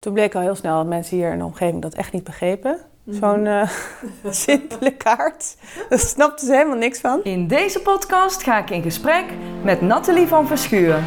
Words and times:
Toen 0.00 0.12
bleek 0.12 0.34
al 0.34 0.40
heel 0.40 0.54
snel 0.54 0.76
dat 0.76 0.86
mensen 0.86 1.16
hier 1.16 1.32
in 1.32 1.38
de 1.38 1.44
omgeving 1.44 1.82
dat 1.82 1.94
echt 1.94 2.12
niet 2.12 2.24
begrepen. 2.24 2.78
Zo'n 3.06 3.44
uh, 3.44 3.70
simpele 4.30 4.96
kaart. 4.96 5.56
Daar 5.88 5.98
snapten 5.98 6.46
ze 6.46 6.52
helemaal 6.52 6.78
niks 6.78 7.00
van. 7.00 7.24
In 7.24 7.46
deze 7.46 7.80
podcast 7.80 8.42
ga 8.42 8.58
ik 8.58 8.70
in 8.70 8.82
gesprek 8.82 9.24
met 9.62 9.80
Nathalie 9.80 10.26
van 10.26 10.46
Verschuur. 10.46 11.02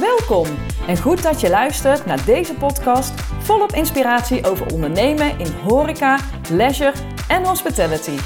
Welkom 0.00 0.46
en 0.86 0.98
goed 0.98 1.22
dat 1.22 1.40
je 1.40 1.50
luistert 1.50 2.06
naar 2.06 2.24
deze 2.24 2.54
podcast 2.54 3.20
volop 3.20 3.72
inspiratie 3.72 4.46
over 4.46 4.72
ondernemen 4.72 5.38
in 5.38 5.52
horeca, 5.52 6.18
leisure 6.50 6.92
en 7.28 7.44
hospitality. 7.44 8.18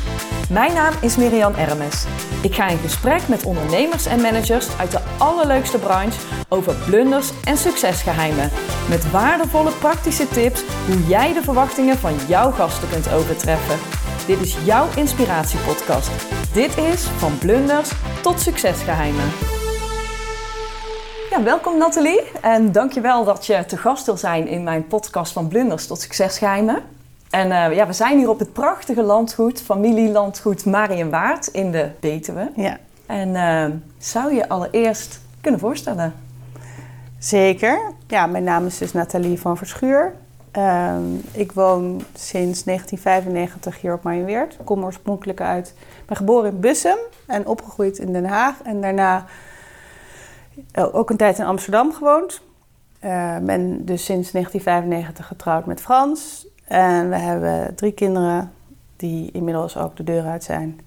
Mijn 0.51 0.73
naam 0.73 0.95
is 1.01 1.17
Miriam 1.17 1.55
Ermes. 1.55 2.05
Ik 2.43 2.55
ga 2.55 2.69
in 2.69 2.79
gesprek 2.79 3.29
met 3.29 3.45
ondernemers 3.45 4.07
en 4.07 4.21
managers 4.21 4.79
uit 4.79 4.91
de 4.91 5.01
allerleukste 5.19 5.79
branche 5.79 6.21
over 6.49 6.75
blunders 6.75 7.31
en 7.45 7.57
succesgeheimen. 7.57 8.51
Met 8.89 9.11
waardevolle 9.11 9.71
praktische 9.71 10.29
tips 10.29 10.63
hoe 10.87 11.07
jij 11.07 11.33
de 11.33 11.43
verwachtingen 11.43 11.97
van 11.97 12.15
jouw 12.29 12.51
gasten 12.51 12.89
kunt 12.89 13.13
overtreffen. 13.13 13.79
Dit 14.27 14.41
is 14.41 14.57
jouw 14.65 14.87
inspiratiepodcast. 14.97 16.11
Dit 16.53 16.79
is 16.79 17.03
van 17.03 17.39
blunders 17.39 17.91
tot 18.23 18.41
succesgeheimen. 18.41 19.31
Ja, 21.31 21.43
welkom 21.43 21.79
Nathalie 21.79 22.23
en 22.41 22.73
dankjewel 22.73 23.25
dat 23.25 23.47
je 23.47 23.65
te 23.67 23.77
gast 23.77 24.07
wil 24.07 24.17
zijn 24.17 24.47
in 24.47 24.63
mijn 24.63 24.87
podcast 24.87 25.33
van 25.33 25.49
blunders 25.49 25.87
tot 25.87 26.01
succesgeheimen. 26.01 26.83
En 27.31 27.47
uh, 27.49 27.77
ja, 27.77 27.87
we 27.87 27.93
zijn 27.93 28.19
hier 28.19 28.29
op 28.29 28.39
het 28.39 28.53
prachtige 28.53 29.03
landgoed, 29.03 29.61
familielandgoed 29.61 30.65
Marienwaard 30.65 31.47
in 31.47 31.71
de 31.71 31.91
Betuwe. 32.01 32.51
Ja. 32.57 32.79
En 33.07 33.29
uh, 33.29 33.77
zou 33.99 34.35
je 34.35 34.49
allereerst 34.49 35.21
kunnen 35.41 35.61
voorstellen? 35.61 36.15
Zeker. 37.19 37.93
Ja, 38.07 38.27
mijn 38.27 38.45
naam 38.45 38.67
is 38.67 38.79
dus 38.79 38.93
Nathalie 38.93 39.41
van 39.41 39.57
Verschuur. 39.57 40.15
Uh, 40.57 40.97
ik 41.33 41.53
woon 41.53 42.03
sinds 42.15 42.63
1995 42.63 43.81
hier 43.81 43.93
op 43.93 44.03
Marienweerd. 44.03 44.53
Ik 44.53 44.65
kom 44.65 44.85
oorspronkelijk 44.85 45.41
uit... 45.41 45.75
Ik 45.79 46.07
ben 46.07 46.17
geboren 46.17 46.51
in 46.51 46.61
Bussum 46.61 46.99
en 47.27 47.47
opgegroeid 47.47 47.99
in 47.99 48.13
Den 48.13 48.25
Haag. 48.25 48.63
En 48.63 48.81
daarna 48.81 49.25
ook 50.75 51.11
een 51.11 51.17
tijd 51.17 51.39
in 51.39 51.45
Amsterdam 51.45 51.93
gewoond. 51.93 52.41
Uh, 53.05 53.37
ben 53.39 53.85
dus 53.85 54.05
sinds 54.05 54.31
1995 54.31 55.27
getrouwd 55.27 55.67
met 55.67 55.81
Frans. 55.81 56.47
En 56.71 57.09
we 57.09 57.17
hebben 57.17 57.75
drie 57.75 57.93
kinderen 57.93 58.53
die 58.97 59.31
inmiddels 59.33 59.77
ook 59.77 59.97
de 59.97 60.05
deur 60.05 60.25
uit 60.25 60.45
zijn. 60.45 60.81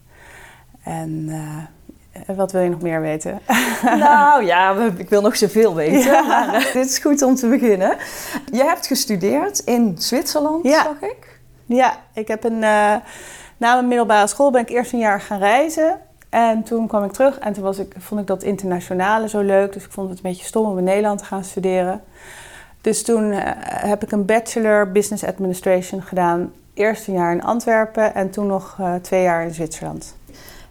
En 0.84 1.10
uh, 1.28 2.36
wat 2.36 2.52
wil 2.52 2.62
je 2.62 2.70
nog 2.70 2.82
meer 2.82 3.02
weten? 3.02 3.40
Nou 3.84 4.46
ja, 4.46 4.76
ik 4.98 5.10
wil 5.10 5.22
nog 5.22 5.36
zoveel 5.36 5.76
weten. 5.76 6.00
Ja. 6.00 6.22
Maar, 6.22 6.56
uh, 6.56 6.74
dit 6.74 6.86
is 6.86 6.98
goed 6.98 7.22
om 7.22 7.36
te 7.36 7.48
beginnen. 7.48 7.98
Je 8.52 8.64
hebt 8.64 8.88
gestudeerd 8.88 9.60
in 9.60 9.96
Zwitserland, 9.98 10.64
ja. 10.64 10.84
zag 10.84 11.02
ik. 11.02 11.40
Ja, 11.66 11.98
ik 12.14 12.28
heb 12.28 12.44
een, 12.44 12.54
uh, 12.54 12.96
na 13.58 13.74
mijn 13.74 13.88
middelbare 13.88 14.28
school 14.28 14.52
ben 14.52 14.62
ik 14.62 14.70
eerst 14.70 14.94
een 14.94 15.00
jaar 15.00 15.22
gaan 15.22 15.40
reizen. 15.40 16.00
En 16.30 16.64
toen 16.64 16.88
kwam 16.88 17.04
ik 17.04 17.12
terug 17.12 17.40
en 17.40 17.54
toen 17.54 17.64
was 17.64 17.78
ik, 17.78 17.96
vond 17.98 18.22
ik 18.22 18.28
dat 18.28 18.44
internationale 18.44 19.30
zo 19.30 19.42
leuk. 19.42 19.74
Dus 19.74 19.86
ik 19.86 19.92
vond 19.92 20.10
het 20.10 20.18
een 20.18 20.24
beetje 20.24 20.46
stom 20.46 20.66
om 20.66 20.78
in 20.78 20.84
Nederland 20.84 21.20
te 21.20 21.26
gaan 21.26 21.44
studeren. 21.44 22.02
Dus 22.84 23.04
toen 23.04 23.32
uh, 23.32 23.40
heb 23.66 24.04
ik 24.04 24.12
een 24.12 24.26
bachelor 24.26 24.92
business 24.92 25.26
administration 25.26 26.02
gedaan. 26.02 26.52
Eerst 26.74 27.08
een 27.08 27.14
jaar 27.14 27.32
in 27.32 27.44
Antwerpen 27.44 28.16
en 28.16 28.30
toen 28.30 28.48
nog 28.48 28.78
uh, 28.80 28.96
twee 28.96 29.22
jaar 29.22 29.44
in 29.44 29.54
Zwitserland. 29.54 30.16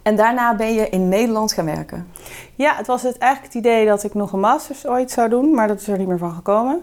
En 0.02 0.16
daarna 0.16 0.54
ben 0.54 0.74
je 0.74 0.88
in 0.88 1.08
Nederland 1.08 1.52
gaan 1.52 1.64
werken? 1.64 2.08
Ja, 2.54 2.76
het 2.76 2.86
was 2.86 3.02
het 3.02 3.18
eigenlijk 3.18 3.54
het 3.54 3.64
idee 3.64 3.86
dat 3.86 4.04
ik 4.04 4.14
nog 4.14 4.32
een 4.32 4.40
masters 4.40 4.86
ooit 4.86 5.10
zou 5.10 5.28
doen, 5.28 5.54
maar 5.54 5.68
dat 5.68 5.80
is 5.80 5.88
er 5.88 5.98
niet 5.98 6.08
meer 6.08 6.18
van 6.18 6.32
gekomen. 6.32 6.82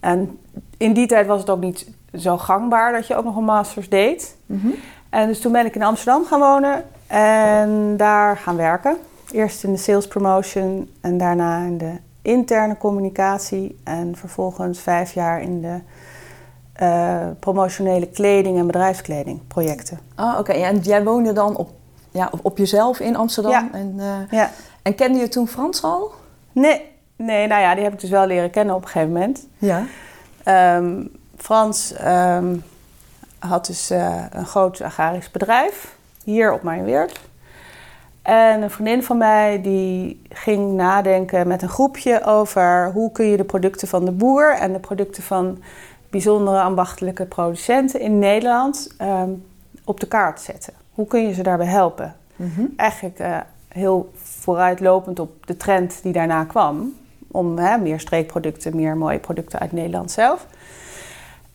En 0.00 0.38
in 0.76 0.92
die 0.92 1.06
tijd 1.06 1.26
was 1.26 1.40
het 1.40 1.50
ook 1.50 1.60
niet 1.60 1.90
zo 2.14 2.38
gangbaar 2.38 2.92
dat 2.92 3.06
je 3.06 3.16
ook 3.16 3.24
nog 3.24 3.36
een 3.36 3.44
masters 3.44 3.88
deed. 3.88 4.36
Mhm. 4.46 4.68
En 5.10 5.26
dus 5.26 5.40
toen 5.40 5.52
ben 5.52 5.66
ik 5.66 5.74
in 5.74 5.82
Amsterdam 5.82 6.24
gaan 6.24 6.40
wonen 6.40 6.84
en 7.06 7.96
daar 7.96 8.36
gaan 8.36 8.56
werken. 8.56 8.96
Eerst 9.30 9.64
in 9.64 9.72
de 9.72 9.78
sales 9.78 10.08
promotion 10.08 10.90
en 11.00 11.18
daarna 11.18 11.58
in 11.58 11.78
de 11.78 11.92
interne 12.26 12.76
communicatie 12.76 13.78
en 13.84 14.16
vervolgens 14.16 14.80
vijf 14.80 15.12
jaar 15.12 15.40
in 15.40 15.60
de 15.60 15.80
uh, 16.82 17.26
promotionele 17.40 18.06
kleding 18.06 18.58
en 18.58 18.66
bedrijfskleding 18.66 19.46
projecten. 19.46 19.98
Ah, 20.14 20.30
oké. 20.30 20.38
Okay. 20.38 20.62
En 20.62 20.78
jij 20.78 21.04
woonde 21.04 21.32
dan 21.32 21.56
op, 21.56 21.70
ja, 22.10 22.30
op 22.42 22.58
jezelf 22.58 23.00
in 23.00 23.16
Amsterdam? 23.16 23.52
Ja. 23.52 23.68
En, 23.72 23.94
uh, 23.96 24.30
ja. 24.30 24.50
en 24.82 24.94
kende 24.94 25.18
je 25.18 25.28
toen 25.28 25.48
Frans 25.48 25.82
al? 25.82 26.12
Nee. 26.52 26.82
nee, 27.16 27.46
nou 27.46 27.60
ja, 27.62 27.74
die 27.74 27.84
heb 27.84 27.92
ik 27.92 28.00
dus 28.00 28.10
wel 28.10 28.26
leren 28.26 28.50
kennen 28.50 28.74
op 28.74 28.82
een 28.82 28.88
gegeven 28.88 29.12
moment. 29.12 29.46
Ja. 29.58 29.84
Um, 30.76 31.10
Frans 31.36 31.94
um, 32.06 32.64
had 33.38 33.66
dus 33.66 33.90
uh, 33.90 34.24
een 34.30 34.46
groot 34.46 34.80
agrarisch 34.80 35.30
bedrijf 35.30 35.96
hier 36.24 36.52
op 36.52 36.62
Mijnweerd. 36.62 37.20
En 38.26 38.62
een 38.62 38.70
vriendin 38.70 39.02
van 39.02 39.16
mij 39.18 39.60
die 39.62 40.22
ging 40.28 40.72
nadenken 40.72 41.48
met 41.48 41.62
een 41.62 41.68
groepje 41.68 42.24
over 42.24 42.90
hoe 42.92 43.12
kun 43.12 43.26
je 43.26 43.36
de 43.36 43.44
producten 43.44 43.88
van 43.88 44.04
de 44.04 44.10
boer 44.10 44.54
en 44.54 44.72
de 44.72 44.78
producten 44.78 45.22
van 45.22 45.58
bijzondere 46.10 46.60
ambachtelijke 46.60 47.26
producenten 47.26 48.00
in 48.00 48.18
Nederland 48.18 48.94
um, 49.02 49.44
op 49.84 50.00
de 50.00 50.08
kaart 50.08 50.40
zetten. 50.40 50.72
Hoe 50.94 51.06
kun 51.06 51.26
je 51.26 51.34
ze 51.34 51.42
daarbij 51.42 51.66
helpen? 51.66 52.16
Mm-hmm. 52.36 52.72
Eigenlijk 52.76 53.20
uh, 53.20 53.36
heel 53.68 54.10
vooruitlopend 54.14 55.18
op 55.18 55.46
de 55.46 55.56
trend 55.56 56.02
die 56.02 56.12
daarna 56.12 56.44
kwam. 56.44 56.94
Om 57.30 57.58
hè, 57.58 57.78
meer 57.78 58.00
streekproducten, 58.00 58.76
meer 58.76 58.96
mooie 58.96 59.18
producten 59.18 59.58
uit 59.58 59.72
Nederland 59.72 60.10
zelf. 60.10 60.46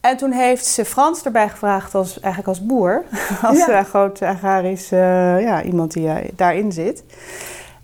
En 0.01 0.17
toen 0.17 0.31
heeft 0.31 0.65
ze 0.65 0.85
Frans 0.85 1.23
erbij 1.23 1.49
gevraagd, 1.49 1.95
als, 1.95 2.19
eigenlijk 2.19 2.47
als 2.47 2.65
boer. 2.65 3.03
Als 3.41 3.57
ja. 3.57 3.79
uh, 3.79 3.85
groot 3.85 4.21
agrarisch 4.21 4.91
uh, 4.91 4.99
ja, 5.41 5.63
iemand 5.63 5.93
die 5.93 6.05
uh, 6.05 6.15
daarin 6.35 6.71
zit. 6.71 7.03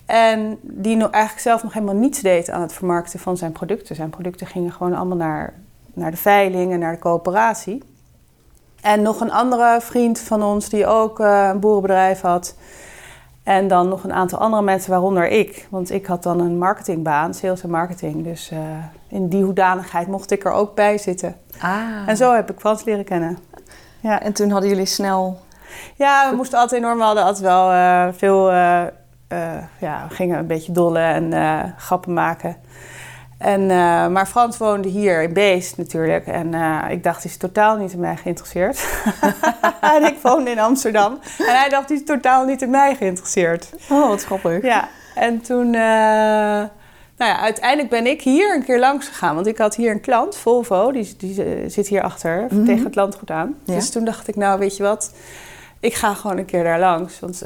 En 0.06 0.58
die 0.62 0.96
nog, 0.96 1.10
eigenlijk 1.10 1.44
zelf 1.44 1.64
nog 1.64 1.74
helemaal 1.74 1.96
niets 1.96 2.22
deed 2.22 2.50
aan 2.50 2.62
het 2.62 2.74
vermarkten 2.74 3.20
van 3.20 3.38
zijn 3.38 3.52
producten. 3.52 3.96
Zijn 3.96 4.10
producten 4.10 4.48
gingen 4.48 4.72
gewoon 4.72 4.94
allemaal 4.94 5.18
naar, 5.18 5.54
naar 5.94 6.12
de 6.12 6.18
veiling 6.18 6.72
en 6.72 6.80
naar 6.80 6.94
de 6.94 7.00
coöperatie. 7.00 7.84
En 8.82 9.02
nog 9.02 9.22
een 9.22 9.32
andere 9.32 9.78
vriend 9.82 10.20
van 10.20 10.44
ons 10.44 10.70
die 10.70 10.86
ook 10.86 11.20
een 11.20 11.60
boerenbedrijf 11.60 12.22
had. 12.22 12.56
En 13.48 13.68
dan 13.68 13.88
nog 13.88 14.04
een 14.04 14.14
aantal 14.14 14.40
andere 14.40 14.62
mensen, 14.64 14.92
waaronder 14.92 15.28
ik. 15.28 15.68
Want 15.70 15.92
ik 15.92 16.06
had 16.06 16.24
dan 16.24 16.40
een 16.40 16.58
marketingbaan, 16.58 17.34
sales 17.34 17.64
en 17.64 17.70
marketing. 17.70 18.24
Dus 18.24 18.52
uh, 18.52 18.60
in 19.10 19.28
die 19.28 19.44
hoedanigheid 19.44 20.08
mocht 20.08 20.32
ik 20.32 20.46
er 20.46 20.52
ook 20.52 20.76
bij 20.76 20.98
zitten. 20.98 21.36
Ah. 21.60 21.80
En 22.06 22.18
zo 22.18 22.34
heb 22.34 22.52
ik 22.52 22.60
Frans 22.60 22.84
leren 22.84 23.04
kennen. 23.04 23.38
Ja. 24.00 24.22
En 24.22 24.34
toen 24.34 24.50
hadden 24.50 24.70
jullie 24.70 24.86
snel... 24.86 25.40
Ja, 25.96 26.30
we 26.30 26.36
moesten 26.36 26.60
altijd 26.60 26.82
enorm, 26.82 26.98
we 26.98 27.04
hadden 27.04 27.24
altijd 27.24 27.44
wel 27.44 27.72
uh, 27.72 28.08
veel... 28.12 28.52
Uh, 28.52 28.84
ja, 29.80 30.06
we 30.08 30.16
gingen 30.16 30.40
een 30.40 30.48
beetje 30.48 30.72
dollen 30.72 31.34
en 31.34 31.74
grappen 31.78 32.14
maken. 32.14 32.56
En, 33.38 33.66
maar 34.12 34.28
Frans 34.28 34.58
woonde 34.58 34.88
hier 34.88 35.22
in 35.22 35.34
Beest 35.34 35.78
natuurlijk. 35.78 36.28
En 36.28 36.54
ik 36.90 37.04
dacht, 37.04 37.24
hij 37.24 37.32
is 37.32 37.38
totaal 37.38 37.78
niet 37.78 37.94
in 37.94 38.00
mij 38.00 38.16
geïnteresseerd. 38.16 38.86
en 39.96 40.06
ik 40.06 40.18
woonde 40.22 40.52
in 40.52 40.60
Amsterdam. 40.60 41.20
En 41.38 41.56
hij 41.56 41.70
dacht, 41.70 41.88
hij 41.88 41.98
is 41.98 42.04
totaal 42.04 42.46
niet 42.46 42.62
in 42.62 42.70
mij 42.70 42.96
geïnteresseerd. 42.96 43.70
Oh, 43.90 44.08
wat 44.08 44.24
grappig. 44.24 44.64
Ja, 44.64 44.90
en 45.16 45.42
toen... 45.42 45.76
Nou 47.18 47.32
ja, 47.32 47.40
uiteindelijk 47.40 47.90
ben 47.90 48.08
ik 48.08 48.22
hier 48.22 48.56
een 48.56 48.64
keer 48.64 48.80
langs 48.80 49.08
gegaan. 49.08 49.36
Want 49.36 49.48
ik 49.48 49.58
had 49.58 49.76
hier 49.76 49.92
een 49.92 50.02
klant, 50.02 50.38
Volvo, 50.38 50.92
die, 50.92 51.16
die 51.18 51.70
zit 51.70 51.88
hier 51.88 52.02
achter, 52.02 52.42
mm-hmm. 52.42 52.66
tegen 52.66 52.84
het 52.84 52.96
landgoed 52.96 53.32
aan. 53.32 53.56
Ja. 53.64 53.74
Dus 53.74 53.90
toen 53.90 54.06
dacht 54.06 54.28
ik, 54.28 54.36
nou 54.36 54.60
weet 54.60 54.78
je 54.78 54.84
wat, 54.84 55.14
ik 55.80 55.94
ga 55.94 56.14
gewoon 56.14 56.38
een 56.38 56.46
keer 56.46 56.64
daar 56.64 56.80
langs. 56.80 57.20
Want 57.20 57.40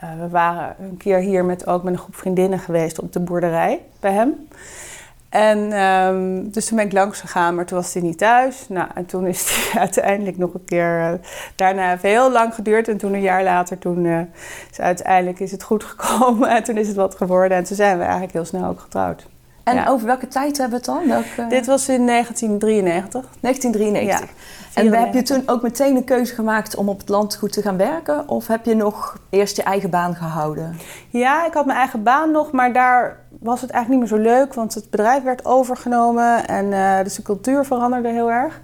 we 0.00 0.28
waren 0.30 0.76
een 0.78 0.96
keer 0.96 1.18
hier 1.18 1.44
met, 1.44 1.66
ook 1.66 1.82
met 1.82 1.92
een 1.92 1.98
groep 1.98 2.16
vriendinnen 2.16 2.58
geweest 2.58 3.00
op 3.00 3.12
de 3.12 3.20
boerderij 3.20 3.80
bij 4.00 4.12
hem. 4.12 4.48
En 5.32 5.80
um, 5.82 6.50
dus 6.50 6.66
toen 6.66 6.76
ben 6.76 6.86
ik 6.86 6.92
langs 6.92 7.20
gegaan, 7.20 7.54
maar 7.54 7.64
toen 7.64 7.78
was 7.78 7.92
hij 7.92 8.02
niet 8.02 8.18
thuis. 8.18 8.68
Nou, 8.68 8.88
en 8.94 9.06
toen 9.06 9.26
is 9.26 9.70
hij 9.70 9.80
uiteindelijk 9.86 10.38
nog 10.38 10.54
een 10.54 10.64
keer... 10.64 10.98
Uh, 10.98 11.12
daarna 11.56 11.88
heeft 11.88 12.02
heel 12.02 12.30
lang 12.32 12.54
geduurd. 12.54 12.88
En 12.88 12.96
toen 12.96 13.12
een 13.12 13.20
jaar 13.20 13.42
later, 13.42 13.78
toen 13.78 14.04
uh, 14.04 14.20
is 14.70 14.80
uiteindelijk 14.80 15.40
is 15.40 15.50
het 15.50 15.62
goed 15.62 15.84
gekomen. 15.96 16.50
En 16.50 16.62
toen 16.62 16.76
is 16.76 16.86
het 16.86 16.96
wat 16.96 17.14
geworden. 17.14 17.56
En 17.56 17.64
toen 17.64 17.76
zijn 17.76 17.96
we 17.96 18.02
eigenlijk 18.02 18.32
heel 18.32 18.44
snel 18.44 18.64
ook 18.64 18.80
getrouwd. 18.80 19.26
En 19.64 19.74
ja. 19.74 19.86
over 19.86 20.06
welke 20.06 20.28
tijd 20.28 20.58
hebben 20.58 20.80
we 20.80 20.92
het 20.92 20.98
dan? 20.98 21.08
Welke... 21.08 21.54
Dit 21.54 21.66
was 21.66 21.88
in 21.88 22.06
1993. 22.06 23.24
1993. 23.40 24.36
Ja. 24.74 24.82
En 24.82 25.04
heb 25.04 25.14
je 25.14 25.22
toen 25.22 25.42
ook 25.46 25.62
meteen 25.62 25.96
een 25.96 26.04
keuze 26.04 26.34
gemaakt 26.34 26.76
om 26.76 26.88
op 26.88 26.98
het 26.98 27.08
landgoed 27.08 27.52
te 27.52 27.62
gaan 27.62 27.76
werken? 27.76 28.28
Of 28.28 28.46
heb 28.46 28.64
je 28.64 28.74
nog 28.74 29.18
eerst 29.30 29.56
je 29.56 29.62
eigen 29.62 29.90
baan 29.90 30.14
gehouden? 30.14 30.76
Ja, 31.10 31.46
ik 31.46 31.52
had 31.52 31.66
mijn 31.66 31.78
eigen 31.78 32.02
baan 32.02 32.30
nog, 32.30 32.52
maar 32.52 32.72
daar 32.72 33.21
was 33.42 33.60
het 33.60 33.70
eigenlijk 33.70 34.02
niet 34.02 34.10
meer 34.10 34.18
zo 34.18 34.34
leuk. 34.36 34.54
Want 34.54 34.74
het 34.74 34.90
bedrijf 34.90 35.22
werd 35.22 35.44
overgenomen 35.44 36.46
en 36.48 36.66
uh, 36.66 37.02
dus 37.02 37.14
de 37.14 37.22
cultuur 37.22 37.64
veranderde 37.64 38.08
heel 38.08 38.30
erg. 38.30 38.60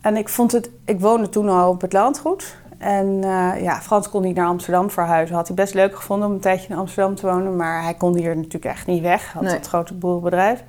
En 0.00 0.16
ik 0.16 0.28
vond 0.28 0.52
het, 0.52 0.70
ik 0.84 1.00
woonde 1.00 1.28
toen 1.28 1.48
al 1.48 1.70
op 1.70 1.80
het 1.80 1.92
landgoed. 1.92 2.56
En 2.78 3.06
uh, 3.06 3.62
ja, 3.62 3.80
Frans 3.80 4.08
kon 4.08 4.22
niet 4.22 4.36
naar 4.36 4.46
Amsterdam 4.46 4.90
verhuizen. 4.90 5.36
Had 5.36 5.46
hij 5.46 5.56
best 5.56 5.74
leuk 5.74 5.96
gevonden 5.96 6.28
om 6.28 6.34
een 6.34 6.40
tijdje 6.40 6.68
in 6.68 6.76
Amsterdam 6.78 7.14
te 7.14 7.26
wonen. 7.26 7.56
Maar 7.56 7.82
hij 7.82 7.94
kon 7.94 8.16
hier 8.16 8.36
natuurlijk 8.36 8.64
echt 8.64 8.86
niet 8.86 9.02
weg. 9.02 9.32
Had 9.32 9.42
Nee. 9.42 9.52
dat 9.52 9.66
grote 9.68 9.94
boerenbedrijf. 9.94 10.64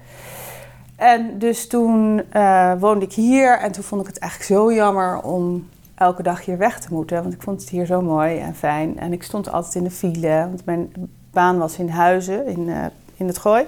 En 0.95 1.39
dus 1.39 1.67
toen 1.67 2.23
uh, 2.33 2.73
woonde 2.79 3.05
ik 3.05 3.13
hier 3.13 3.59
en 3.59 3.71
toen 3.71 3.83
vond 3.83 4.01
ik 4.01 4.07
het 4.07 4.19
eigenlijk 4.19 4.51
zo 4.51 4.73
jammer 4.73 5.21
om 5.21 5.67
elke 5.95 6.23
dag 6.23 6.45
hier 6.45 6.57
weg 6.57 6.79
te 6.79 6.93
moeten. 6.93 7.21
Want 7.21 7.33
ik 7.33 7.41
vond 7.41 7.61
het 7.61 7.69
hier 7.69 7.85
zo 7.85 8.01
mooi 8.01 8.39
en 8.39 8.55
fijn. 8.55 8.99
En 8.99 9.13
ik 9.13 9.23
stond 9.23 9.51
altijd 9.51 9.75
in 9.75 9.83
de 9.83 9.91
file, 9.91 10.47
want 10.49 10.65
mijn 10.65 10.91
baan 11.31 11.57
was 11.57 11.77
in 11.77 11.89
Huizen, 11.89 12.45
in, 12.45 12.67
uh, 12.67 12.85
in 13.15 13.27
het 13.27 13.37
Gooi. 13.37 13.65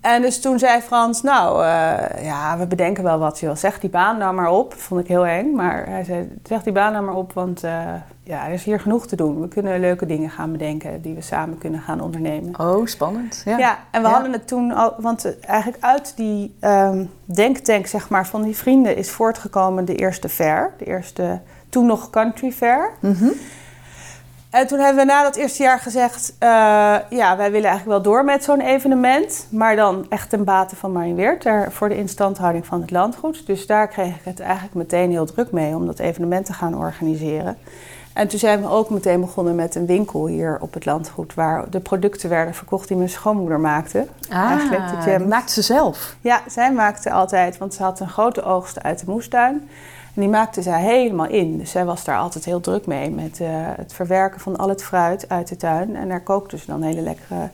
En 0.00 0.22
dus 0.22 0.40
toen 0.40 0.58
zei 0.58 0.80
Frans, 0.80 1.22
nou 1.22 1.62
uh, 1.62 2.24
ja, 2.24 2.58
we 2.58 2.66
bedenken 2.66 3.04
wel 3.04 3.18
wat 3.18 3.40
joh. 3.40 3.56
Zeg 3.56 3.80
die 3.80 3.90
baan 3.90 4.18
nou 4.18 4.34
maar 4.34 4.50
op. 4.50 4.74
Vond 4.74 5.00
ik 5.00 5.08
heel 5.08 5.26
eng, 5.26 5.54
maar 5.54 5.86
hij 5.86 6.04
zei, 6.04 6.28
zeg 6.42 6.62
die 6.62 6.72
baan 6.72 6.92
nou 6.92 7.04
maar 7.04 7.14
op, 7.14 7.32
want 7.32 7.64
uh, 7.64 7.70
ja, 8.22 8.46
er 8.46 8.52
is 8.52 8.64
hier 8.64 8.80
genoeg 8.80 9.06
te 9.06 9.16
doen. 9.16 9.40
We 9.40 9.48
kunnen 9.48 9.80
leuke 9.80 10.06
dingen 10.06 10.30
gaan 10.30 10.52
bedenken 10.52 11.02
die 11.02 11.14
we 11.14 11.20
samen 11.20 11.58
kunnen 11.58 11.80
gaan 11.80 12.00
ondernemen. 12.00 12.60
Oh, 12.60 12.86
spannend. 12.86 13.42
Ja, 13.44 13.58
ja 13.58 13.78
en 13.90 14.02
we 14.02 14.08
ja. 14.08 14.14
hadden 14.14 14.32
het 14.32 14.48
toen 14.48 14.72
al, 14.72 14.94
want 14.98 15.40
eigenlijk 15.40 15.84
uit 15.84 16.12
die 16.16 16.54
um, 16.60 17.10
denktank 17.24 17.86
zeg 17.86 18.08
maar, 18.08 18.26
van 18.26 18.42
die 18.42 18.56
vrienden 18.56 18.96
is 18.96 19.10
voortgekomen 19.10 19.84
de 19.84 19.94
eerste 19.94 20.28
fair. 20.28 20.72
De 20.78 20.84
eerste, 20.84 21.40
toen 21.68 21.86
nog 21.86 22.10
country 22.10 22.52
fair. 22.52 22.90
Mm 23.00 23.12
-hmm. 23.12 23.32
En 24.50 24.66
toen 24.66 24.78
hebben 24.78 25.06
we 25.06 25.12
na 25.12 25.22
dat 25.22 25.36
eerste 25.36 25.62
jaar 25.62 25.78
gezegd... 25.78 26.32
Uh, 26.42 26.48
ja, 27.10 27.36
wij 27.36 27.50
willen 27.50 27.68
eigenlijk 27.68 27.84
wel 27.84 28.02
door 28.02 28.24
met 28.24 28.44
zo'n 28.44 28.60
evenement... 28.60 29.46
maar 29.50 29.76
dan 29.76 30.06
echt 30.08 30.30
ten 30.30 30.44
bate 30.44 30.76
van 30.76 30.92
Marienweert... 30.92 31.40
Ter, 31.40 31.72
voor 31.72 31.88
de 31.88 31.96
instandhouding 31.96 32.66
van 32.66 32.80
het 32.80 32.90
landgoed. 32.90 33.46
Dus 33.46 33.66
daar 33.66 33.88
kreeg 33.88 34.14
ik 34.14 34.24
het 34.24 34.40
eigenlijk 34.40 34.74
meteen 34.74 35.10
heel 35.10 35.26
druk 35.26 35.50
mee... 35.50 35.74
om 35.74 35.86
dat 35.86 35.98
evenement 35.98 36.46
te 36.46 36.52
gaan 36.52 36.76
organiseren. 36.76 37.56
En 38.12 38.28
toen 38.28 38.38
zijn 38.38 38.60
we 38.60 38.68
ook 38.68 38.90
meteen 38.90 39.20
begonnen 39.20 39.54
met 39.54 39.74
een 39.74 39.86
winkel 39.86 40.26
hier 40.26 40.58
op 40.60 40.74
het 40.74 40.84
landgoed... 40.84 41.34
waar 41.34 41.70
de 41.70 41.80
producten 41.80 42.28
werden 42.28 42.54
verkocht 42.54 42.88
die 42.88 42.96
mijn 42.96 43.08
schoonmoeder 43.08 43.60
maakte. 43.60 44.06
Ah, 44.30 44.50
eigenlijk 44.50 45.04
de 45.04 45.10
jam. 45.10 45.28
maakte 45.28 45.52
ze 45.52 45.62
zelf? 45.62 46.16
Ja, 46.20 46.40
zij 46.46 46.72
maakte 46.72 47.10
altijd... 47.10 47.58
want 47.58 47.74
ze 47.74 47.82
had 47.82 48.00
een 48.00 48.08
grote 48.08 48.42
oogst 48.42 48.82
uit 48.82 48.98
de 48.98 49.10
moestuin... 49.10 49.68
En 50.18 50.24
die 50.24 50.32
maakte 50.32 50.62
zij 50.62 50.82
helemaal 50.82 51.28
in. 51.28 51.58
Dus 51.58 51.70
zij 51.70 51.84
was 51.84 52.04
daar 52.04 52.18
altijd 52.18 52.44
heel 52.44 52.60
druk 52.60 52.86
mee 52.86 53.10
met 53.10 53.38
uh, 53.40 53.48
het 53.52 53.92
verwerken 53.92 54.40
van 54.40 54.56
al 54.56 54.68
het 54.68 54.82
fruit 54.84 55.28
uit 55.28 55.48
de 55.48 55.56
tuin. 55.56 55.96
En 55.96 56.08
daar 56.08 56.20
kookte 56.22 56.58
ze 56.58 56.66
dan 56.66 56.82
hele 56.82 57.00
lekkere 57.00 57.48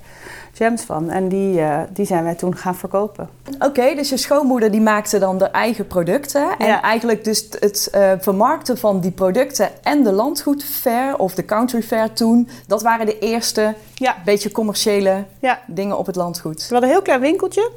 jams 0.52 0.82
van. 0.82 1.11
En 1.11 1.28
die, 1.28 1.58
uh, 1.58 1.81
die 1.90 2.06
zijn 2.06 2.25
wij 2.25 2.34
toen 2.34 2.56
gaan 2.56 2.75
verkopen. 2.75 3.28
Oké, 3.55 3.64
okay, 3.66 3.94
dus 3.94 4.08
je 4.08 4.16
schoonmoeder 4.16 4.70
die 4.70 4.81
maakte 4.81 5.19
dan 5.19 5.38
de 5.38 5.44
eigen 5.44 5.87
producten. 5.87 6.58
En 6.58 6.66
Ja. 6.66 6.82
eigenlijk 6.82 7.25
dus 7.25 7.46
het 7.61 7.90
uh, 7.94 8.12
vermarkten 8.19 8.78
van 8.78 9.00
die 9.00 9.11
producten 9.12 9.69
en 9.82 10.02
de 10.02 10.12
landgoedfair 10.12 11.16
of 11.19 11.34
de 11.34 11.44
country 11.44 11.82
fair 11.82 12.12
toen... 12.12 12.49
dat 12.66 12.82
waren 12.82 13.06
de 13.06 13.19
eerste 13.19 13.75
Ja. 13.94 14.16
beetje 14.25 14.52
commerciële 14.52 15.25
Ja. 15.38 15.58
dingen 15.66 15.99
op 15.99 16.06
het 16.06 16.16
landgoed. 16.16 16.56
We 16.69 16.72
hadden 16.72 16.82
een 16.88 16.94
heel 16.94 17.05
klein 17.05 17.20
winkeltje. 17.20 17.70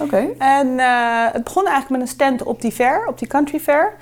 Oké. 0.00 0.28
En 0.38 0.78
eh, 0.78 1.32
het 1.32 1.44
begon 1.44 1.66
eigenlijk 1.66 1.90
met 1.90 2.00
een 2.00 2.14
stand 2.14 2.42
op 2.42 2.60
die 2.60 2.72
fair, 2.72 3.06
op 3.06 3.18
die 3.18 3.28
country 3.28 3.60
fair. 3.60 3.92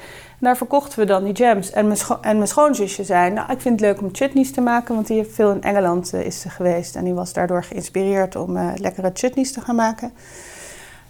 Daar 0.41 0.57
verkochten 0.57 0.99
we 0.99 1.05
dan 1.05 1.25
die 1.25 1.33
jams. 1.33 1.71
En 1.71 1.87
mijn, 1.87 1.99
en 2.21 2.37
mijn 2.37 2.49
schoonzusje 2.49 3.05
zei, 3.05 3.31
nou, 3.31 3.53
ik 3.53 3.61
vind 3.61 3.81
het 3.81 3.91
leuk 3.91 4.01
om 4.01 4.09
chutneys 4.13 4.53
te 4.53 4.61
maken. 4.61 4.95
Want 4.95 5.07
die 5.07 5.17
heeft 5.17 5.35
veel 5.35 5.51
in 5.51 5.63
Engeland 5.63 6.13
eh, 6.13 6.27
is 6.27 6.45
geweest. 6.49 6.97
En 6.97 7.05
die 7.05 7.15
was 7.15 7.33
daardoor 7.33 7.65
geïnspireerd 7.65 8.37
om 8.37 8.57
eh, 8.57 8.69
lekkere 8.75 9.11
chutneys 9.15 9.53
te 9.53 9.61
gaan 9.61 9.75
maken. 9.75 10.13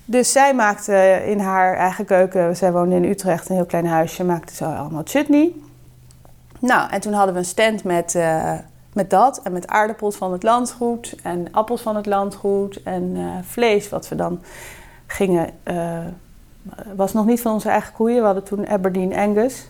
Dus 0.05 0.33
zij 0.33 0.55
maakte 0.55 1.23
in 1.27 1.39
haar 1.39 1.77
eigen 1.77 2.05
keuken, 2.05 2.57
zij 2.57 2.73
woonde 2.73 2.97
in 2.97 3.05
Utrecht, 3.05 3.49
een 3.49 3.55
heel 3.55 3.67
klein 3.67 3.87
huisje, 3.87 4.25
maakte 4.25 4.55
ze 4.55 4.65
allemaal 4.65 5.03
chutney. 5.05 5.53
Nou, 6.59 6.91
en 6.91 7.01
toen 7.01 7.13
hadden 7.13 7.35
we 7.35 7.41
een 7.41 7.47
stand 7.47 7.85
met, 7.85 8.15
eh, 8.15 8.53
met 8.93 9.11
dat 9.11 9.41
en 9.43 9.53
met 9.53 9.67
aardappels 9.67 10.17
van 10.17 10.33
het 10.33 10.43
landgoed 10.43 11.15
en 11.23 11.53
appels 11.53 11.83
van 11.83 11.97
het 11.97 12.07
landgoed 12.07 12.83
en 12.83 13.17
vlees 13.45 13.89
wat 13.89 14.09
we 14.09 14.15
dan 14.15 14.41
gingen. 15.07 15.51
Was 16.97 17.13
nog 17.13 17.27
niet 17.27 17.41
van 17.41 17.53
onze 17.53 17.69
eigen 17.69 17.93
koeien, 17.93 18.19
we 18.19 18.25
hadden 18.25 18.45
toen 18.45 18.69
Aberdeen 18.69 19.17
Angus. 19.17 19.69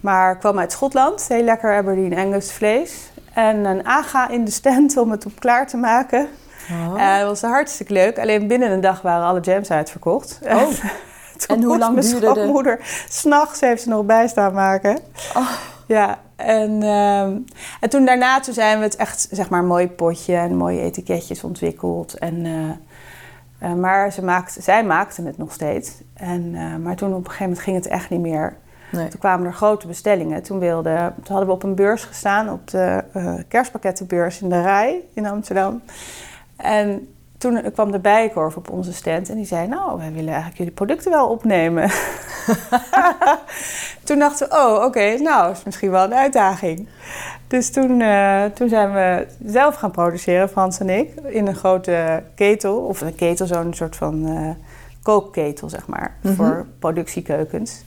Maar 0.00 0.36
kwam 0.38 0.58
uit 0.58 0.72
Schotland, 0.72 1.28
heel 1.28 1.44
lekker 1.44 1.76
Aberdeen 1.76 2.18
Angus 2.18 2.52
vlees. 2.52 3.10
En 3.34 3.64
een 3.64 3.86
aga 3.86 4.28
in 4.28 4.44
de 4.44 4.50
stand 4.50 4.96
om 4.96 5.10
het 5.10 5.26
op 5.26 5.40
klaar 5.40 5.66
te 5.66 5.76
maken. 5.76 6.28
Oh. 6.70 7.02
Eh, 7.02 7.18
dat 7.18 7.28
was 7.28 7.50
hartstikke 7.50 7.92
leuk. 7.92 8.18
Alleen 8.18 8.46
binnen 8.46 8.70
een 8.70 8.80
dag 8.80 9.02
waren 9.02 9.26
alle 9.26 9.40
jams 9.40 9.70
uitverkocht. 9.70 10.38
Oh. 10.42 10.62
Toen 11.46 11.56
En 11.56 11.62
hoe 11.62 11.78
lang 11.78 11.94
mijn 11.94 12.06
duurde 12.06 12.26
de- 12.26 12.32
schoonmoeder... 12.32 12.78
S'nachts 13.08 13.60
heeft 13.60 13.82
ze 13.82 13.88
nog 13.88 14.04
bij 14.04 14.28
staan 14.28 14.52
maken. 14.52 14.98
Oh. 15.36 15.50
Ja, 15.86 16.18
en, 16.36 16.82
ehm, 16.82 17.36
en 17.80 17.88
toen 17.88 18.04
daarna 18.04 18.40
toen 18.40 18.54
zijn 18.54 18.78
we 18.78 18.84
het 18.84 18.96
echt, 18.96 19.28
zeg 19.30 19.48
maar, 19.48 19.60
een 19.60 19.66
mooi 19.66 19.88
potje 19.88 20.36
en 20.36 20.56
mooie 20.56 20.80
etiketjes 20.80 21.44
ontwikkeld. 21.44 22.18
En, 22.18 22.46
eh, 22.46 22.52
eh, 23.62 23.72
maar 23.72 24.12
ze 24.12 24.24
maakte, 24.24 24.62
zij 24.62 24.84
maakten 24.84 25.26
het 25.26 25.38
nog 25.38 25.52
steeds. 25.52 26.02
En, 26.14 26.54
eh, 26.54 26.76
maar 26.76 26.96
toen 26.96 27.10
op 27.10 27.18
een 27.18 27.24
gegeven 27.24 27.44
moment 27.44 27.62
ging 27.62 27.76
het 27.76 27.86
echt 27.86 28.10
niet 28.10 28.20
meer. 28.20 28.56
Nee. 28.92 29.08
Toen 29.08 29.20
kwamen 29.20 29.46
er 29.46 29.52
grote 29.52 29.86
bestellingen. 29.86 30.42
Toen, 30.42 30.58
wilde, 30.58 31.12
toen 31.14 31.26
hadden 31.26 31.46
we 31.46 31.52
op 31.52 31.62
een 31.62 31.74
beurs 31.74 32.04
gestaan, 32.04 32.50
op 32.50 32.70
de 32.70 33.04
eh, 33.12 33.34
kerstpakkettenbeurs 33.48 34.40
in 34.40 34.48
de 34.48 34.62
Rij 34.62 35.00
in 35.14 35.26
Amsterdam. 35.26 35.82
En 36.56 37.14
toen 37.42 37.72
kwam 37.72 37.90
de 37.90 37.98
Bijenkorf 37.98 38.56
op 38.56 38.70
onze 38.70 38.92
stand 38.92 39.28
en 39.28 39.36
die 39.36 39.46
zei... 39.46 39.66
nou, 39.66 39.98
wij 39.98 40.12
willen 40.12 40.28
eigenlijk 40.28 40.56
jullie 40.56 40.72
producten 40.72 41.10
wel 41.10 41.28
opnemen. 41.28 41.90
toen 44.04 44.18
dachten 44.18 44.48
we, 44.48 44.56
oh, 44.56 44.84
oké, 44.84 45.16
nou, 45.18 45.52
is 45.52 45.62
misschien 45.64 45.90
wel 45.90 46.04
een 46.04 46.14
uitdaging. 46.14 46.88
Dus 47.46 47.70
toen, 47.70 48.00
eh, 48.00 48.44
toen 48.44 48.68
zijn 48.68 48.92
we 48.92 49.26
zelf 49.44 49.74
gaan 49.74 49.90
produceren, 49.90 50.48
Frans 50.48 50.80
en 50.80 50.90
ik... 50.90 51.14
in 51.24 51.46
een 51.46 51.54
grote 51.54 52.22
ketel, 52.34 52.76
of 52.76 53.00
een 53.00 53.14
ketel, 53.14 53.46
zo'n 53.46 53.74
soort 53.74 53.96
van 53.96 54.26
eh, 54.26 54.50
kookketel, 55.02 55.68
zeg 55.68 55.86
maar... 55.86 56.16
Mhm. 56.20 56.34
voor 56.34 56.66
productiekeukens. 56.78 57.84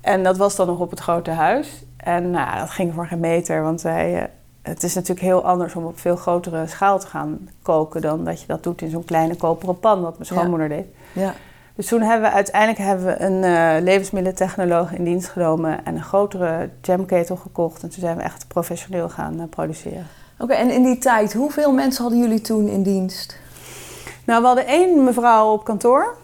En 0.00 0.22
dat 0.22 0.36
was 0.36 0.56
dan 0.56 0.66
nog 0.66 0.78
op 0.78 0.90
het 0.90 1.00
grote 1.00 1.30
huis. 1.30 1.84
En 1.96 2.30
nou, 2.30 2.58
dat 2.58 2.70
ging 2.70 2.94
voor 2.94 3.06
geen 3.06 3.20
meter, 3.20 3.62
want 3.62 3.82
wij... 3.82 4.30
het 4.62 4.82
is 4.82 4.94
natuurlijk 4.94 5.26
heel 5.26 5.44
anders 5.44 5.74
om 5.74 5.84
op 5.84 5.98
veel 6.00 6.16
grotere 6.16 6.66
schaal 6.66 6.98
te 6.98 7.06
gaan 7.06 7.48
koken... 7.62 8.00
dan 8.00 8.24
dat 8.24 8.40
je 8.40 8.46
dat 8.46 8.62
doet 8.62 8.82
in 8.82 8.90
zo'n 8.90 9.04
kleine 9.04 9.36
koperen 9.36 9.78
pan, 9.78 10.00
wat 10.00 10.18
mijn 10.18 10.30
Ja. 10.30 10.36
schoonmoeder 10.36 10.68
deed. 10.68 10.86
Ja. 11.12 11.34
Dus 11.74 11.86
toen 11.86 12.00
hebben 12.02 12.28
we 12.30 12.34
uiteindelijk 12.36 12.78
hebben 12.78 13.06
we 13.06 13.20
een 13.20 13.44
eh, 13.44 13.82
levensmiddelentechnoloog 13.82 14.92
in 14.92 15.04
dienst 15.04 15.28
genomen... 15.28 15.84
en 15.84 15.94
een 15.94 16.02
grotere 16.02 16.70
jamketel 16.82 17.36
gekocht. 17.36 17.82
En 17.82 17.88
toen 17.90 18.00
zijn 18.00 18.16
we 18.16 18.22
echt 18.22 18.48
professioneel 18.48 19.08
gaan 19.08 19.40
eh, 19.40 19.48
produceren. 19.48 20.06
Oké, 20.38 20.52
en 20.52 20.70
in 20.70 20.82
die 20.82 20.98
tijd, 20.98 21.32
hoeveel 21.32 21.72
mensen 21.72 22.02
hadden 22.02 22.20
jullie 22.20 22.40
toen 22.40 22.68
in 22.68 22.82
dienst? 22.82 23.38
Nou, 24.24 24.40
we 24.40 24.46
hadden 24.46 24.66
één 24.66 25.04
mevrouw 25.04 25.52
op 25.52 25.64
kantoor. 25.64 26.16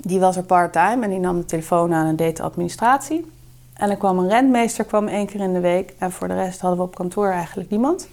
Die 0.00 0.20
was 0.20 0.36
er 0.36 0.42
part-time 0.42 1.04
en 1.04 1.10
die 1.10 1.18
nam 1.18 1.36
de 1.36 1.44
telefoon 1.44 1.92
aan 1.94 2.06
en 2.06 2.16
deed 2.16 2.36
de 2.36 2.42
administratie. 2.42 3.32
En 3.74 3.90
er 3.90 3.96
kwam 3.96 4.18
een 4.18 4.28
rentmeester 4.28 4.84
kwam 4.84 5.08
één 5.08 5.26
keer 5.26 5.40
in 5.40 5.52
de 5.52 5.60
week. 5.60 5.94
En 5.98 6.12
voor 6.12 6.28
de 6.28 6.34
rest 6.34 6.60
hadden 6.60 6.78
we 6.78 6.84
op 6.84 6.94
kantoor 6.94 7.30
eigenlijk 7.30 7.70
niemand. 7.70 8.08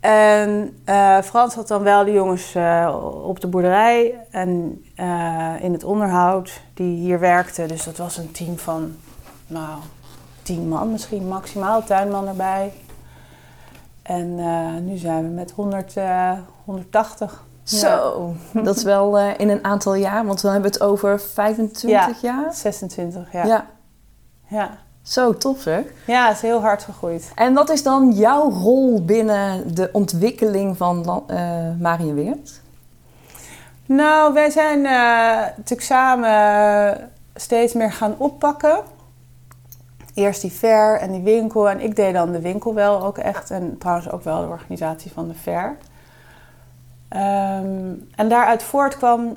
En 0.00 0.78
eh, 0.84 1.18
Frans 1.20 1.54
had 1.54 1.68
dan 1.68 1.82
wel 1.82 2.04
de 2.04 2.12
jongens 2.12 2.54
eh, 2.54 2.96
op 3.22 3.40
de 3.40 3.46
boerderij 3.46 4.14
en 4.30 4.82
eh, 4.94 5.54
in 5.60 5.72
het 5.72 5.84
onderhoud 5.84 6.60
die 6.74 6.96
hier 6.96 7.20
werkten. 7.20 7.68
Dus 7.68 7.84
dat 7.84 7.96
was 7.96 8.16
een 8.16 8.32
team 8.32 8.58
van, 8.58 8.96
nou, 9.46 9.78
tien 10.42 10.68
man 10.68 10.90
misschien 10.90 11.28
maximaal, 11.28 11.84
tuinman 11.84 12.28
erbij. 12.28 12.72
En 14.02 14.34
nu 14.84 14.96
zijn 14.96 15.22
we 15.22 15.28
met 15.28 15.50
100, 15.50 15.96
eh, 15.96 16.32
180. 16.64 17.44
Ja. 17.64 17.78
Zo, 17.78 18.34
dat 18.52 18.76
is 18.76 18.82
wel 18.82 19.18
in 19.18 19.48
een 19.48 19.64
aantal 19.64 19.94
jaar, 19.94 20.26
want 20.26 20.42
dan 20.42 20.52
hebben 20.52 20.70
we 20.70 20.76
het 20.76 20.86
over 20.86 21.20
25 21.20 22.20
jaar. 22.20 22.54
26, 22.54 23.32
ja. 23.32 23.44
Ja. 23.44 23.66
Ja. 24.46 24.56
ja. 24.56 24.78
Zo, 25.02 25.36
tof 25.36 25.60
zeg. 25.60 25.84
het 26.26 26.36
is 26.36 26.42
heel 26.42 26.60
hard 26.60 26.82
gegroeid. 26.82 27.32
En 27.34 27.54
wat 27.54 27.70
is 27.70 27.82
dan 27.82 28.12
jouw 28.12 28.50
rol 28.50 29.04
binnen 29.04 29.74
de 29.74 29.88
ontwikkeling 29.92 30.76
van 30.76 31.04
La- 31.04 31.22
eh 31.26 31.80
Marienweert? 31.80 32.60
Nou, 33.86 34.32
wij 34.32 34.50
zijn 34.50 34.86
eh, 34.86 35.56
natuurlijk 35.56 35.80
samen 35.80 37.10
steeds 37.34 37.72
meer 37.72 37.92
gaan 37.92 38.14
oppakken. 38.18 38.78
Eerst 40.14 40.40
die 40.40 40.50
fair 40.50 40.98
en 41.00 41.12
die 41.12 41.22
winkel. 41.22 41.68
En 41.70 41.80
ik 41.80 41.96
deed 41.96 42.14
dan 42.14 42.32
de 42.32 42.40
winkel 42.40 42.74
wel 42.74 43.02
ook 43.04 43.18
echt. 43.18 43.50
En 43.50 43.78
trouwens 43.78 44.10
ook 44.10 44.22
wel 44.22 44.40
de 44.40 44.48
organisatie 44.48 45.12
van 45.12 45.28
de 45.28 45.34
fair. 45.34 45.76
Ehm, 47.08 47.92
en 48.14 48.28
daaruit 48.28 48.62
voortkwam 48.62 49.36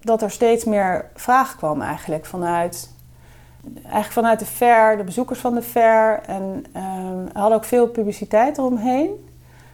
dat 0.00 0.22
er 0.22 0.30
steeds 0.30 0.64
meer 0.64 1.10
vraag 1.14 1.56
kwam 1.56 1.80
eigenlijk 1.82 2.26
vanuit... 2.26 2.92
Eigenlijk 3.82 4.12
vanuit 4.12 4.38
de 4.38 4.46
fair, 4.46 4.96
de 4.96 5.04
bezoekers 5.04 5.38
van 5.38 5.54
de 5.54 5.62
fair. 5.62 6.20
En 6.26 6.64
er 6.72 7.38
hadden 7.38 7.56
ook 7.58 7.64
veel 7.64 7.88
publiciteit 7.88 8.58
eromheen. 8.58 9.10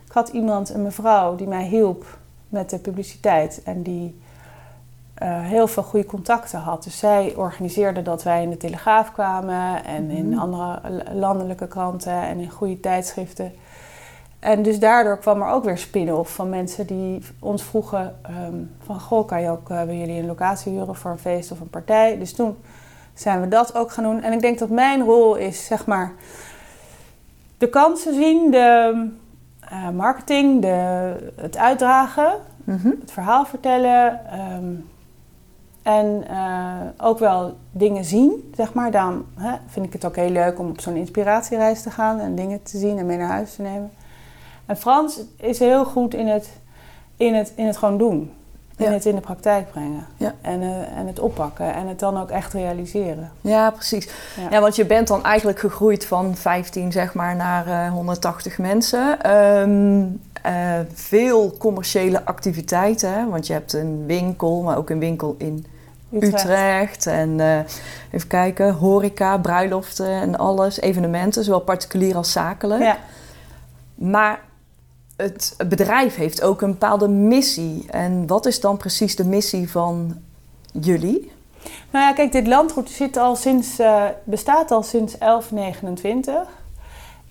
Ik 0.06 0.12
had 0.12 0.28
iemand, 0.28 0.68
een 0.74 0.82
mevrouw, 0.82 1.36
die 1.36 1.46
mij 1.46 1.64
hielp 1.64 2.18
met 2.48 2.70
de 2.70 2.78
publiciteit. 2.78 3.62
En 3.64 3.82
die 3.82 4.20
eh, 5.14 5.28
heel 5.40 5.66
veel 5.68 5.82
goede 5.82 6.06
contacten 6.06 6.58
had. 6.58 6.82
Dus 6.82 6.98
zij 6.98 7.34
organiseerde 7.36 8.02
dat 8.02 8.22
wij 8.22 8.42
in 8.42 8.50
de 8.50 8.56
Telegraaf 8.56 9.12
kwamen. 9.12 9.84
En 9.84 10.10
in 10.10 10.28
Mhm. 10.28 10.38
andere 10.38 10.80
landelijke 11.14 11.68
kranten 11.68 12.22
en 12.22 12.38
in 12.38 12.50
goede 12.50 12.80
tijdschriften. 12.80 13.52
En 14.38 14.62
dus 14.62 14.78
daardoor 14.78 15.18
kwam 15.18 15.42
er 15.42 15.48
ook 15.48 15.64
weer 15.64 15.78
spin-off 15.78 16.34
van 16.34 16.48
mensen 16.48 16.86
die 16.86 17.22
ons 17.38 17.62
vroegen 17.62 18.16
ehm, 18.22 18.54
van... 18.84 19.00
Goh, 19.00 19.26
kan 19.26 19.40
je 19.42 19.50
ook 19.50 19.70
uh, 19.70 19.82
bij 19.82 19.96
jullie 19.98 20.20
een 20.20 20.26
locatie 20.26 20.72
huren 20.72 20.96
voor 20.96 21.10
een 21.10 21.18
feest 21.18 21.52
of 21.52 21.60
een 21.60 21.70
partij? 21.70 22.18
Dus 22.18 22.32
toen 22.32 22.56
zijn 23.14 23.40
we 23.40 23.48
dat 23.48 23.74
ook 23.74 23.92
gaan 23.92 24.04
doen. 24.04 24.22
En 24.22 24.32
ik 24.32 24.40
denk 24.40 24.58
dat 24.58 24.70
mijn 24.70 25.02
rol 25.02 25.34
is, 25.36 25.66
zeg 25.66 25.86
maar, 25.86 26.12
de 27.58 27.68
kansen 27.68 28.14
zien, 28.14 28.50
de 28.50 29.06
uh, 29.72 29.88
marketing, 29.90 30.62
de, 30.62 31.12
het 31.36 31.56
uitdragen, 31.56 32.32
Mhm. 32.64 32.88
het 33.00 33.12
verhaal 33.12 33.44
vertellen. 33.46 34.20
ehm, 34.30 34.64
en 35.82 36.24
eh, 36.28 37.06
ook 37.06 37.18
wel 37.18 37.56
dingen 37.70 38.04
zien, 38.04 38.50
zeg 38.56 38.72
maar. 38.72 38.90
Daarom 38.90 39.26
hè, 39.38 39.52
vind 39.66 39.86
ik 39.86 39.92
het 39.92 40.04
ook 40.04 40.16
heel 40.16 40.30
leuk 40.30 40.58
om 40.58 40.68
op 40.68 40.80
zo'n 40.80 40.96
inspiratiereis 40.96 41.82
te 41.82 41.90
gaan 41.90 42.18
en 42.20 42.34
dingen 42.34 42.62
te 42.62 42.78
zien 42.78 42.98
en 42.98 43.06
mee 43.06 43.16
naar 43.16 43.28
huis 43.28 43.54
te 43.54 43.62
nemen. 43.62 43.90
En 44.66 44.76
Frans 44.76 45.20
is 45.36 45.58
heel 45.58 45.84
goed 45.84 46.14
in 46.14 46.26
het, 46.26 46.50
in 47.16 47.34
het, 47.34 47.52
in 47.56 47.66
het 47.66 47.76
gewoon 47.76 47.98
doen. 47.98 48.32
Ja. 48.84 48.92
het 48.92 49.06
in 49.06 49.14
de 49.14 49.20
praktijk 49.20 49.70
brengen. 49.70 50.06
Ja. 50.16 50.34
En, 50.40 50.62
eh, 50.62 50.98
en 50.98 51.06
het 51.06 51.18
oppakken. 51.18 51.74
En 51.74 51.86
het 51.86 51.98
dan 51.98 52.20
ook 52.20 52.30
echt 52.30 52.52
realiseren. 52.52 53.30
Ja, 53.40 53.70
precies. 53.70 54.08
Ja. 54.36 54.46
Ja. 54.50 54.60
want 54.60 54.76
je 54.76 54.86
bent 54.86 55.08
dan 55.08 55.24
eigenlijk 55.24 55.58
gegroeid 55.58 56.06
van 56.06 56.36
15 56.36 56.92
zeg 56.92 57.14
maar 57.14 57.36
naar 57.36 57.66
eh, 57.66 57.92
180 57.92 58.58
mensen. 58.58 59.20
Ehm, 59.22 60.02
eh, 60.42 60.78
veel 60.92 61.56
commerciële 61.58 62.24
activiteiten, 62.24 63.12
hè? 63.12 63.28
want 63.28 63.46
je 63.46 63.52
hebt 63.52 63.72
een 63.72 64.06
winkel, 64.06 64.62
maar 64.62 64.76
ook 64.76 64.90
een 64.90 64.98
winkel 64.98 65.34
in 65.38 65.66
Utrecht. 66.12 67.06
En 67.06 67.40
even 68.10 68.28
kijken, 68.28 68.74
horeca, 68.74 69.38
bruiloften 69.38 70.08
en 70.08 70.38
alles, 70.38 70.80
evenementen, 70.80 71.44
zowel 71.44 71.60
particulier 71.60 72.16
als 72.16 72.32
zakelijk. 72.32 72.82
Ja. 72.82 72.96
Maar 73.94 74.40
het 75.20 75.54
bedrijf 75.68 76.16
heeft 76.16 76.42
ook 76.42 76.62
een 76.62 76.70
bepaalde 76.70 77.08
missie. 77.08 77.86
En 77.90 78.26
wat 78.26 78.46
is 78.46 78.60
dan 78.60 78.76
precies 78.76 79.16
de 79.16 79.24
missie 79.24 79.70
van 79.70 80.16
jullie? 80.80 81.32
Nou 81.90 82.04
ja, 82.04 82.12
kijk, 82.12 82.32
dit 82.32 82.46
landgoed 82.46 82.90
zit 82.90 83.16
al 83.16 83.36
sinds, 83.36 83.78
eh, 83.78 84.04
bestaat 84.24 84.70
al 84.70 84.82
sinds 84.82 85.18
1129. 85.18 86.48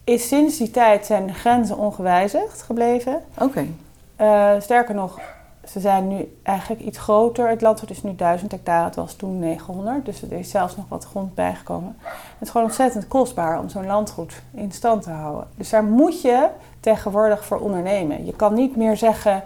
Is 0.04 0.28
sinds 0.28 0.58
die 0.58 0.72
tijd 0.72 1.06
zijn 1.06 1.28
de 1.28 1.34
grenzen 1.34 1.78
ongewijzigd 1.78 2.62
gebleven. 2.62 3.22
Oké, 3.38 3.68
Eh, 4.16 4.52
sterker 4.60 4.96
nog, 4.96 5.20
ze 5.68 5.80
zijn 5.80 6.08
nu 6.08 6.38
eigenlijk 6.44 6.82
iets 6.82 6.98
groter. 6.98 7.50
Het 7.50 7.62
landgoed 7.62 7.90
is 7.90 8.04
nu 8.04 8.16
1000 8.16 8.52
hectare, 8.52 8.86
het 8.86 8.96
was 8.96 9.14
toen 9.14 9.40
900. 9.40 10.06
Dus 10.06 10.22
er 10.22 10.32
is 10.32 10.50
zelfs 10.50 10.76
nog 10.76 10.86
wat 10.90 11.06
grond 11.06 11.36
bijgekomen. 11.36 11.98
Het 12.04 12.42
is 12.48 12.50
gewoon 12.50 12.66
ontzettend 12.68 13.08
kostbaar 13.08 13.60
om 13.60 13.70
zo'n 13.70 13.86
landgoed 13.86 14.42
in 14.52 14.72
stand 14.72 15.04
te 15.04 15.10
houden. 15.10 15.48
Dus 15.56 15.70
daar 15.70 15.84
moet 15.84 16.22
je 16.22 16.48
tegenwoordig 16.80 17.46
voor 17.46 17.58
ondernemen. 17.58 18.26
Je 18.26 18.34
kan 18.34 18.54
niet 18.54 18.76
meer 18.76 18.98
zeggen, 18.98 19.44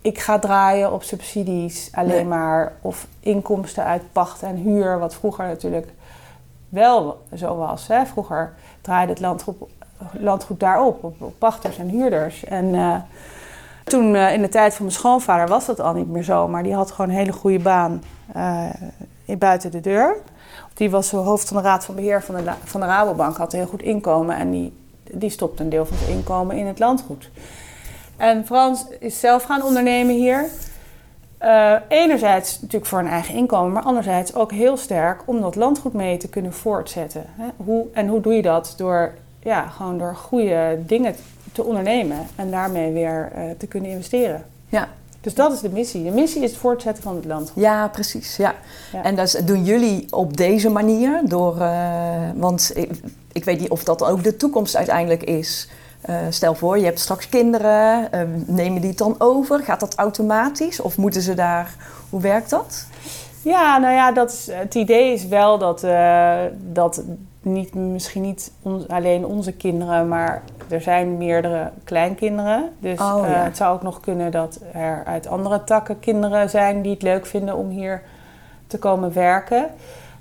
ik 0.00 0.18
ga 0.18 0.38
draaien 0.38 0.92
op 0.92 1.02
subsidies 1.02 1.90
alleen 1.92 2.08
Nee. 2.08 2.24
maar. 2.24 2.72
Of 2.80 3.06
inkomsten 3.20 3.84
uit 3.84 4.02
pacht 4.12 4.42
en 4.42 4.56
huur, 4.56 4.98
wat 4.98 5.14
vroeger 5.14 5.46
natuurlijk 5.46 5.88
wel 6.68 7.22
zo 7.34 7.56
was. 7.56 7.88
Hè? 7.88 8.06
Vroeger 8.06 8.52
draaide 8.80 9.12
het 9.12 9.20
landgoed, 9.20 9.56
landgoed 10.12 10.60
daarop, 10.60 11.04
op, 11.04 11.22
op 11.22 11.34
pachters 11.38 11.78
en 11.78 11.88
huurders. 11.88 12.44
En 12.44 12.74
eh, 12.74 12.96
toen 13.84 14.14
eh, 14.14 14.32
in 14.34 14.42
de 14.42 14.48
tijd 14.48 14.74
van 14.74 14.84
mijn 14.84 14.96
schoonvader 14.96 15.48
was 15.48 15.66
dat 15.66 15.80
al 15.80 15.92
niet 15.94 16.08
meer 16.08 16.22
zo. 16.22 16.48
Maar 16.48 16.62
die 16.62 16.74
had 16.74 16.90
gewoon 16.90 17.10
een 17.10 17.16
hele 17.16 17.32
goede 17.32 17.58
baan 17.58 18.02
in 19.24 19.38
buiten 19.38 19.70
de 19.70 19.80
deur. 19.80 20.16
Die 20.74 20.90
was 20.90 21.08
zo 21.08 21.22
hoofd 21.22 21.48
van 21.48 21.56
de 21.56 21.62
raad 21.62 21.84
van 21.84 21.94
beheer 21.94 22.22
van 22.22 22.34
de, 22.34 22.52
van 22.64 22.80
de 22.80 22.86
Rabobank. 22.86 23.36
Had 23.36 23.52
een 23.52 23.58
heel 23.58 23.68
goed 23.68 23.82
inkomen 23.82 24.36
en 24.36 24.50
die, 24.50 24.81
die 25.12 25.30
stopte 25.30 25.62
een 25.62 25.68
deel 25.68 25.86
van 25.86 25.96
zijn 25.96 26.10
inkomen 26.10 26.56
in 26.56 26.66
het 26.66 26.78
landgoed. 26.78 27.30
En 28.16 28.46
Frans 28.46 28.84
is 28.98 29.20
zelf 29.20 29.42
gaan 29.42 29.62
ondernemen 29.62 30.14
hier. 30.14 30.46
Eh, 31.38 31.74
enerzijds 31.88 32.60
natuurlijk 32.60 32.86
voor 32.86 32.98
een 32.98 33.06
eigen 33.06 33.34
inkomen, 33.34 33.72
maar 33.72 33.82
anderzijds 33.82 34.34
ook 34.34 34.52
heel 34.52 34.76
sterk 34.76 35.22
om 35.24 35.40
dat 35.40 35.54
landgoed 35.54 35.92
mee 35.92 36.16
te 36.16 36.28
kunnen 36.28 36.52
voortzetten. 36.52 37.24
Hè? 37.36 37.48
Hoe, 37.56 37.86
en 37.92 38.08
hoe 38.08 38.20
doe 38.20 38.34
je 38.34 38.42
dat? 38.42 38.74
Door, 38.76 39.14
ja, 39.42 39.66
gewoon 39.66 39.98
door 39.98 40.14
goede 40.14 40.78
dingen 40.86 41.14
te 41.52 41.64
ondernemen 41.64 42.26
en 42.36 42.50
daarmee 42.50 42.92
weer 42.92 43.30
eh, 43.34 43.44
te 43.58 43.66
kunnen 43.66 43.90
investeren. 43.90 44.44
ja. 44.68 44.88
Dus 45.22 45.34
dat 45.34 45.52
is 45.52 45.60
de 45.60 45.68
missie. 45.68 46.04
De 46.04 46.10
missie 46.10 46.42
is 46.42 46.50
het 46.50 46.58
voortzetten 46.60 47.02
van 47.02 47.16
het 47.16 47.24
landgoed. 47.24 47.62
Ja, 47.62 47.88
precies. 47.88 48.36
Ja. 48.36 48.54
Ja. 48.92 49.02
En 49.02 49.14
dat 49.16 49.40
doen 49.44 49.64
jullie 49.64 50.06
op 50.10 50.36
deze 50.36 50.68
manier 50.70 51.20
door, 51.24 51.60
eh, 51.60 52.30
want 52.34 52.70
ik, 52.74 52.90
ik 53.32 53.44
weet 53.44 53.60
niet 53.60 53.70
of 53.70 53.84
dat 53.84 54.04
ook 54.04 54.22
de 54.22 54.36
toekomst 54.36 54.76
uiteindelijk 54.76 55.22
is. 55.22 55.68
Eh, 56.00 56.16
stel 56.28 56.54
voor, 56.54 56.78
je 56.78 56.84
hebt 56.84 57.00
straks 57.00 57.28
kinderen, 57.28 58.12
eh, 58.12 58.20
nemen 58.46 58.80
die 58.80 58.90
het 58.90 58.98
dan 58.98 59.14
over? 59.18 59.58
Gaat 59.62 59.80
dat 59.80 59.94
automatisch 59.94 60.80
of 60.80 60.96
moeten 60.96 61.22
ze 61.22 61.34
daar, 61.34 61.74
hoe 62.10 62.20
werkt 62.20 62.50
dat? 62.50 62.86
Ja, 63.42 63.78
nou 63.78 63.94
ja, 63.94 64.12
dat 64.12 64.32
is, 64.32 64.48
het 64.50 64.74
idee 64.74 65.12
is 65.12 65.26
wel 65.26 65.58
dat, 65.58 65.82
eh, 65.84 66.38
dat 66.72 67.02
niet, 67.42 67.74
misschien 67.74 68.22
niet 68.22 68.50
on- 68.62 68.88
alleen 68.88 69.26
onze 69.26 69.52
kinderen, 69.52 70.08
maar 70.08 70.42
er 70.72 70.80
zijn 70.80 71.16
meerdere 71.18 71.70
kleinkinderen. 71.84 72.72
Dus 72.78 73.00
Oh, 73.00 73.28
eh, 73.28 73.42
het 73.42 73.56
zou 73.56 73.74
ook 73.74 73.82
nog 73.82 74.00
kunnen 74.00 74.30
dat 74.30 74.58
er 74.72 75.02
uit 75.06 75.26
andere 75.26 75.64
takken 75.64 76.00
kinderen 76.00 76.50
zijn 76.50 76.82
die 76.82 76.92
het 76.92 77.02
leuk 77.02 77.26
vinden 77.26 77.56
om 77.56 77.68
hier 77.68 78.02
te 78.66 78.78
komen 78.78 79.12
werken. 79.12 79.66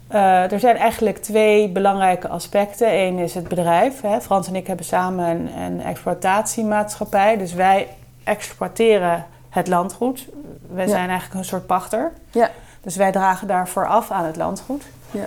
Eh, 0.08 0.52
er 0.52 0.60
zijn 0.60 0.76
eigenlijk 0.78 1.18
twee 1.18 1.70
belangrijke 1.70 2.28
aspecten. 2.28 2.94
Eén 3.00 3.18
is 3.18 3.34
het 3.34 3.48
bedrijf. 3.48 4.02
Hè. 4.02 4.22
Frans 4.22 4.48
en 4.48 4.56
ik 4.56 4.68
hebben 4.68 4.86
samen 4.86 5.26
een, 5.30 5.50
een 5.62 5.82
exploitatiemaatschappij. 5.82 7.38
Dus 7.38 7.54
wij 7.54 7.88
exploiteren 8.24 9.26
het 9.50 9.68
landgoed. 9.68 10.28
Wij 10.74 10.86
Ja. 10.86 10.90
zijn 10.92 11.10
eigenlijk 11.10 11.40
een 11.40 11.46
soort 11.46 11.66
pachter. 11.66 12.12
Ja. 12.32 12.50
Dus 12.82 12.96
wij 12.96 13.12
dragen 13.12 13.48
daarvoor 13.48 13.88
af 13.88 14.12
aan 14.12 14.26
het 14.26 14.36
landgoed. 14.36 14.84
Ja. 15.12 15.26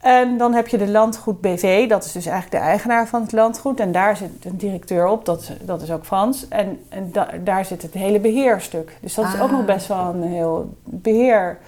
En 0.00 0.36
dan 0.38 0.52
heb 0.54 0.68
je 0.68 0.78
de 0.78 0.88
landgoed 0.88 1.40
BV, 1.40 1.88
dat 1.88 2.04
is 2.04 2.12
dus 2.12 2.26
eigenlijk 2.26 2.62
de 2.62 2.68
eigenaar 2.70 3.06
van 3.08 3.22
het 3.22 3.32
landgoed. 3.32 3.80
En 3.80 3.92
daar 3.92 4.16
zit 4.16 4.30
een 4.44 4.56
directeur 4.56 5.06
op, 5.06 5.24
dat, 5.24 5.40
is- 5.40 5.52
dat 5.62 5.82
is 5.82 5.90
ook 5.90 6.04
Frans. 6.04 6.48
En, 6.48 6.80
en 6.88 7.08
da- 7.12 7.28
daar 7.44 7.64
zit 7.64 7.82
het 7.82 7.94
hele 7.94 8.20
beheerstuk. 8.20 8.96
Dus 9.00 9.14
dat 9.14 9.24
is 9.24 9.34
ook 9.40 9.48
Ah. 9.50 9.52
nog 9.56 9.64
best 9.64 9.86
wel 9.86 9.98
een 10.14 10.22
heel 10.22 10.74
beheer. 10.84 11.58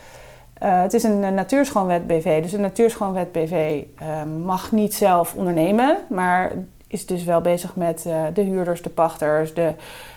Eh, 0.55 0.81
het 0.83 0.95
is 0.95 1.03
een, 1.03 1.25
eh, 1.25 1.31
natuurschoonwet 1.31 2.07
BV. 2.07 2.43
Dus 2.43 2.53
een 2.53 2.61
natuurschoonwet 2.61 3.33
BV 3.33 3.83
eh, 3.99 4.07
mag 4.45 4.73
niet 4.73 4.95
zelf 4.95 5.35
ondernemen, 5.35 5.97
maar 6.09 6.53
is 6.87 7.07
dus 7.07 7.25
wel 7.25 7.41
bezig 7.41 7.77
met 7.77 8.05
eh, 8.07 8.23
de 8.35 8.43
huurders, 8.43 8.83
de 8.83 8.91
pachters, 8.91 9.55
de 9.55 9.73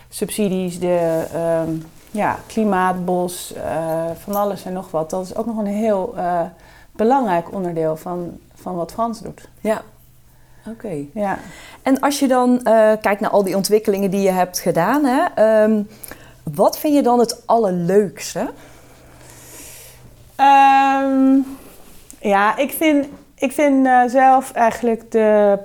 subsidies, 0.08 0.78
de 0.80 1.24
ehm, 1.34 1.70
ja, 2.10 2.36
klimaatbos, 2.46 3.54
van 4.18 4.34
alles 4.34 4.64
en 4.64 4.72
nog 4.72 4.90
wat. 4.90 5.10
Dat 5.10 5.24
is 5.24 5.36
ook 5.36 5.46
nog 5.46 5.56
een 5.58 5.66
heel 5.66 6.14
belangrijk 6.96 7.52
onderdeel 7.54 7.96
van, 7.96 8.38
van 8.54 8.74
wat 8.74 8.92
Frans 8.92 9.20
doet. 9.20 9.48
Ja. 9.60 9.82
Oké. 10.70 11.04
Ja. 11.12 11.38
En 11.82 12.00
als 12.00 12.18
je 12.18 12.28
dan 12.28 12.62
eh, 12.62 12.92
kijkt 13.00 13.20
naar 13.20 13.30
al 13.30 13.44
die 13.44 13.56
ontwikkelingen 13.56 14.10
die 14.10 14.20
je 14.22 14.30
hebt 14.30 14.58
gedaan, 14.58 15.04
hè, 15.04 15.24
ehm, 15.34 15.82
wat 16.42 16.78
vind 16.78 16.94
je 16.94 17.02
dan 17.02 17.18
het 17.18 17.42
allerleukste? 17.46 18.50
Ehm, 20.36 21.38
ja, 22.20 22.56
ik 22.56 22.70
vind, 22.72 23.06
ik 23.34 23.52
vind 23.52 23.86
eh, 23.86 24.02
zelf 24.06 24.52
eigenlijk 24.52 25.10
de, 25.10 25.58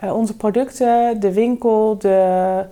eh, 0.00 0.14
onze 0.16 0.36
producten, 0.36 1.20
de 1.20 1.32
winkel, 1.32 1.98
de, 1.98 2.64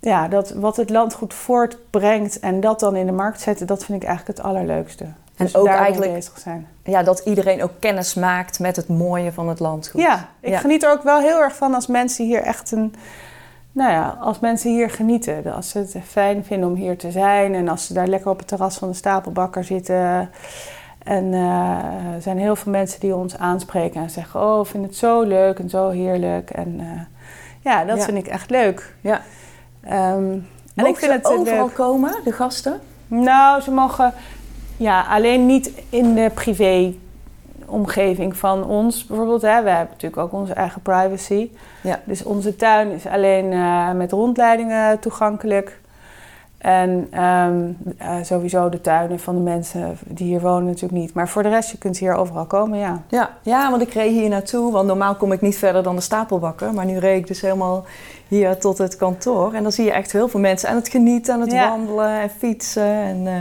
ja, 0.00 0.28
dat, 0.28 0.50
wat 0.50 0.76
het 0.76 0.90
landgoed 0.90 1.34
voortbrengt 1.34 2.40
en 2.40 2.60
dat 2.60 2.80
dan 2.80 2.96
in 2.96 3.06
de 3.06 3.12
markt 3.12 3.40
zetten, 3.40 3.66
dat 3.66 3.84
vind 3.84 4.02
ik 4.02 4.08
eigenlijk 4.08 4.38
het 4.38 4.46
allerleukste. 4.46 5.04
En 5.04 5.44
Dus 5.44 5.56
ook 5.56 5.64
daar 5.64 5.74
mee 5.74 5.82
eigenlijk- 5.82 6.12
bezig 6.12 6.38
zijn. 6.38 6.68
Ja, 6.86 7.02
dat 7.02 7.18
iedereen 7.18 7.62
ook 7.62 7.70
kennis 7.78 8.14
maakt 8.14 8.58
met 8.58 8.76
het 8.76 8.88
mooie 8.88 9.32
van 9.32 9.48
het 9.48 9.60
landgoed. 9.60 10.00
Ja, 10.00 10.28
ik 10.40 10.50
Ja. 10.50 10.58
geniet 10.58 10.82
er 10.82 10.90
ook 10.90 11.02
wel 11.02 11.18
heel 11.20 11.40
erg 11.42 11.56
van 11.56 11.74
als 11.74 11.86
mensen 11.86 12.24
hier 12.24 12.42
echt 12.42 12.70
een. 12.72 12.94
Nou 13.72 13.90
ja, 13.92 14.16
als 14.20 14.40
mensen 14.40 14.70
hier 14.70 14.90
genieten. 14.90 15.54
Als 15.54 15.68
ze 15.70 15.78
het 15.78 15.96
fijn 16.06 16.44
vinden 16.44 16.68
om 16.68 16.74
hier 16.74 16.96
te 16.98 17.10
zijn. 17.10 17.54
En 17.54 17.68
als 17.68 17.86
ze 17.86 17.92
daar 17.94 18.06
lekker 18.06 18.30
op 18.30 18.38
het 18.38 18.48
terras 18.48 18.76
van 18.78 18.88
de 18.88 18.94
stapelbakker 18.94 19.64
zitten. 19.64 20.30
En 21.02 21.34
eh, 21.34 22.14
er 22.14 22.22
zijn 22.22 22.38
heel 22.38 22.56
veel 22.56 22.72
mensen 22.72 23.00
die 23.00 23.14
ons 23.16 23.38
aanspreken 23.38 24.00
en 24.00 24.10
zeggen: 24.10 24.40
Oh, 24.40 24.60
ik 24.60 24.66
vind 24.66 24.84
het 24.86 24.96
zo 24.96 25.22
leuk 25.22 25.58
en 25.58 25.68
zo 25.70 25.88
heerlijk. 25.88 26.50
En 26.50 26.76
eh, 26.80 27.00
ja, 27.60 27.84
dat 27.84 27.96
Ja. 27.96 28.04
vind 28.04 28.18
ik 28.18 28.26
echt 28.26 28.50
leuk. 28.50 28.94
Ja. 29.00 29.20
Ehm, 29.80 30.32
en 30.74 30.86
ik 30.86 30.96
vind 30.96 30.98
ze 30.98 31.10
het 31.12 31.26
overal 31.26 31.64
leuk. 31.66 31.74
komen, 31.74 32.14
de 32.24 32.32
gasten? 32.32 32.80
Nou, 33.08 33.60
ze 33.60 33.70
mogen 33.70 34.12
ja, 34.76 35.06
alleen 35.08 35.46
niet 35.46 35.70
in 35.88 36.14
de 36.14 36.30
privé-omgeving 36.34 38.36
van 38.36 38.64
ons 38.64 39.06
bijvoorbeeld. 39.06 39.42
Hè. 39.42 39.62
We 39.62 39.68
hebben 39.70 39.88
natuurlijk 39.92 40.22
ook 40.22 40.32
onze 40.32 40.52
eigen 40.52 40.82
privacy. 40.82 41.50
Ja. 41.80 42.00
Dus 42.04 42.22
onze 42.22 42.56
tuin 42.56 42.90
is 42.90 43.06
alleen 43.06 43.52
eh, 43.52 43.92
met 43.92 44.12
rondleidingen 44.12 44.98
toegankelijk. 44.98 45.80
En 46.58 47.06
ehm, 47.10 47.70
eh, 47.98 48.14
sowieso 48.22 48.68
de 48.68 48.80
tuinen 48.80 49.20
van 49.20 49.34
de 49.34 49.40
mensen 49.40 49.98
die 50.06 50.26
hier 50.26 50.40
wonen 50.40 50.64
natuurlijk 50.64 51.00
niet. 51.00 51.14
Maar 51.14 51.28
voor 51.28 51.42
de 51.42 51.48
rest, 51.48 51.70
je 51.70 51.78
kunt 51.78 51.98
hier 51.98 52.14
overal 52.14 52.44
komen, 52.44 52.78
ja. 52.78 53.02
Ja, 53.08 53.30
ja 53.42 53.70
want 53.70 53.82
ik 53.82 53.92
reed 53.92 54.12
hier 54.12 54.28
naartoe. 54.28 54.72
Want 54.72 54.86
normaal 54.86 55.14
kom 55.14 55.32
ik 55.32 55.40
niet 55.40 55.56
verder 55.56 55.82
dan 55.82 55.94
de 55.96 56.00
stapelbakken. 56.02 56.74
Maar 56.74 56.84
nu 56.84 56.98
reed 56.98 57.18
ik 57.18 57.26
dus 57.26 57.40
helemaal 57.40 57.84
hier 58.28 58.58
tot 58.58 58.78
het 58.78 58.96
kantoor. 58.96 59.52
En 59.52 59.62
dan 59.62 59.72
zie 59.72 59.84
je 59.84 59.92
echt 59.92 60.12
heel 60.12 60.28
veel 60.28 60.40
mensen 60.40 60.68
aan 60.68 60.76
het 60.76 60.88
genieten, 60.88 61.34
aan 61.34 61.40
het 61.40 61.52
Ja. 61.52 61.68
wandelen 61.68 62.20
en 62.20 62.30
fietsen. 62.30 62.92
En, 62.92 63.26
eh, 63.26 63.34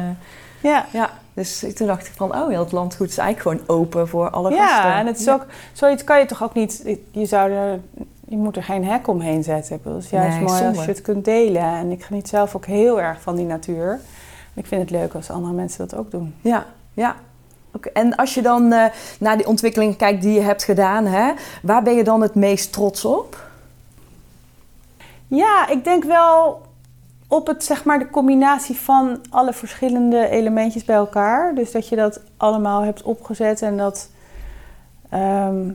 Ja, 0.62 0.86
ja, 0.92 1.10
dus 1.36 1.66
toen 1.76 1.88
dacht 1.88 2.08
ik 2.08 2.14
van, 2.16 2.36
oh 2.36 2.52
ja, 2.52 2.60
het 2.60 2.72
landgoed 2.72 3.10
is 3.10 3.18
eigenlijk 3.18 3.62
gewoon 3.62 3.80
open 3.80 4.08
voor 4.08 4.30
alle 4.30 4.50
gasten. 4.50 4.90
ja 4.90 5.00
en 5.00 5.06
het 5.06 5.20
is 5.20 5.30
ook, 5.30 5.46
zoiets 5.74 6.04
kan 6.04 6.20
je 6.20 6.26
toch 6.26 6.44
ook 6.44 6.54
niet, 6.54 6.98
je 7.12 7.26
zou 7.26 7.52
er, 7.52 7.80
je 8.28 8.38
moet 8.38 8.56
er 8.56 8.64
geen 8.64 8.86
hek 8.86 9.08
omheen 9.08 9.44
zetten. 9.44 9.80
Het 9.84 10.04
is 10.04 10.10
juist 10.10 10.38
Nee, 10.38 10.46
mooi 10.46 10.66
als 10.66 10.86
je 10.86 10.92
het 10.92 11.02
kunt 11.02 11.26
delen. 11.26 11.64
En 11.64 11.92
ik 11.92 12.04
geniet 12.04 12.28
zelf 12.28 12.56
ook 12.56 12.66
heel 12.66 13.02
erg 13.02 13.22
van 13.22 13.36
die 13.36 13.46
natuur. 13.46 13.92
En 14.54 14.62
ik 14.62 14.66
vind 14.66 14.82
het 14.82 14.90
leuk 14.90 15.14
als 15.14 15.30
andere 15.30 15.54
mensen 15.54 15.88
dat 15.88 16.00
ook 16.00 16.12
doen. 16.12 16.36
Ja, 16.42 16.66
ja. 16.94 17.16
Oké, 17.72 17.90
En 17.90 18.16
als 18.16 18.34
je 18.34 18.42
dan 18.42 18.72
eh, 18.72 18.86
naar 19.20 19.38
die 19.38 19.48
ontwikkeling 19.48 19.96
kijkt 19.96 20.22
die 20.22 20.34
je 20.34 20.42
hebt 20.42 20.64
gedaan, 20.64 21.06
hè, 21.06 21.32
waar 21.62 21.84
ben 21.84 21.96
je 21.96 22.04
dan 22.04 22.22
het 22.22 22.36
meest 22.36 22.74
trots 22.74 23.06
op? 23.06 23.44
Ja, 25.28 25.68
ik 25.68 25.84
denk 25.84 26.04
wel 26.04 26.62
op 27.28 27.48
het, 27.48 27.64
zeg 27.64 27.84
maar, 27.84 28.00
de 28.00 28.10
combinatie 28.10 28.76
van 28.76 29.20
alle 29.30 29.54
verschillende 29.54 30.30
elementjes 30.30 30.86
bij 30.86 30.96
elkaar. 30.96 31.56
Dus 31.56 31.72
dat 31.72 31.90
je 31.90 31.96
dat 31.96 32.22
allemaal 32.38 32.82
hebt 32.82 33.04
opgezet 33.04 33.62
en 33.62 33.78
dat, 33.78 34.10
ehm, 35.10 35.72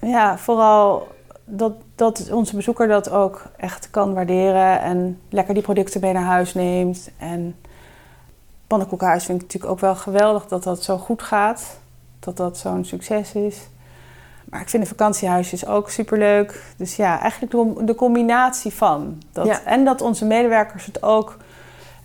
ja, 0.00 0.38
vooral 0.38 1.08
dat, 1.44 1.72
dat 1.94 2.30
onze 2.30 2.56
bezoeker 2.56 2.88
dat 2.88 3.10
ook 3.10 3.42
echt 3.56 3.90
kan 3.90 4.14
waarderen 4.14 4.80
en 4.80 5.20
lekker 5.28 5.54
die 5.54 5.62
producten 5.62 6.00
mee 6.00 6.12
naar 6.12 6.22
huis 6.22 6.54
neemt. 6.54 7.10
En 7.18 7.56
pannenkoekenhuis 8.66 9.24
vind 9.24 9.38
ik 9.38 9.44
natuurlijk 9.44 9.72
ook 9.72 9.80
wel 9.80 9.94
geweldig 9.94 10.46
dat 10.46 10.62
dat 10.62 10.82
zo 10.82 10.98
goed 10.98 11.22
gaat, 11.22 11.78
dat 12.20 12.36
dat 12.36 12.58
zo'n 12.58 12.84
succes 12.84 13.32
is. 13.32 13.68
Maar 14.50 14.60
ik 14.60 14.68
vind 14.68 14.82
de 14.82 14.88
vakantiehuisjes 14.88 15.66
ook 15.66 15.90
superleuk. 15.90 16.62
Dus 16.76 16.96
ja, 16.96 17.20
eigenlijk 17.20 17.52
de, 17.52 17.84
de 17.84 17.94
combinatie 17.94 18.72
van. 18.72 19.22
Dat, 19.32 19.46
Ja. 19.46 19.60
En 19.64 19.84
dat 19.84 20.00
onze 20.02 20.24
medewerkers 20.24 20.86
het 20.86 21.02
ook 21.02 21.36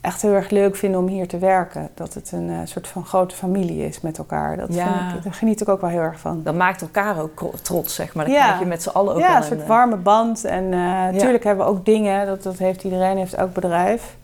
echt 0.02 0.22
heel 0.22 0.34
erg 0.34 0.50
leuk 0.50 0.76
vinden 0.76 1.00
om 1.00 1.08
hier 1.08 1.28
te 1.28 1.38
werken. 1.38 1.90
Dat 1.94 2.14
het 2.14 2.32
een 2.32 2.50
eh, 2.50 2.58
soort 2.64 2.88
van 2.88 3.06
grote 3.06 3.36
familie 3.36 3.86
is 3.88 4.02
met 4.02 4.18
elkaar. 4.18 4.58
Dat 4.58 4.74
Ja. 4.74 4.84
vind 5.08 5.18
ik, 5.18 5.24
daar 5.24 5.34
geniet 5.34 5.62
ik 5.62 5.70
ook 5.70 5.82
wel 5.82 5.90
heel 5.90 6.00
erg 6.00 6.20
van. 6.20 6.42
Dat 6.44 6.56
maakt 6.56 6.82
elkaar 6.82 7.22
ook 7.22 7.52
trots, 7.62 7.96
zeg 7.96 8.14
maar. 8.14 8.26
Dan 8.26 8.34
Ja. 8.34 8.44
krijg 8.44 8.60
je 8.60 8.66
met 8.66 8.84
z'n 8.84 8.90
allen 8.90 9.14
ook 9.14 9.20
ja, 9.20 9.38
een 9.38 9.44
soort 9.44 9.62
eh, 9.62 9.68
warme 9.68 9.96
band. 9.98 10.46
En 10.46 10.70
natuurlijk 10.70 11.44
hebben 11.44 11.66
we 11.66 11.72
ook 11.72 11.86
dingen, 11.86 12.26
dat, 12.26 12.44
dat 12.44 12.58
heeft 12.58 12.84
iedereen, 12.84 13.18
heeft 13.18 13.34
elk 13.34 13.54
bedrijf. 13.54 14.16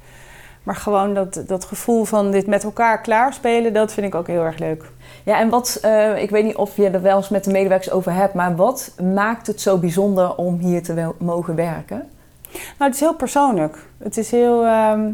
Maar 0.63 0.75
gewoon 0.75 1.13
dat, 1.13 1.43
dat 1.47 1.65
gevoel 1.65 2.03
van 2.05 2.31
dit 2.31 2.47
met 2.47 2.63
elkaar 2.63 3.01
klaarspelen, 3.01 3.73
dat 3.73 3.93
vind 3.93 4.07
ik 4.07 4.15
ook 4.15 4.27
heel 4.27 4.43
erg 4.43 4.57
leuk. 4.57 4.83
Ja, 5.23 5.39
en 5.39 5.49
wat, 5.49 5.77
eh, 5.81 6.21
ik 6.21 6.29
weet 6.29 6.43
niet 6.43 6.55
of 6.55 6.75
je 6.75 6.89
er 6.89 7.01
wel 7.01 7.17
eens 7.17 7.29
met 7.29 7.43
de 7.43 7.51
medewerkers 7.51 7.91
over 7.91 8.13
hebt, 8.13 8.33
maar 8.33 8.55
wat 8.55 8.95
maakt 9.13 9.47
het 9.47 9.61
zo 9.61 9.77
bijzonder 9.77 10.35
om 10.35 10.57
hier 10.57 10.83
te 10.83 11.11
mogen 11.17 11.55
werken? 11.55 12.09
Nou, 12.51 12.61
het 12.77 12.93
is 12.93 12.99
heel 12.99 13.15
persoonlijk. 13.15 13.77
Het 13.97 14.17
is 14.17 14.31
heel. 14.31 14.65
ehm, 14.65 15.11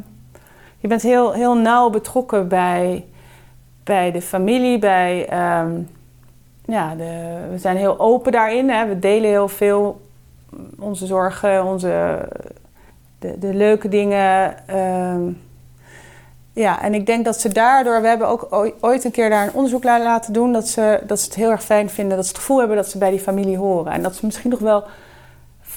je 0.77 0.87
bent 0.87 1.01
heel, 1.01 1.31
heel 1.33 1.57
nauw 1.57 1.89
betrokken 1.89 2.47
bij, 2.47 3.05
bij 3.83 4.11
de 4.11 4.21
familie, 4.21 4.79
bij. 4.79 5.27
ehm, 5.27 5.71
ja, 6.65 6.95
de, 6.95 7.37
we 7.51 7.57
zijn 7.57 7.77
heel 7.77 7.99
open 7.99 8.31
daarin. 8.31 8.69
Hè. 8.69 8.87
We 8.87 8.99
delen 8.99 9.29
heel 9.29 9.47
veel 9.47 10.01
onze 10.79 11.05
zorgen, 11.05 11.65
onze, 11.65 12.27
de, 13.19 13.39
de 13.39 13.53
leuke 13.53 13.87
dingen. 13.89 14.67
ehm. 14.67 15.31
Ja, 16.55 16.81
en 16.81 16.93
ik 16.93 17.05
denk 17.05 17.25
dat 17.25 17.39
ze 17.41 17.49
daardoor... 17.49 18.01
We 18.01 18.07
hebben 18.07 18.27
ook 18.27 18.47
ooi- 18.49 18.73
ooit 18.79 19.03
een 19.03 19.11
keer 19.11 19.29
daar 19.29 19.43
een 19.47 19.53
onderzoek 19.53 19.83
la- 19.83 20.03
laten 20.03 20.33
doen... 20.33 20.53
Dat 20.53 20.67
ze, 20.67 20.99
dat 21.07 21.19
ze 21.19 21.25
het 21.25 21.35
heel 21.35 21.49
erg 21.49 21.63
fijn 21.63 21.89
vinden, 21.89 22.15
dat 22.15 22.25
ze 22.25 22.31
het 22.31 22.39
gevoel 22.41 22.59
hebben 22.59 22.77
dat 22.77 22.87
ze 22.89 22.97
bij 22.97 23.09
die 23.09 23.19
familie 23.19 23.57
horen. 23.57 23.91
En 23.91 24.01
dat 24.03 24.15
ze 24.15 24.25
misschien 24.25 24.49
nog 24.49 24.59
wel 24.59 24.83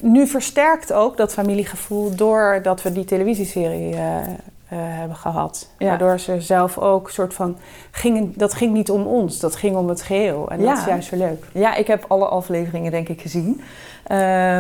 nu 0.03 0.27
versterkt 0.27 0.93
ook 0.93 1.17
dat 1.17 1.33
familiegevoel 1.33 2.15
doordat 2.15 2.83
we 2.83 2.93
die 2.93 3.05
televisieserie 3.05 3.95
eh, 3.95 4.17
eh, 4.19 4.27
hebben 4.69 5.17
gehad. 5.17 5.69
Ja. 5.79 5.89
Waardoor 5.89 6.19
ze 6.19 6.41
zelf 6.41 6.79
ook 6.79 7.11
soort 7.11 7.35
van 7.35 7.57
gingen. 7.91 8.33
Dat 8.37 8.55
ging 8.55 8.73
niet 8.73 8.91
om 8.91 9.07
ons, 9.07 9.39
dat 9.41 9.57
ging 9.57 9.77
om 9.77 9.89
het 9.89 10.03
geheel. 10.03 10.51
En 10.51 10.61
Ja. 10.61 10.69
dat 10.69 10.79
is 10.79 10.85
juist 10.85 11.09
zo 11.09 11.17
leuk. 11.17 11.45
Ja, 11.53 11.75
ik 11.75 11.87
heb 11.87 12.05
alle 12.09 12.27
afleveringen 12.27 12.91
denk 12.91 13.09
ik 13.09 13.21
gezien. 13.21 13.61
Eh, 14.05 14.17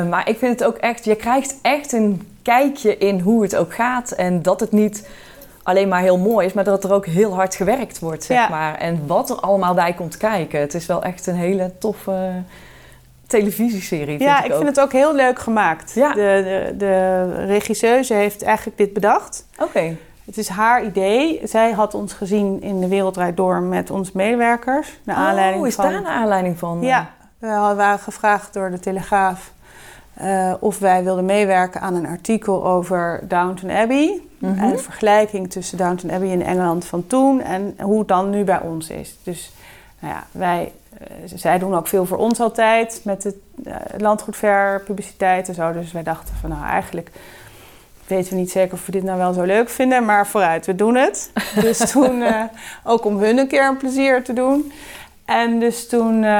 maar 0.08 0.28
ik 0.28 0.38
vind 0.38 0.58
het 0.58 0.68
ook 0.68 0.76
echt, 0.76 1.04
je 1.04 1.16
krijgt 1.16 1.56
echt 1.62 1.92
een 1.92 2.28
kijkje 2.42 2.96
in 2.98 3.20
hoe 3.20 3.42
het 3.42 3.56
ook 3.56 3.74
gaat. 3.74 4.10
En 4.12 4.42
dat 4.42 4.60
het 4.60 4.72
niet 4.72 5.08
alleen 5.68 5.88
maar 5.88 6.00
heel 6.00 6.18
mooi 6.18 6.46
is, 6.46 6.52
maar 6.52 6.64
dat 6.64 6.84
er 6.84 6.92
ook 6.92 7.06
heel 7.06 7.34
hard 7.34 7.54
gewerkt 7.54 7.98
wordt, 7.98 8.24
zeg 8.24 8.36
Ja. 8.36 8.48
maar. 8.48 8.74
En 8.74 9.06
wat 9.06 9.30
er 9.30 9.36
allemaal 9.36 9.74
bij 9.74 9.92
komt 9.92 10.16
kijken. 10.16 10.60
Het 10.60 10.74
is 10.74 10.86
wel 10.86 11.02
echt 11.02 11.26
een 11.26 11.34
hele 11.34 11.72
toffe 11.78 12.32
televisieserie, 13.26 14.06
vind 14.06 14.20
ja, 14.20 14.38
ik, 14.38 14.44
ik 14.44 14.50
ook. 14.52 14.56
vind 14.56 14.68
het 14.76 14.80
ook 14.84 14.92
heel 14.92 15.14
leuk 15.14 15.38
gemaakt. 15.38 15.92
Ja. 15.94 16.12
De, 16.12 16.42
de, 16.68 16.74
de 16.76 17.24
regisseuse 17.44 18.14
heeft 18.14 18.42
eigenlijk 18.42 18.78
dit 18.78 18.92
bedacht. 18.92 19.46
Oké, 19.58 19.96
Het 20.24 20.38
is 20.38 20.48
haar 20.48 20.84
idee. 20.84 21.40
Zij 21.44 21.70
had 21.72 21.94
ons 21.94 22.12
gezien 22.12 22.62
in 22.62 22.80
de 22.80 22.88
Wereldrijd 22.88 23.36
Door 23.36 23.60
met 23.60 23.90
onze 23.90 24.10
medewerkers. 24.14 24.98
Naar 25.04 25.16
aanleiding 25.16 25.62
oh, 25.62 25.68
is 25.68 25.74
van... 25.74 25.84
daar 25.84 25.94
een 25.94 26.06
aanleiding 26.06 26.58
van? 26.58 26.80
Ja, 26.80 27.10
we 27.38 27.46
hadden- 27.48 27.76
waren 27.76 27.98
gevraagd 27.98 28.52
door 28.54 28.70
de 28.70 28.78
Telegraaf 28.80 29.52
eh, 30.18 30.54
of 30.60 30.78
wij 30.78 31.04
wilden 31.04 31.24
meewerken 31.24 31.80
aan 31.80 31.94
een 31.94 32.06
artikel 32.06 32.66
over 32.66 33.20
Downton 33.28 33.70
Abbey. 33.70 34.20
Mhm. 34.38 34.58
En 34.58 34.70
de 34.70 34.78
vergelijking 34.78 35.50
tussen 35.50 35.78
Downton 35.78 36.10
Abbey 36.10 36.28
in 36.28 36.42
Engeland 36.42 36.84
van 36.84 37.06
toen 37.06 37.40
en 37.40 37.74
hoe 37.80 37.98
het 37.98 38.08
dan 38.08 38.30
nu 38.30 38.44
bij 38.44 38.60
ons 38.60 38.90
is. 38.90 39.16
Dus 39.22 39.52
nou 39.98 40.14
ja, 40.14 40.24
wij, 40.30 40.72
eh, 40.98 41.06
zij 41.34 41.58
doen 41.58 41.74
ook 41.74 41.86
veel 41.86 42.06
voor 42.06 42.18
ons 42.18 42.40
altijd 42.40 43.00
met 43.04 43.22
de 43.22 43.34
uh, 44.42 44.74
publiciteit 44.84 45.48
en 45.48 45.54
zo. 45.54 45.72
Dus 45.72 45.92
wij 45.92 46.02
dachten 46.02 46.34
van 46.40 46.50
nou 46.50 46.64
eigenlijk 46.64 47.10
weten 48.06 48.32
we 48.32 48.38
niet 48.38 48.50
zeker 48.50 48.72
of 48.72 48.86
we 48.86 48.92
dit 48.92 49.02
nou 49.02 49.18
wel 49.18 49.32
zo 49.32 49.42
leuk 49.42 49.68
vinden, 49.68 50.04
maar 50.04 50.26
vooruit, 50.26 50.66
we 50.66 50.74
doen 50.74 50.94
het. 50.94 51.30
dus 51.60 51.90
toen, 51.90 52.24
ook 52.84 53.04
om 53.04 53.18
hun 53.18 53.38
een 53.38 53.48
keer 53.48 53.68
een 53.68 53.76
plezier 53.76 54.24
te 54.24 54.32
doen. 54.32 54.72
En 55.28 55.58
dus 55.58 55.88
toen 55.88 56.24
eh, 56.24 56.30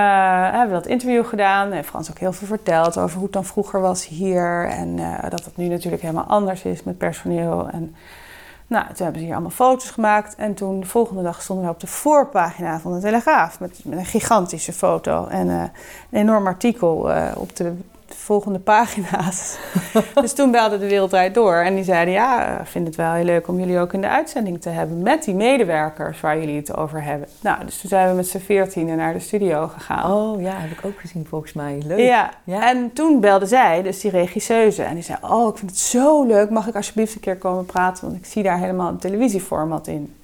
hebben 0.50 0.68
we 0.68 0.82
dat 0.82 0.86
interview 0.86 1.24
gedaan. 1.24 1.72
En 1.72 1.84
Frans 1.84 2.10
ook 2.10 2.18
heel 2.18 2.32
veel 2.32 2.46
verteld 2.46 2.98
over 2.98 3.14
hoe 3.14 3.24
het 3.24 3.32
dan 3.32 3.44
vroeger 3.44 3.80
was 3.80 4.06
hier. 4.06 4.68
En 4.68 4.98
eh, 4.98 5.30
dat 5.30 5.44
het 5.44 5.56
nu 5.56 5.68
natuurlijk 5.68 6.02
helemaal 6.02 6.24
anders 6.24 6.62
is 6.62 6.82
met 6.82 6.98
personeel. 6.98 7.68
En 7.68 7.94
nou, 8.66 8.86
toen 8.86 8.96
hebben 8.96 9.18
ze 9.18 9.24
hier 9.24 9.32
allemaal 9.32 9.50
foto's 9.50 9.90
gemaakt. 9.90 10.34
En 10.34 10.54
toen 10.54 10.80
de 10.80 10.86
volgende 10.86 11.22
dag 11.22 11.42
stonden 11.42 11.64
we 11.64 11.70
op 11.70 11.80
de 11.80 11.86
voorpagina 11.86 12.80
van 12.80 12.94
de 12.94 13.00
Telegraaf. 13.00 13.60
Met, 13.60 13.80
een 13.90 14.04
gigantische 14.04 14.72
foto 14.72 15.26
en 15.26 15.48
eh, 15.48 15.62
een 16.10 16.20
enorm 16.20 16.46
artikel 16.46 17.10
op 17.36 17.56
de 17.56 17.76
volgende 18.28 18.58
pagina's. 18.58 19.58
dus 20.22 20.32
toen 20.32 20.50
belde 20.50 20.78
de 20.78 20.88
Wereldrijd 20.88 21.34
door. 21.34 21.56
En 21.56 21.74
die 21.74 21.84
zeiden, 21.84 22.14
ja, 22.14 22.60
ik 22.60 22.66
vind 22.66 22.86
het 22.86 22.96
wel 22.96 23.12
heel 23.12 23.24
leuk 23.24 23.48
om 23.48 23.58
jullie 23.58 23.78
ook 23.78 23.92
in 23.92 24.00
de 24.00 24.08
uitzending 24.08 24.60
te 24.60 24.68
hebben. 24.68 25.02
Met 25.02 25.24
die 25.24 25.34
medewerkers 25.34 26.20
waar 26.20 26.38
jullie 26.38 26.56
het 26.56 26.76
over 26.76 27.02
hebben. 27.02 27.28
Nou, 27.40 27.64
dus 27.64 27.80
toen 27.80 27.88
zijn 27.88 28.08
we 28.08 28.14
met 28.14 28.28
z'n 28.28 28.38
veertienen 28.38 28.96
naar 28.96 29.12
de 29.12 29.18
studio 29.18 29.68
gegaan. 29.68 30.12
Oh 30.12 30.40
ja, 30.40 30.52
heb 30.52 30.70
ik 30.70 30.84
ook 30.84 31.00
gezien 31.00 31.26
volgens 31.28 31.52
mij. 31.52 31.82
Leuk. 31.86 31.98
Ja. 31.98 32.30
Ja. 32.44 32.68
en 32.68 32.92
toen 32.92 33.20
belde 33.20 33.46
zij, 33.46 33.82
dus 33.82 34.00
die 34.00 34.10
regisseuse, 34.10 34.82
en 34.82 34.94
die 34.94 35.04
zei: 35.04 35.18
Oh, 35.22 35.48
ik 35.48 35.58
vind 35.58 35.70
het 35.70 35.80
zo 35.80 36.24
leuk, 36.24 36.50
mag 36.50 36.66
ik 36.66 36.76
alsjeblieft 36.76 37.14
een 37.14 37.20
keer 37.20 37.36
komen 37.36 37.66
praten? 37.66 38.04
Want 38.04 38.16
ik 38.16 38.26
zie 38.26 38.42
daar 38.42 38.58
helemaal 38.58 38.88
een 38.88 38.98
televisieformat 38.98 39.86
in. 39.86 40.14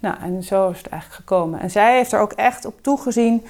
Nou, 0.00 0.16
en 0.20 0.42
zo 0.42 0.70
is 0.70 0.78
het 0.78 0.88
eigenlijk 0.88 1.20
gekomen. 1.22 1.60
En 1.60 1.70
zij 1.70 1.96
heeft 1.96 2.12
er 2.12 2.20
ook 2.20 2.32
echt 2.32 2.64
op 2.64 2.74
toegezien 2.82 3.44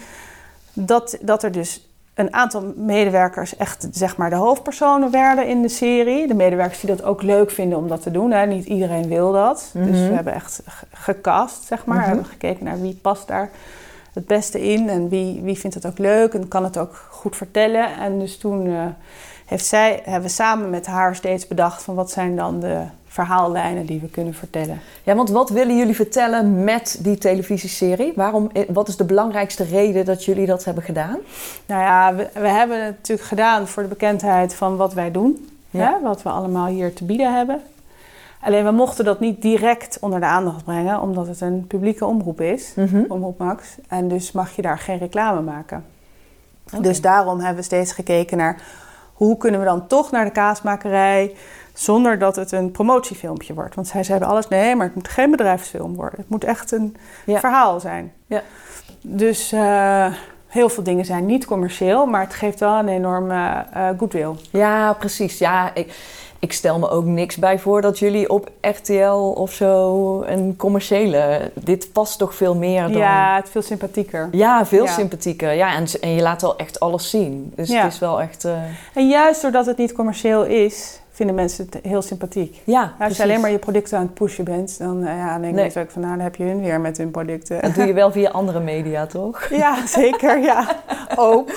dat, 0.73 1.19
dat 1.21 1.43
er 1.43 1.53
dus 1.53 1.86
een 2.17 2.35
aantal 2.35 2.73
medewerkers 2.77 3.57
echt 3.57 3.89
zeg 3.91 4.17
maar 4.17 4.31
de 4.31 4.37
hoofdpersonen 4.37 5.11
werden 5.11 5.47
in 5.47 5.63
de 5.63 5.69
serie. 5.69 6.27
De 6.29 6.35
medewerkers 6.35 6.81
die 6.81 6.91
dat 6.91 7.03
ook 7.03 7.23
leuk 7.23 7.51
vinden 7.51 7.79
om 7.79 7.89
dat 7.89 8.03
te 8.03 8.11
doen. 8.11 8.31
Hè. 8.31 8.47
Niet 8.47 8.67
iedereen 8.67 9.09
wil 9.09 9.33
dat. 9.33 9.71
Dus 9.73 9.99
Mhm. 9.99 10.09
we 10.09 10.15
hebben 10.15 10.33
echt 10.35 10.63
ge- 10.67 10.87
gecast, 10.93 11.65
zeg 11.65 11.85
maar. 11.85 11.97
Mhm. 11.97 12.05
We 12.07 12.13
hebben 12.15 12.31
gekeken 12.31 12.65
naar 12.65 12.81
wie 12.81 12.99
past 13.03 13.29
daar 13.29 13.51
het 14.13 14.27
beste 14.27 14.69
in 14.73 14.89
en 14.89 15.09
wie, 15.09 15.41
wie 15.43 15.59
vindt 15.59 15.75
het 15.77 15.87
ook 15.87 15.99
leuk 15.99 16.35
en 16.35 16.49
kan 16.49 16.65
het 16.65 16.79
ook 16.79 17.07
goed 17.11 17.37
vertellen. 17.37 17.97
En 17.99 18.19
dus 18.19 18.39
toen 18.39 18.67
eh, 18.67 18.85
heeft 19.47 19.67
zij, 19.67 20.01
hebben 20.05 20.23
we 20.29 20.35
samen 20.35 20.71
met 20.71 20.87
haar 20.87 21.15
steeds 21.17 21.47
bedacht 21.47 21.83
van 21.83 21.95
wat 21.95 22.11
zijn 22.11 22.37
dan 22.37 22.61
de 22.61 22.83
verhaallijnen 23.17 23.87
die 23.87 24.01
we 24.01 24.09
kunnen 24.09 24.35
vertellen. 24.35 24.81
Ja, 25.03 25.15
want 25.15 25.31
wat 25.31 25.51
willen 25.51 25.77
jullie 25.77 25.95
vertellen 25.95 26.65
met 26.65 26.99
die 27.01 27.19
televisieserie? 27.19 28.13
Waarom, 28.17 28.51
eh, 28.53 28.63
wat 28.69 28.89
is 28.89 28.97
de 28.97 29.05
belangrijkste 29.05 29.65
reden 29.65 30.05
dat 30.05 30.25
jullie 30.25 30.47
dat 30.47 30.65
hebben 30.65 30.83
gedaan? 30.83 31.19
Nou 31.67 31.83
ja, 31.83 32.15
we, 32.15 32.29
we 32.41 32.49
hebben 32.49 32.85
het 32.85 32.97
natuurlijk 32.97 33.29
gedaan 33.29 33.69
voor 33.69 33.83
de 33.83 33.89
bekendheid 33.89 34.55
van 34.55 34.77
wat 34.77 34.95
wij 34.95 35.11
doen. 35.11 35.49
Ja. 35.71 35.93
Hè, 35.93 36.03
wat 36.03 36.23
we 36.23 36.29
allemaal 36.29 36.67
hier 36.67 36.95
te 36.95 37.05
bieden 37.05 37.35
hebben. 37.35 37.61
Alleen 38.41 38.65
we 38.65 38.71
mochten 38.71 39.05
dat 39.05 39.21
niet 39.21 39.43
direct 39.43 39.99
onder 40.01 40.21
de 40.21 40.27
aandacht 40.27 40.65
brengen, 40.65 41.01
omdat 41.01 41.27
het 41.27 41.41
een 41.41 41.67
publieke 41.67 42.07
omroep 42.07 42.41
is, 42.41 42.75
Omroep 43.09 43.39
Max. 43.39 43.77
En 43.89 44.09
dus 44.09 44.33
mag 44.33 44.57
je 44.57 44.63
daar 44.63 44.79
geen 44.79 44.99
reclame 44.99 45.41
maken. 45.41 45.85
Dus 46.81 47.01
daarom 47.01 47.39
hebben 47.39 47.57
we 47.57 47.63
steeds 47.63 47.93
gekeken 47.93 48.37
naar 48.37 48.63
hoe 49.13 49.37
kunnen 49.37 49.61
we 49.61 49.67
dan 49.67 49.87
toch 49.87 50.11
naar 50.11 50.25
de 50.25 50.31
kaasmakerij 50.31 51.35
Zonder 51.77 52.19
dat 52.19 52.37
het 52.37 52.53
een 52.53 52.71
promotiefilmpje 52.71 53.55
wordt. 53.55 53.75
Want 53.75 53.87
zij 53.89 54.05
zeiden 54.05 54.29
alles, 54.29 54.49
nee, 54.49 54.75
maar 54.77 54.87
het 54.87 54.95
moet 54.95 55.09
geen 55.09 55.31
bedrijfsfilm 55.31 55.95
worden. 55.95 56.19
Het 56.21 56.29
moet 56.29 56.45
echt 56.45 56.73
een 56.73 56.97
Ja. 57.27 57.39
verhaal 57.41 57.81
zijn. 57.81 58.13
Ja. 58.27 58.43
Dus 59.01 59.53
eh, 59.53 60.07
heel 60.47 60.69
veel 60.69 60.83
dingen 60.83 61.05
zijn 61.05 61.27
niet 61.27 61.45
commercieel, 61.47 62.07
maar 62.07 62.21
het 62.21 62.35
geeft 62.35 62.61
wel 62.61 62.79
een 62.79 62.89
enorme 62.89 63.65
eh 63.73 63.89
goodwill. 63.99 64.31
Ja, 64.51 64.93
precies. 64.93 65.39
Ja, 65.39 65.75
ik, 65.75 65.95
ik 66.39 66.53
stel 66.53 66.79
me 66.79 66.89
ook 66.91 67.05
niks 67.05 67.37
bij 67.37 67.59
voor 67.59 67.81
dat 67.81 67.99
jullie 67.99 68.31
op 68.31 68.51
RTL 68.61 69.33
of 69.35 69.53
zo 69.53 70.23
een 70.23 70.55
commerciële... 70.57 71.51
Dit 71.55 71.93
past 71.93 72.19
toch 72.19 72.35
veel 72.35 72.55
meer 72.55 72.83
dan... 72.83 72.93
Ja, 72.97 73.37
het 73.37 73.51
veel 73.51 73.63
sympathieker. 73.63 74.29
Ja, 74.33 74.67
veel 74.67 74.85
Ja. 74.85 74.91
sympathieker. 74.93 75.53
Ja, 75.53 75.75
en, 75.75 75.85
en 76.01 76.15
je 76.15 76.23
laat 76.23 76.43
wel 76.43 76.57
echt 76.57 76.81
alles 76.81 77.11
zien. 77.11 77.53
Dus 77.57 77.69
Ja. 77.69 77.83
het 77.83 77.93
is 77.93 77.99
wel 77.99 78.21
echt... 78.21 78.45
eh, 78.45 78.53
En 78.95 79.09
juist 79.09 79.43
doordat 79.43 79.67
het 79.67 79.77
niet 79.77 79.93
commercieel 79.93 80.45
is, 80.45 81.01
vinden 81.17 81.35
mensen 81.35 81.69
het 81.71 81.85
heel 81.85 82.03
sympathiek. 82.03 82.63
ja, 82.65 82.81
Nou, 82.81 82.83
als 82.89 82.97
precies. 82.99 83.17
je 83.17 83.23
alleen 83.23 83.41
maar 83.41 83.51
je 83.51 83.59
producten 83.59 83.99
aan 83.99 84.05
het 84.05 84.15
pushen 84.15 84.45
bent, 84.45 84.79
dan 84.79 85.05
eh, 85.05 85.17
ja, 85.17 85.39
denk 85.39 85.57
ik 85.57 85.63
natuurlijk 85.63 85.91
van, 85.91 86.03
nou, 86.03 86.15
dan 86.15 86.25
heb 86.25 86.37
je 86.37 86.45
hun 86.45 86.61
weer 86.61 86.81
met 86.81 86.97
hun 86.99 87.11
producten. 87.11 87.63
Dat 87.63 87.75
doe 87.75 87.87
je 87.87 87.93
wel 88.03 88.13
via 88.13 88.31
andere 88.31 88.61
media, 88.61 89.07
toch? 89.07 89.49
Ja, 89.49 89.87
zeker, 89.87 90.39
ja. 90.39 90.77
Ook. 91.17 91.51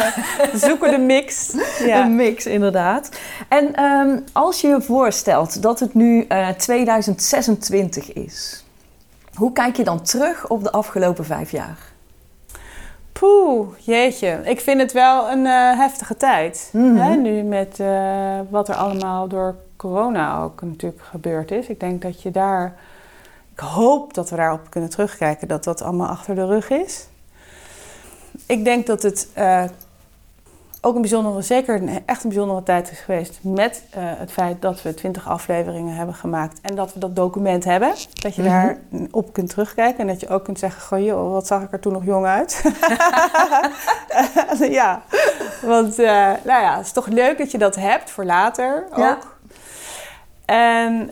Zoeken 0.64 0.90
de 0.90 0.98
mix. 0.98 1.54
Ja. 1.84 2.04
Een 2.04 2.16
mix, 2.16 2.46
inderdaad. 2.46 3.10
En 3.48 3.74
ehm, 3.74 4.18
als 4.32 4.60
je 4.60 4.68
je 4.68 4.82
voorstelt 4.82 5.62
dat 5.62 5.80
het 5.80 5.94
nu 5.94 6.24
eh, 6.28 6.48
2026 6.48 8.12
is... 8.12 8.62
Hoe 9.34 9.52
kijk 9.52 9.76
je 9.76 9.84
dan 9.84 10.02
terug 10.02 10.48
op 10.48 10.62
de 10.62 10.72
afgelopen 10.72 11.24
vijf 11.24 11.50
jaar? 11.50 11.87
Poeh, 13.18 13.68
jeetje. 13.78 14.40
Ik 14.44 14.60
vind 14.60 14.80
het 14.80 14.92
wel 14.92 15.30
een 15.30 15.46
eh, 15.46 15.78
heftige 15.78 16.16
tijd. 16.16 16.70
Mhm. 16.72 16.96
Hè, 16.96 17.14
nu 17.14 17.42
met 17.42 17.80
eh, 17.80 18.38
wat 18.50 18.68
er 18.68 18.74
allemaal 18.74 19.28
door 19.28 19.54
corona 19.76 20.42
ook 20.42 20.62
natuurlijk 20.62 21.02
gebeurd 21.02 21.50
is. 21.50 21.66
Ik 21.66 21.80
denk 21.80 22.02
dat 22.02 22.22
je 22.22 22.30
daar... 22.30 22.76
Ik 23.52 23.58
hoop 23.58 24.14
dat 24.14 24.30
we 24.30 24.36
daarop 24.36 24.70
kunnen 24.70 24.90
terugkijken, 24.90 25.48
dat 25.48 25.64
dat 25.64 25.82
allemaal 25.82 26.08
achter 26.08 26.34
de 26.34 26.46
rug 26.46 26.70
is. 26.70 27.06
Ik 28.46 28.64
denk 28.64 28.86
dat 28.86 29.02
het 29.02 29.28
eh, 29.34 29.64
ook 30.80 30.94
een 30.94 31.00
bijzondere, 31.00 31.42
zeker 31.42 31.74
een, 31.74 32.02
echt 32.06 32.22
een 32.24 32.28
bijzondere 32.28 32.62
tijd 32.62 32.90
is 32.90 32.98
geweest 32.98 33.38
met 33.42 33.82
eh, 33.90 34.02
het 34.04 34.32
feit 34.32 34.62
dat 34.62 34.82
we 34.82 34.94
twintig 34.94 35.28
afleveringen 35.28 35.94
hebben 35.94 36.14
gemaakt 36.14 36.60
en 36.60 36.74
dat 36.74 36.92
we 36.94 37.00
dat 37.00 37.16
document 37.16 37.64
hebben. 37.64 37.92
Dat 38.12 38.34
je 38.34 38.42
Mhm. 38.42 38.50
daar 38.50 38.78
op 39.10 39.32
kunt 39.32 39.48
terugkijken 39.48 40.00
en 40.00 40.06
dat 40.06 40.20
je 40.20 40.28
ook 40.28 40.44
kunt 40.44 40.58
zeggen, 40.58 40.82
goh, 40.82 41.04
joh, 41.04 41.32
wat 41.32 41.46
zag 41.46 41.62
ik 41.62 41.72
er 41.72 41.80
toen 41.80 41.92
nog 41.92 42.04
jong 42.04 42.26
uit. 42.26 42.62
ja, 44.80 45.02
want 45.62 45.98
eh, 45.98 46.14
nou 46.44 46.62
ja, 46.62 46.76
het 46.76 46.86
is 46.86 46.92
toch 46.92 47.06
leuk 47.06 47.38
dat 47.38 47.50
je 47.50 47.58
dat 47.58 47.74
hebt 47.76 48.10
voor 48.10 48.24
later 48.24 48.84
ook. 48.90 48.98
Ja. 48.98 49.18
En 50.44 51.06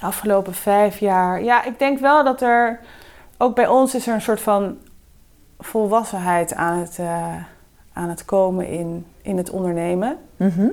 de 0.00 0.06
afgelopen 0.06 0.54
vijf 0.54 0.98
jaar, 0.98 1.42
ja, 1.42 1.64
ik 1.64 1.78
denk 1.78 1.98
wel 1.98 2.24
dat 2.24 2.42
er 2.42 2.80
ook 3.38 3.54
bij 3.54 3.66
ons 3.66 3.94
is 3.94 4.06
er 4.06 4.14
een 4.14 4.20
soort 4.20 4.40
van 4.40 4.76
volwassenheid 5.60 6.54
aan 6.54 6.78
het, 6.78 6.98
eh, 6.98 7.34
aan 7.92 8.08
het 8.08 8.24
komen 8.24 8.66
in, 8.66 9.06
in 9.22 9.36
het 9.36 9.50
ondernemen. 9.50 10.16
Mhm. 10.36 10.68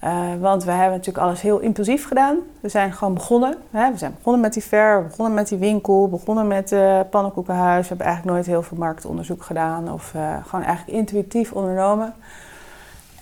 Eh, 0.00 0.34
want 0.40 0.64
wij 0.64 0.74
hebben 0.74 0.96
natuurlijk 0.96 1.24
alles 1.26 1.40
heel 1.40 1.58
impulsief 1.58 2.06
gedaan. 2.06 2.36
We 2.60 2.68
zijn 2.68 2.92
gewoon 2.92 3.14
begonnen. 3.14 3.54
Hè? 3.70 3.90
We 3.90 3.98
zijn 3.98 4.14
begonnen 4.16 4.40
met 4.40 4.52
die 4.52 4.64
ver, 4.64 5.06
begonnen 5.06 5.34
met 5.34 5.48
die 5.48 5.58
winkel, 5.58 6.08
begonnen 6.08 6.46
met 6.46 6.70
het 6.70 7.10
pannenkoekenhuis. 7.10 7.82
We 7.82 7.88
hebben 7.88 8.06
eigenlijk 8.06 8.36
nooit 8.36 8.48
heel 8.48 8.62
veel 8.62 8.76
marktonderzoek 8.76 9.42
gedaan 9.42 9.92
of 9.92 10.14
eh, 10.14 10.36
gewoon 10.46 10.64
eigenlijk 10.64 10.98
intuïtief 10.98 11.52
ondernomen. 11.52 12.14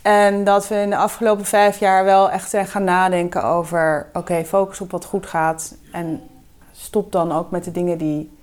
En 0.03 0.45
dat 0.45 0.69
we 0.69 0.75
in 0.75 0.91
de 0.91 0.97
afgelopen 0.97 1.45
vijf 1.45 1.79
jaar 1.79 2.05
wel 2.05 2.31
echt 2.31 2.51
zijn 2.51 2.67
gaan 2.67 2.85
nadenken 2.85 3.45
over... 3.45 4.07
oké, 4.12 4.45
focus 4.45 4.81
op 4.81 4.91
wat 4.91 5.05
goed 5.05 5.27
gaat 5.27 5.75
en 5.93 6.21
stop 6.73 7.12
dan 7.12 7.33
ook 7.33 7.51
met 7.51 7.64
de 7.64 7.73
dingen 7.73 7.99
die, 7.99 8.38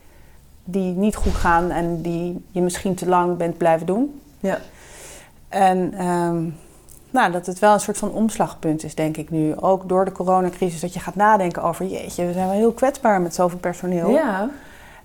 die 0.65 0.93
niet 0.93 1.15
goed 1.15 1.33
gaan... 1.33 1.71
en 1.71 2.01
die 2.01 2.45
je 2.51 2.61
misschien 2.61 2.95
te 2.95 3.07
lang 3.07 3.37
bent 3.37 3.57
blijven 3.57 3.85
doen. 3.85 4.21
Ja. 4.39 4.57
En 5.49 5.93
ehm, 5.97 6.43
nou, 7.09 7.31
dat 7.31 7.45
het 7.45 7.59
wel 7.59 7.73
een 7.73 7.79
soort 7.79 7.97
van 7.97 8.11
omslagpunt 8.11 8.83
is, 8.83 8.95
denk 8.95 9.17
ik 9.17 9.29
nu. 9.29 9.55
Ook 9.59 9.89
door 9.89 10.05
de 10.05 10.11
coronacrisis, 10.11 10.79
dat 10.79 10.93
je 10.93 10.99
gaat 10.99 11.15
nadenken 11.15 11.63
over... 11.63 11.85
jeetje, 11.85 12.25
we 12.25 12.33
zijn 12.33 12.47
wel 12.47 12.55
heel 12.57 12.71
kwetsbaar 12.71 13.21
met 13.21 13.35
zoveel 13.35 13.59
personeel. 13.59 14.09
Ja. 14.09 14.49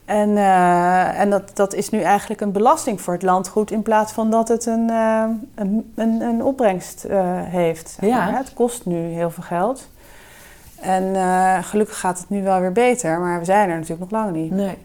En, 0.05 0.37
eh, 0.37 1.21
en 1.21 1.31
dat, 1.31 1.57
dat 1.57 1.75
is 1.75 1.91
nu 1.91 2.01
eigenlijk 2.01 2.41
een 2.41 2.53
belasting 2.53 3.01
voor 3.01 3.13
het 3.13 3.23
landgoed... 3.23 3.71
in 3.71 3.83
plaats 3.83 4.13
van 4.13 4.31
dat 4.31 4.49
het 4.49 4.67
een, 4.67 4.91
eh, 4.91 5.25
een, 5.55 5.93
een, 5.95 6.21
een 6.21 6.45
opbrengst 6.45 7.05
eh, 7.05 7.21
heeft. 7.43 7.89
zeg 8.01 8.11
Ja. 8.11 8.25
maar. 8.25 8.39
Het 8.39 8.53
kost 8.55 8.87
nu 8.87 8.97
heel 8.97 9.31
veel 9.31 9.43
geld. 9.43 9.89
En 10.81 11.15
gelukkig 11.65 11.99
gaat 11.99 12.19
het 12.19 12.29
nu 12.29 12.43
wel 12.43 12.61
weer 12.61 12.73
beter, 12.73 13.21
maar 13.21 13.39
we 13.39 13.45
zijn 13.45 13.69
er 13.69 13.75
natuurlijk 13.75 14.11
nog 14.11 14.21
lang 14.21 14.33
niet. 14.33 14.51
Nee. 14.51 14.79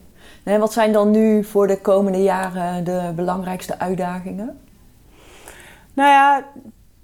Nee. 0.45 0.57
Wat 0.57 0.73
zijn 0.73 0.91
dan 0.91 1.11
nu 1.11 1.43
voor 1.43 1.67
de 1.67 1.81
komende 1.81 2.23
jaren 2.23 2.83
de 2.83 3.11
belangrijkste 3.15 3.79
uitdagingen? 3.79 4.59
Nou 5.93 6.09
ja, 6.09 6.43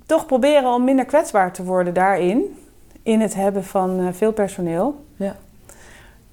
toch 0.06 0.26
proberen 0.26 0.74
om 0.74 0.84
minder 0.84 1.06
kwetsbaar 1.06 1.54
te 1.54 1.64
worden 1.64 1.94
daarin. 1.94 2.58
In 3.04 3.22
het 3.22 3.36
hebben 3.36 3.64
van 3.64 4.00
eh, 4.00 4.08
veel 4.12 4.34
personeel. 4.34 5.06
Ja. 5.16 5.36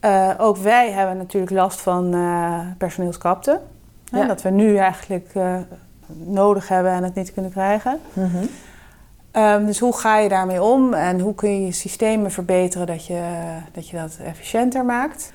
Eh, 0.01 0.31
ook 0.39 0.57
wij 0.57 0.91
hebben 0.91 1.17
natuurlijk 1.17 1.53
last 1.53 1.81
van 1.81 2.15
eh 2.15 2.61
personeelskapte. 2.79 3.61
Ja. 4.05 4.27
Dat 4.27 4.43
we 4.43 4.51
nu 4.51 4.77
eigenlijk 4.77 5.33
nodig 6.25 6.69
hebben 6.69 6.93
en 6.93 7.05
het 7.05 7.15
niet 7.15 7.33
kunnen 7.33 7.51
krijgen. 7.51 8.01
Mhm. 8.13 8.45
Ehm, 9.31 9.67
dus 9.67 9.79
hoe 9.79 9.97
ga 9.97 10.19
je 10.19 10.29
daarmee 10.29 10.63
om 10.63 10.95
en 10.95 11.21
hoe 11.21 11.35
kun 11.35 11.51
je 11.51 11.67
je 11.67 11.73
systemen 11.73 12.31
verbeteren 12.31 12.87
dat 12.87 13.07
je 13.07 13.23
dat, 13.73 13.89
je 13.89 13.97
dat 13.97 14.19
efficiënter 14.25 14.85
maakt? 14.85 15.33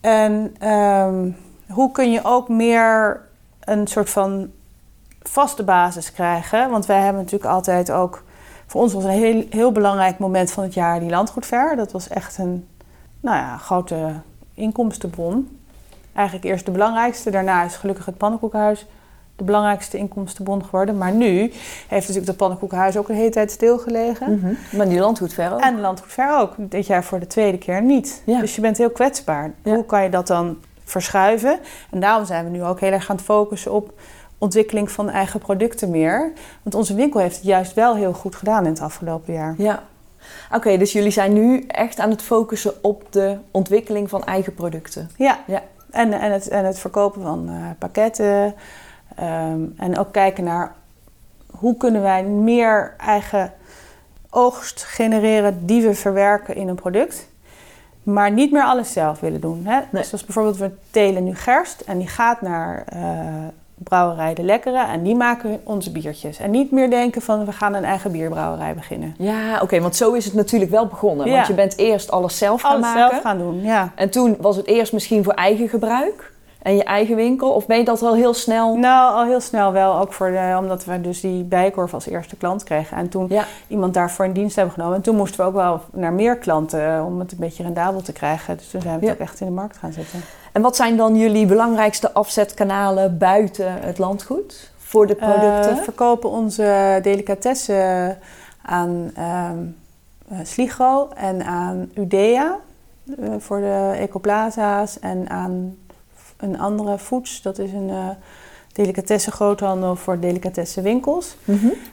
En 0.00 0.54
ehm, 0.58 1.30
hoe 1.68 1.92
kun 1.92 2.12
je 2.12 2.20
ook 2.24 2.48
meer 2.48 3.20
een 3.60 3.86
soort 3.86 4.10
van 4.10 4.50
vaste 5.22 5.64
basis 5.64 6.12
krijgen? 6.12 6.70
Want 6.70 6.86
wij 6.86 7.00
hebben 7.00 7.22
natuurlijk 7.22 7.50
altijd 7.50 7.90
ook... 7.90 8.24
Voor 8.66 8.80
ons 8.80 8.92
was 8.92 9.04
een 9.04 9.10
heel, 9.10 9.46
heel 9.50 9.72
belangrijk 9.72 10.18
moment 10.18 10.50
van 10.50 10.62
het 10.62 10.74
jaar 10.74 11.00
die 11.00 11.10
landgoedver. 11.10 11.76
Dat 11.76 11.92
was 11.92 12.08
echt 12.08 12.38
een 12.38 12.68
nou 13.20 13.36
ja, 13.36 13.56
grote 13.56 14.12
inkomstenbron. 14.54 15.58
Eigenlijk 16.12 16.46
eerst 16.46 16.64
de 16.64 16.70
belangrijkste. 16.70 17.30
Daarna 17.30 17.64
is 17.64 17.76
gelukkig 17.76 18.06
het 18.06 18.16
pannenkoekenhuis 18.16 18.86
de 19.38 19.44
belangrijkste 19.44 19.96
inkomstenbron 19.96 20.64
geworden. 20.64 20.98
Maar 20.98 21.12
nu 21.12 21.40
heeft 21.88 21.90
natuurlijk 21.90 22.26
het 22.26 22.36
pannenkoekenhuis 22.36 22.96
ook 22.96 23.08
een 23.08 23.14
hele 23.14 23.30
tijd 23.30 23.50
stilgelegen. 23.50 24.38
Mhm. 24.38 24.76
Maar 24.76 24.88
die 24.88 24.98
landgoed 24.98 25.32
ver 25.32 25.52
ook. 25.52 25.60
En 25.60 25.80
landgoedver 25.80 26.38
ook. 26.38 26.54
Dit 26.56 26.86
jaar 26.86 27.04
voor 27.04 27.20
de 27.20 27.26
tweede 27.26 27.58
keer 27.58 27.82
niet. 27.82 28.22
Ja. 28.24 28.40
Dus 28.40 28.54
je 28.54 28.60
bent 28.60 28.78
heel 28.78 28.90
kwetsbaar. 28.90 29.52
Ja. 29.62 29.74
Hoe 29.74 29.84
kan 29.84 30.02
je 30.02 30.10
dat 30.10 30.26
dan 30.26 30.58
verschuiven? 30.84 31.58
En 31.90 32.00
daarom 32.00 32.24
zijn 32.24 32.44
we 32.44 32.50
nu 32.50 32.64
ook 32.64 32.80
heel 32.80 32.92
erg 32.92 33.04
gaan 33.04 33.20
focussen 33.20 33.72
op 33.72 34.00
ontwikkeling 34.38 34.90
van 34.90 35.10
eigen 35.10 35.40
producten 35.40 35.90
meer. 35.90 36.32
Want 36.62 36.74
onze 36.74 36.94
winkel 36.94 37.20
heeft 37.20 37.36
het 37.36 37.44
juist 37.44 37.74
wel 37.74 37.96
heel 37.96 38.12
goed 38.12 38.34
gedaan 38.34 38.64
in 38.64 38.70
het 38.70 38.80
afgelopen 38.80 39.32
jaar. 39.32 39.54
Ja. 39.58 39.82
Oké, 40.54 40.76
dus 40.76 40.92
jullie 40.92 41.10
zijn 41.10 41.32
nu 41.32 41.64
echt 41.66 41.98
aan 41.98 42.10
het 42.10 42.22
focussen 42.22 42.72
op 42.82 43.04
de 43.10 43.36
ontwikkeling 43.50 44.08
van 44.08 44.24
eigen 44.24 44.54
producten. 44.54 45.10
Ja, 45.16 45.38
Ja. 45.46 45.62
En, 45.90 46.12
en, 46.12 46.32
het, 46.32 46.48
en 46.48 46.64
het 46.64 46.78
verkopen 46.78 47.22
van 47.22 47.48
eh, 47.48 47.54
pakketten. 47.78 48.54
Ehm, 49.18 49.60
en 49.76 49.98
ook 49.98 50.12
kijken 50.12 50.44
naar 50.44 50.72
hoe 51.50 51.76
kunnen 51.76 52.02
wij 52.02 52.22
meer 52.24 52.94
eigen 52.98 53.52
oogst 54.30 54.84
genereren 54.84 55.66
die 55.66 55.82
we 55.82 55.94
verwerken 55.94 56.54
in 56.56 56.68
een 56.68 56.74
product. 56.74 57.28
Maar 58.02 58.32
niet 58.32 58.52
meer 58.52 58.62
alles 58.62 58.92
zelf 58.92 59.20
willen 59.20 59.40
doen. 59.40 59.62
Hè? 59.64 59.80
Nee. 59.90 60.04
Zoals 60.04 60.24
bijvoorbeeld 60.24 60.56
we 60.56 60.70
telen 60.90 61.24
nu 61.24 61.34
gerst 61.34 61.80
en 61.80 61.98
die 61.98 62.08
gaat 62.08 62.40
naar 62.40 62.84
eh, 62.86 63.02
brouwerij 63.74 64.34
De 64.34 64.42
Lekkere 64.42 64.84
en 64.86 65.02
die 65.02 65.14
maken 65.14 65.60
onze 65.64 65.92
biertjes. 65.92 66.38
En 66.38 66.50
niet 66.50 66.70
meer 66.70 66.90
denken 66.90 67.22
van 67.22 67.44
we 67.44 67.52
gaan 67.52 67.74
een 67.74 67.84
eigen 67.84 68.12
bierbrouwerij 68.12 68.74
beginnen. 68.74 69.14
Ja, 69.18 69.60
oké, 69.62 69.80
want 69.80 69.96
zo 69.96 70.12
is 70.12 70.24
het 70.24 70.34
natuurlijk 70.34 70.70
wel 70.70 70.86
begonnen. 70.86 71.26
Ja. 71.26 71.34
Want 71.34 71.46
je 71.46 71.54
bent 71.54 71.76
eerst 71.78 72.10
alles 72.10 72.38
zelf 72.38 72.60
gaan 72.60 72.70
Alles 72.70 72.86
maken. 72.86 73.08
zelf 73.10 73.22
gaan 73.22 73.38
doen, 73.38 73.62
ja. 73.62 73.92
En 73.94 74.10
toen 74.10 74.36
was 74.40 74.56
het 74.56 74.66
eerst 74.66 74.92
misschien 74.92 75.24
voor 75.24 75.32
eigen 75.32 75.68
gebruik 75.68 76.27
en 76.62 76.76
je 76.76 76.84
eigen 76.84 77.16
winkel. 77.16 77.50
Of 77.50 77.66
ben 77.66 77.78
je 77.78 77.84
dat 77.84 78.02
al 78.02 78.14
heel 78.14 78.34
snel... 78.34 78.76
Nou, 78.76 79.14
al 79.14 79.24
heel 79.24 79.40
snel 79.40 79.72
wel, 79.72 79.98
ook 79.98 80.12
voor 80.12 80.30
de, 80.30 80.54
omdat 80.58 80.84
we 80.84 81.00
dus 81.00 81.20
die 81.20 81.44
bijkorf 81.44 81.94
als 81.94 82.06
eerste 82.06 82.36
klant 82.36 82.64
kregen. 82.64 82.96
En 82.96 83.08
toen 83.08 83.26
Ja. 83.28 83.44
iemand 83.66 83.94
daarvoor 83.94 84.24
in 84.24 84.32
dienst 84.32 84.56
hebben 84.56 84.74
genomen. 84.74 84.96
En 84.96 85.02
toen 85.02 85.16
moesten 85.16 85.40
we 85.40 85.46
ook 85.46 85.54
wel 85.54 85.80
naar 85.92 86.12
meer 86.12 86.36
klanten 86.36 86.94
eh, 86.94 87.04
om 87.06 87.18
het 87.18 87.32
een 87.32 87.38
beetje 87.38 87.62
rendabel 87.62 88.02
te 88.02 88.12
krijgen. 88.12 88.56
Dus 88.56 88.70
toen 88.70 88.80
zijn 88.80 88.98
we 88.98 89.06
het 89.06 89.14
ook 89.14 89.20
echt 89.20 89.40
in 89.40 89.46
de 89.46 89.52
markt 89.52 89.76
gaan 89.76 89.92
zetten. 89.92 90.20
En 90.52 90.62
wat 90.62 90.76
zijn 90.76 90.96
dan 90.96 91.16
jullie 91.16 91.46
belangrijkste 91.46 92.12
afzetkanalen 92.12 93.18
buiten 93.18 93.72
het 93.80 93.98
landgoed 93.98 94.70
voor 94.78 95.06
de 95.06 95.14
producten? 95.14 95.74
We 95.76 95.82
verkopen 95.82 96.30
onze 96.30 96.98
delicatessen 97.02 98.18
aan 98.62 99.10
ehm 99.14 99.58
eh, 100.28 100.38
Sligo 100.42 101.08
en 101.16 101.44
aan 101.44 101.90
Udea 101.94 102.56
eh, 103.18 103.28
voor 103.38 103.60
de 103.60 103.94
ecoplaza's 103.98 104.98
en 104.98 105.30
aan 105.30 105.76
een 106.38 106.60
andere 106.60 106.98
Foods. 106.98 107.42
Dat 107.42 107.58
is 107.58 107.72
een 107.72 107.90
eh, 107.90 108.08
delicatessen 108.72 109.32
groothandel 109.32 109.96
voor 109.96 110.20
delicatessen 110.20 110.82
winkels. 110.82 111.36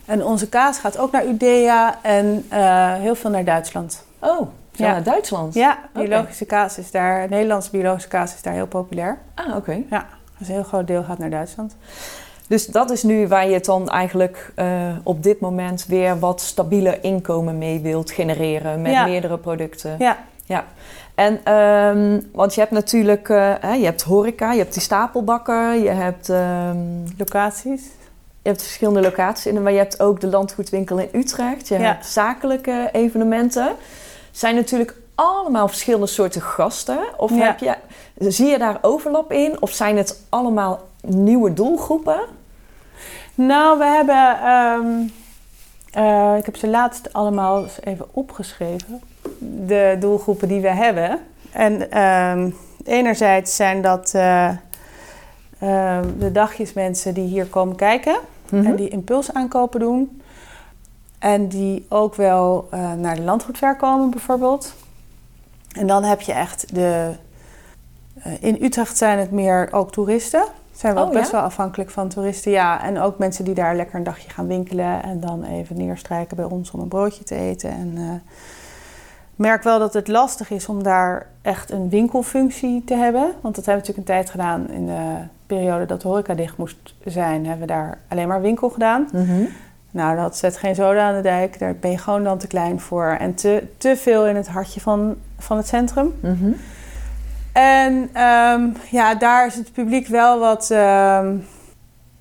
En 0.06 0.26
onze 0.26 0.50
kaas 0.50 0.80
gaat 0.80 0.98
ook 0.98 1.12
naar 1.12 1.26
Udea 1.26 2.00
en 2.02 2.46
eh, 2.50 2.94
heel 2.94 3.16
veel 3.16 3.30
naar 3.30 3.46
Duitsland. 3.46 4.06
Oh, 4.20 4.48
ja. 4.72 4.92
naar 4.92 5.04
Duitsland? 5.04 5.54
Ja, 5.54 5.80
biologische 5.94 6.46
kaas 6.46 6.78
is 6.78 6.92
daar, 6.92 7.30
Nederlandse 7.30 7.72
biologische 7.72 8.10
kaas 8.10 8.34
is 8.34 8.42
daar 8.42 8.54
heel 8.54 8.68
populair. 8.68 9.18
Ah, 9.34 9.56
oké. 9.56 9.84
Ja, 9.90 10.06
dus 10.38 10.48
een 10.48 10.54
heel 10.54 10.64
groot 10.64 10.88
deel 10.88 11.04
gaat 11.04 11.18
naar 11.18 11.30
Duitsland. 11.30 11.76
Dus 12.48 12.66
dat 12.66 12.92
is 12.92 13.04
nu 13.04 13.28
waar 13.28 13.48
je 13.48 13.54
het 13.54 13.66
dan 13.66 13.90
eigenlijk 13.90 14.54
uh, 14.56 14.96
op 15.04 15.24
dit 15.24 15.40
moment 15.40 15.86
weer 15.86 16.20
wat 16.20 16.42
stabieler 16.42 17.04
inkomen 17.04 17.58
mee 17.58 17.80
wilt 17.80 18.12
genereren 18.12 18.82
met 18.82 19.06
meerdere 19.06 19.38
producten. 19.38 19.96
Ja. 20.00 20.18
ja. 20.46 20.66
En, 21.16 21.54
um, 21.54 22.30
want 22.34 22.54
je 22.54 22.60
hebt 22.60 22.72
natuurlijk, 22.72 23.30
uh, 23.30 23.54
hè, 23.60 23.74
je 23.74 23.86
hebt 23.86 24.02
horeca, 24.02 24.52
je 24.52 24.60
hebt 24.60 24.74
die 24.74 24.82
stapelbakken, 24.82 25.82
je 25.82 25.90
hebt... 25.90 26.30
Um, 26.30 27.04
locaties. 27.18 27.84
Je 28.42 28.52
hebt 28.52 28.64
verschillende 28.64 29.02
locaties, 29.02 29.52
maar 29.52 29.72
je 29.72 29.78
hebt 29.78 30.00
ook 30.00 30.22
de 30.22 30.28
landgoedwinkel 30.28 30.98
in 30.98 31.10
Utrecht. 31.12 31.68
Je 31.68 31.76
hebt 31.76 32.06
zakelijke 32.06 32.90
evenementen. 32.92 33.76
zijn 34.32 34.56
natuurlijk 34.56 34.96
allemaal 35.16 35.68
verschillende 35.68 36.08
soorten 36.08 36.42
gasten. 36.42 37.00
Of 37.18 37.32
heb 37.32 37.60
je, 37.60 37.76
zie 38.18 38.48
je 38.48 38.58
daar 38.58 38.78
overlap 38.82 39.32
in? 39.32 39.62
Of 39.62 39.72
zijn 39.72 39.98
het 39.98 40.22
allemaal 40.30 40.88
nieuwe 41.02 41.54
doelgroepen? 41.54 42.20
Nou, 43.36 43.78
we 43.78 43.86
hebben... 43.86 44.52
Um, 44.52 45.12
uh, 45.98 46.38
ik 46.38 46.46
heb 46.46 46.56
ze 46.56 46.68
laatst 46.68 47.14
allemaal 47.14 47.64
eens 47.64 47.78
even 47.84 48.06
opgeschreven 48.12 49.02
de 49.66 49.98
doelgroepen 50.00 50.48
die 50.48 50.62
we 50.62 50.70
hebben. 50.70 51.20
En 51.52 52.02
um, 52.02 52.56
enerzijds 52.84 53.56
zijn 53.56 53.82
dat 53.82 54.14
uh, 54.16 54.50
uh, 55.64 56.00
de 56.20 56.32
dagjesmensen 56.32 57.14
die 57.14 57.28
hier 57.28 57.46
komen 57.46 57.76
kijken 57.76 58.18
en 58.50 58.76
die 58.76 58.90
impulsaankopen 58.90 59.80
doen. 59.80 60.22
En 61.20 61.48
die 61.48 61.86
ook 61.90 62.16
wel 62.16 62.68
uh, 62.74 62.94
naar 62.94 63.16
de 63.16 63.22
landgoedver 63.22 63.76
komen 63.76 64.10
bijvoorbeeld. 64.10 64.74
En 65.72 65.88
dan 65.88 66.04
heb 66.04 66.22
je 66.22 66.34
echt 66.34 66.76
de... 66.76 67.12
in 68.40 68.58
Utrecht 68.62 68.98
zijn 68.98 69.20
het 69.20 69.32
meer 69.32 69.68
ook 69.72 69.92
toeristen. 69.92 70.46
Zijn 70.72 70.94
we 70.94 71.00
oh, 71.00 71.06
ook 71.06 71.14
best 71.14 71.32
ja? 71.32 71.38
wel 71.38 71.46
afhankelijk 71.46 71.90
van 71.90 72.08
toeristen, 72.10 72.52
ja. 72.52 72.84
En 72.84 73.00
ook 73.00 73.18
mensen 73.18 73.46
die 73.46 73.54
daar 73.54 73.76
lekker 73.76 73.96
een 73.96 74.04
dagje 74.04 74.30
gaan 74.30 74.48
winkelen... 74.48 75.04
en 75.04 75.20
dan 75.20 75.44
even 75.44 75.78
neerstrijken 75.78 76.36
bij 76.36 76.46
ons 76.46 76.72
om 76.72 76.80
een 76.80 76.88
broodje 76.88 77.24
te 77.24 77.36
eten. 77.36 77.70
En 77.70 78.22
merk 79.36 79.64
wel 79.64 79.80
dat 79.80 79.94
het 79.94 80.08
lastig 80.08 80.50
is 80.50 80.68
om 80.68 80.84
daar 80.84 81.28
echt 81.42 81.72
een 81.72 81.90
winkelfunctie 81.90 82.84
te 82.84 82.96
hebben. 82.96 83.32
Want 83.42 83.56
dat 83.56 83.66
hebben 83.66 83.86
we 83.86 83.90
natuurlijk 83.90 83.98
een 83.98 84.16
tijd 84.16 84.30
gedaan 84.30 84.70
in 84.70 84.86
de 84.86 85.18
periode 85.46 85.86
dat 85.86 86.02
de 86.02 86.08
horeca 86.08 86.34
dicht 86.34 86.58
moest 86.58 86.94
zijn. 87.06 87.46
Hebben 87.46 87.68
we 87.68 87.74
daar 87.74 87.98
alleen 88.08 88.28
maar 88.28 88.42
winkel 88.42 88.70
gedaan. 88.70 89.10
Mm-hmm. 89.12 89.48
Nou, 89.92 90.16
dat 90.16 90.38
zet 90.38 90.58
geen 90.58 90.76
zoden 90.76 91.02
aan 91.02 91.16
de 91.16 91.22
dijk. 91.22 91.60
Daar 91.60 91.76
ben 91.76 91.92
je 91.92 91.98
gewoon 91.98 92.24
dan 92.24 92.38
te 92.38 92.48
klein 92.48 92.80
voor. 92.80 93.06
En 93.20 93.36
te, 93.36 93.64
te 93.78 93.96
veel 93.98 94.28
in 94.28 94.36
het 94.36 94.48
hartje 94.48 94.82
van, 94.82 95.16
van 95.38 95.58
het 95.58 95.68
centrum. 95.68 96.14
Mm-hmm. 96.20 96.56
En 97.52 97.94
um, 98.22 98.74
ja, 98.92 99.16
daar 99.16 99.46
is 99.46 99.56
het 99.56 99.74
publiek 99.74 100.08
wel 100.08 100.40
wat 100.40 100.70
um, 100.72 101.46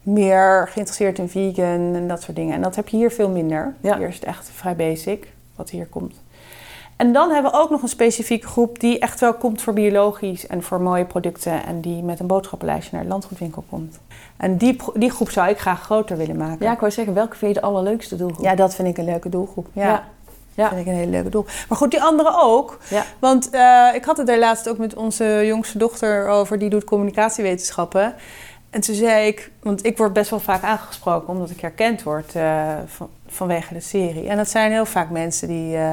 meer 0.03 0.69
geïnteresseerd 0.69 1.19
in 1.19 1.29
vegan 1.29 1.95
en 1.95 2.09
dat 2.09 2.23
soort 2.23 2.37
dingen. 2.37 2.55
En 2.55 2.63
dat 2.63 2.77
heb 2.77 2.89
je 2.89 2.97
hier 2.97 3.11
veel 3.11 3.31
minder. 3.31 3.75
Ja. 3.81 3.97
Hier 3.99 4.09
is 4.09 4.15
het 4.15 4.25
echt 4.25 4.51
vrij 4.51 4.77
basic 4.77 5.33
wat 5.57 5.71
hier 5.71 5.87
komt. 5.87 6.23
En 7.05 7.13
dan 7.13 7.31
hebben 7.31 7.53
we 7.53 7.59
ook 7.59 7.71
nog 7.71 7.83
een 7.83 7.89
specifieke 7.89 8.47
groep 8.47 8.81
die 8.81 8.99
echt 8.99 9.21
wel 9.21 9.35
komt 9.35 9.63
voor 9.63 9.73
biologisch 9.73 10.47
en 10.47 10.63
voor 10.63 10.81
mooie 10.81 11.05
producten. 11.05 11.65
En 11.65 11.81
die 11.81 12.03
met 12.03 12.21
een 12.21 12.27
boodschappenlijstje 12.27 12.95
naar 12.95 13.03
de 13.03 13.09
landgoedwinkel 13.09 13.65
komt. 13.69 13.99
En 14.37 14.57
die, 14.57 14.77
die 14.95 15.11
groep 15.11 15.31
zou 15.31 15.49
ik 15.49 15.59
graag 15.59 15.83
groter 15.83 16.17
willen 16.17 16.37
maken. 16.37 16.67
Ja, 16.67 16.73
ik 16.73 16.79
wou 16.79 16.93
zeggen, 16.93 17.15
welke 17.15 17.37
vind 17.37 17.55
je 17.55 17.61
de 17.61 17.67
allerleukste 17.67 18.17
doelgroep? 18.17 18.45
Ja, 18.45 18.55
dat 18.55 18.75
vind 18.75 18.89
ik 18.89 18.99
een 18.99 19.05
leuke 19.05 19.29
doelgroep. 19.29 19.67
Ja. 19.73 19.83
ja. 19.83 20.05
Ja. 20.55 20.69
vind 20.69 20.81
ik 20.81 20.87
een 20.87 20.99
hele 20.99 21.11
leuke 21.11 21.29
doel. 21.29 21.45
Maar 21.69 21.79
goed, 21.79 21.91
die 21.91 22.03
anderen 22.03 22.43
ook. 22.43 22.79
Ja. 22.89 23.05
Want 23.19 23.49
uh, 23.55 23.89
ik 23.95 24.05
had 24.05 24.17
het 24.17 24.27
daar 24.27 24.39
laatst 24.39 24.69
ook 24.69 24.79
met 24.79 24.95
onze 24.95 25.43
jongste 25.47 25.79
dochter 25.79 26.29
over. 26.29 26.59
Die 26.59 26.71
doet 26.71 26.85
communicatiewetenschappen. 26.85 28.15
En 28.71 28.81
toen 28.81 28.95
zei 28.95 29.27
ik, 29.27 29.51
want 29.63 29.87
ik 29.87 29.97
word 29.99 30.13
best 30.13 30.31
wel 30.31 30.41
vaak 30.41 30.63
aangesproken 30.63 31.29
omdat 31.29 31.51
ik 31.51 31.61
herkend 31.61 32.03
word 32.03 32.35
uh, 32.35 32.73
van, 32.87 33.09
vanwege 33.27 33.75
de 33.75 33.81
serie. 33.81 34.29
En 34.29 34.37
dat 34.37 34.49
zijn 34.49 34.73
heel 34.73 34.87
vaak 34.87 35.11
mensen 35.11 35.49
die... 35.49 35.77
Uh, 35.77 35.93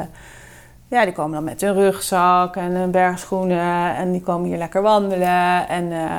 ja, 0.92 1.04
die 1.04 1.14
komen 1.14 1.32
dan 1.32 1.44
met 1.44 1.62
hun 1.62 1.74
rugzak 1.74 2.56
en 2.56 2.72
hun 2.72 2.92
bergschoenen 2.92 3.96
en 3.96 4.12
die 4.12 4.22
komen 4.22 4.50
hier 4.50 4.58
lekker 4.58 4.82
wandelen. 4.82 5.68
En 5.68 5.92
uh, 5.92 6.16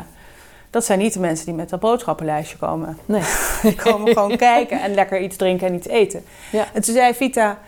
dat 0.71 0.85
zijn 0.85 0.99
niet 0.99 1.13
de 1.13 1.21
mensen 1.21 1.47
die 1.47 1.55
met 1.55 1.69
dat 1.69 1.81
boodschappenlijstje 1.81 2.59
komen. 2.59 2.99
Nee. 3.05 3.23
die 3.63 3.75
komen 3.75 4.13
gewoon 4.13 4.37
kijken 4.37 4.81
en 4.81 4.95
lekker 4.95 5.21
iets 5.21 5.37
drinken 5.37 5.67
en 5.67 5.75
iets 5.75 5.87
eten. 5.87 6.25
Ja. 6.53 6.65
En 6.73 6.83
toen 6.83 6.95
zei 6.95 7.15
Vita, 7.15 7.59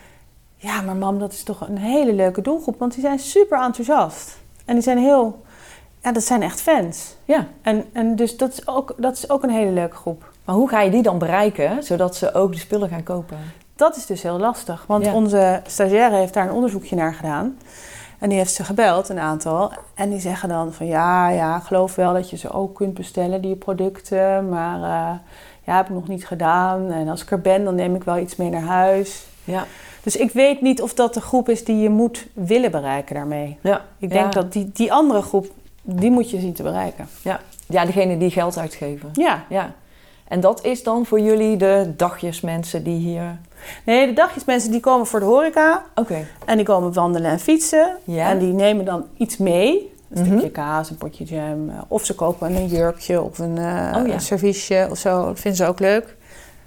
ja, 0.57 0.81
maar 0.81 0.97
mam, 0.97 1.19
dat 1.19 1.33
is 1.33 1.43
toch 1.43 1.69
een 1.69 1.79
hele 1.79 2.13
leuke 2.13 2.41
doelgroep, 2.41 2.79
want 2.79 2.93
die 2.93 3.03
zijn 3.03 3.19
super 3.19 3.63
enthousiast. 3.63 4.39
En 4.65 4.75
die 4.75 4.83
zijn 4.83 4.99
heel, 4.99 5.43
ja, 6.03 6.13
dat 6.13 6.25
zijn 6.25 6.43
echt 6.43 6.61
fans. 6.61 7.17
Ja. 7.25 7.47
En, 7.63 7.85
en 7.93 8.17
dus 8.17 8.37
dat 8.37 8.53
is, 8.53 8.67
ook, 8.67 8.95
dat 8.97 9.17
is 9.17 9.31
ook 9.31 9.43
een 9.43 9.51
hele 9.51 9.71
leuke 9.71 9.97
groep. 9.97 10.33
Maar 10.45 10.55
hoe 10.55 10.69
ga 10.69 10.81
je 10.81 10.91
die 10.91 11.03
dan 11.03 11.19
bereiken, 11.19 11.83
zodat 11.83 12.17
ze 12.17 12.35
ook 12.35 12.53
de 12.53 12.59
spullen 12.59 12.89
gaan 12.89 13.03
kopen? 13.03 13.39
Dat 13.77 13.97
is 13.97 14.07
dus 14.07 14.23
heel 14.23 14.39
lastig, 14.39 14.85
want 14.87 15.05
ja. 15.05 15.13
onze 15.13 15.61
stagiaire 15.67 16.17
heeft 16.17 16.35
daar 16.35 16.47
een 16.47 16.55
onderzoekje 16.55 16.97
naar 16.97 17.15
gedaan. 17.15 17.59
En 18.19 18.29
die 18.29 18.39
heeft 18.39 18.53
ze 18.53 18.65
gebeld, 18.65 19.09
een 19.09 19.19
aantal. 19.19 19.73
En 19.95 20.11
die 20.11 20.21
zeggen 20.21 20.49
dan 20.49 20.73
van 20.73 20.87
ja, 20.87 21.29
ja, 21.29 21.59
geloof 21.59 21.95
wel 21.95 22.13
dat 22.13 22.31
je 22.31 22.37
ze 22.37 22.51
ook 22.51 22.75
kunt 22.75 22.95
bestellen, 22.95 23.43
die 23.43 23.57
producten. 23.57 24.49
Maar 24.49 24.79
uh, 24.79 25.19
ja, 25.65 25.77
heb 25.77 25.87
ik 25.87 25.95
nog 25.95 26.09
niet 26.09 26.27
gedaan. 26.27 26.91
En 26.91 27.09
als 27.09 27.23
ik 27.23 27.31
er 27.31 27.41
ben, 27.41 27.65
dan 27.65 27.75
neem 27.75 27.95
ik 27.95 28.05
wel 28.05 28.19
iets 28.19 28.37
mee 28.37 28.51
naar 28.51 28.63
huis. 28.63 29.27
Ja. 29.45 29.65
Dus 30.03 30.17
ik 30.17 30.33
weet 30.33 30.61
niet 30.61 30.83
of 30.83 30.95
dat 30.95 31.15
de 31.15 31.21
groep 31.21 31.49
is 31.49 31.65
die 31.65 31.77
je 31.77 31.91
moet 31.91 32.27
willen 32.33 32.71
bereiken 32.71 33.15
daarmee. 33.15 33.59
Ja. 33.61 33.85
Ik 33.99 34.11
denk 34.11 34.35
ja. 34.35 34.41
dat 34.41 34.53
die, 34.53 34.71
die 34.73 34.93
andere 34.93 35.23
groep, 35.23 35.47
die 35.83 36.11
moet 36.11 36.31
je 36.31 36.41
zien 36.41 36.53
te 36.53 36.63
bereiken. 36.63 37.09
Ja, 37.23 37.41
ja 37.67 37.85
degene 37.85 38.19
die 38.19 38.31
geld 38.31 38.59
uitgeven. 38.59 39.11
Ja. 39.13 39.45
ja. 39.49 39.75
En 40.29 40.41
dat 40.41 40.65
is 40.65 40.83
dan 40.83 41.07
voor 41.07 41.21
jullie 41.21 41.57
de 41.57 41.93
dagjesmensen 41.97 42.85
die 42.85 42.99
hier... 42.99 43.39
Nee, 43.85 44.07
de 44.07 44.13
dagjesmensen 44.13 44.71
die 44.71 44.81
komen 44.81 45.07
voor 45.07 45.21
de 45.21 45.27
horeca. 45.27 45.85
Oké. 45.91 46.01
Okay. 46.01 46.27
En 46.47 46.57
die 46.57 46.67
komen 46.67 46.93
wandelen 46.93 47.31
en 47.31 47.41
fietsen. 47.41 47.97
Ja. 48.05 48.29
En 48.31 48.39
die 48.39 48.53
nemen 48.53 48.85
dan 48.85 49.07
iets 49.17 49.37
mee. 49.37 49.93
Een 50.11 50.23
Mhm. 50.23 50.31
stukje 50.31 50.51
kaas, 50.51 50.91
een 50.91 50.97
potje 50.97 51.25
jam. 51.25 51.71
Of 51.89 52.05
ze 52.05 52.15
kopen 52.15 52.55
een 52.55 52.67
jurkje 52.67 53.23
of 53.23 53.39
een, 53.39 53.57
uh, 53.57 53.93
Oh, 53.97 54.07
ja. 54.07 54.13
een 54.15 54.21
serviesje 54.21 54.87
of 54.91 54.99
zo. 54.99 55.25
Dat 55.25 55.41
vinden 55.41 55.65
ze 55.65 55.67
ook 55.71 55.81
leuk. 55.81 56.17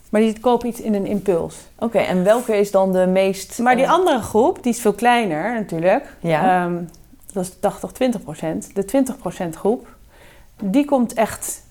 Maar 0.09 0.21
die 0.21 0.39
kopen 0.39 0.67
iets 0.67 0.81
in 0.81 0.93
een 0.93 1.05
impuls. 1.05 1.55
Oké, 1.79 1.97
en 1.97 2.23
welke 2.23 2.55
is 2.57 2.71
dan 2.71 2.91
de 2.91 3.05
meest... 3.07 3.59
Maar 3.59 3.75
die 3.75 3.85
eh, 3.85 3.91
andere 3.91 4.21
groep, 4.21 4.63
die 4.63 4.71
is 4.71 4.79
veel 4.81 4.93
kleiner 4.93 5.53
natuurlijk. 5.53 6.15
Ja. 6.19 6.63
Ehm, 6.65 6.75
dat 7.33 7.43
is 7.43 7.51
80, 7.59 7.91
20 7.91 8.23
procent. 8.23 8.75
De 8.75 8.85
20 8.85 9.17
procent 9.17 9.55
groep, 9.55 9.87
die 10.61 10.85
komt 10.85 11.13
echt... 11.13 11.63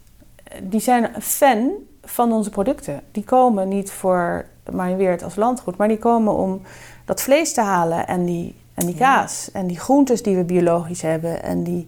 Die 0.62 0.80
zijn 0.80 1.10
fan 1.20 1.70
van 2.04 2.32
onze 2.32 2.50
producten. 2.50 3.00
Die 3.12 3.24
komen 3.24 3.68
niet 3.68 3.90
voor 3.90 4.44
Maaienweert 4.72 5.22
als 5.22 5.37
landgoed, 5.37 5.76
maar 5.76 5.88
die 5.88 5.98
komen 5.98 6.35
om 6.35 6.61
dat 7.05 7.22
vlees 7.22 7.52
te 7.52 7.61
halen 7.61 8.07
en 8.07 8.24
die, 8.24 8.55
en 8.74 8.87
die 8.87 8.94
kaas. 8.94 9.50
En 9.52 9.66
die 9.66 9.79
groentes 9.79 10.22
die 10.22 10.37
we 10.37 10.44
biologisch 10.44 11.02
hebben. 11.02 11.42
En 11.42 11.62
die 11.62 11.87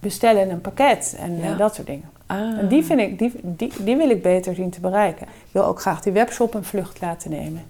bestellen 0.00 0.50
een 0.50 0.60
pakket 0.60 1.16
en 1.18 1.36
Ja. 1.36 1.52
eh, 1.52 1.58
dat 1.58 1.74
soort 1.74 1.86
dingen. 1.86 2.10
Ah. 2.26 2.38
En 2.58 2.68
die, 2.68 2.84
vind 2.84 3.00
ik, 3.00 3.18
die, 3.18 3.32
die, 3.42 3.72
die 3.84 3.96
wil 3.96 4.10
ik 4.10 4.22
beter 4.22 4.54
zien 4.54 4.70
te 4.70 4.80
bereiken. 4.80 5.26
Ik 5.26 5.52
wil 5.52 5.64
ook 5.64 5.80
graag 5.80 6.00
die 6.00 6.12
webshop 6.12 6.54
een 6.54 6.64
vlucht 6.64 7.00
laten 7.00 7.30
nemen. 7.30 7.62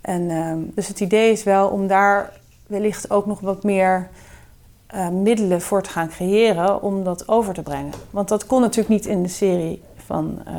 En, 0.00 0.30
ehm, 0.30 0.58
dus 0.74 0.88
het 0.88 1.00
idee 1.00 1.32
is 1.32 1.42
wel 1.44 1.68
om 1.68 1.86
daar 1.86 2.32
wellicht 2.66 3.10
ook 3.10 3.26
nog 3.26 3.40
wat 3.40 3.62
meer 3.62 4.08
eh, 4.86 5.08
middelen 5.08 5.60
voor 5.60 5.82
te 5.82 5.90
gaan 5.90 6.08
creëren 6.08 6.82
om 6.82 7.04
dat 7.04 7.28
over 7.28 7.54
te 7.54 7.62
brengen. 7.62 7.92
Want 8.10 8.28
dat 8.28 8.46
kon 8.46 8.60
natuurlijk 8.60 8.88
niet 8.88 9.06
in 9.06 9.22
de 9.22 9.28
serie 9.28 9.82
van 10.06 10.38
eh 10.46 10.54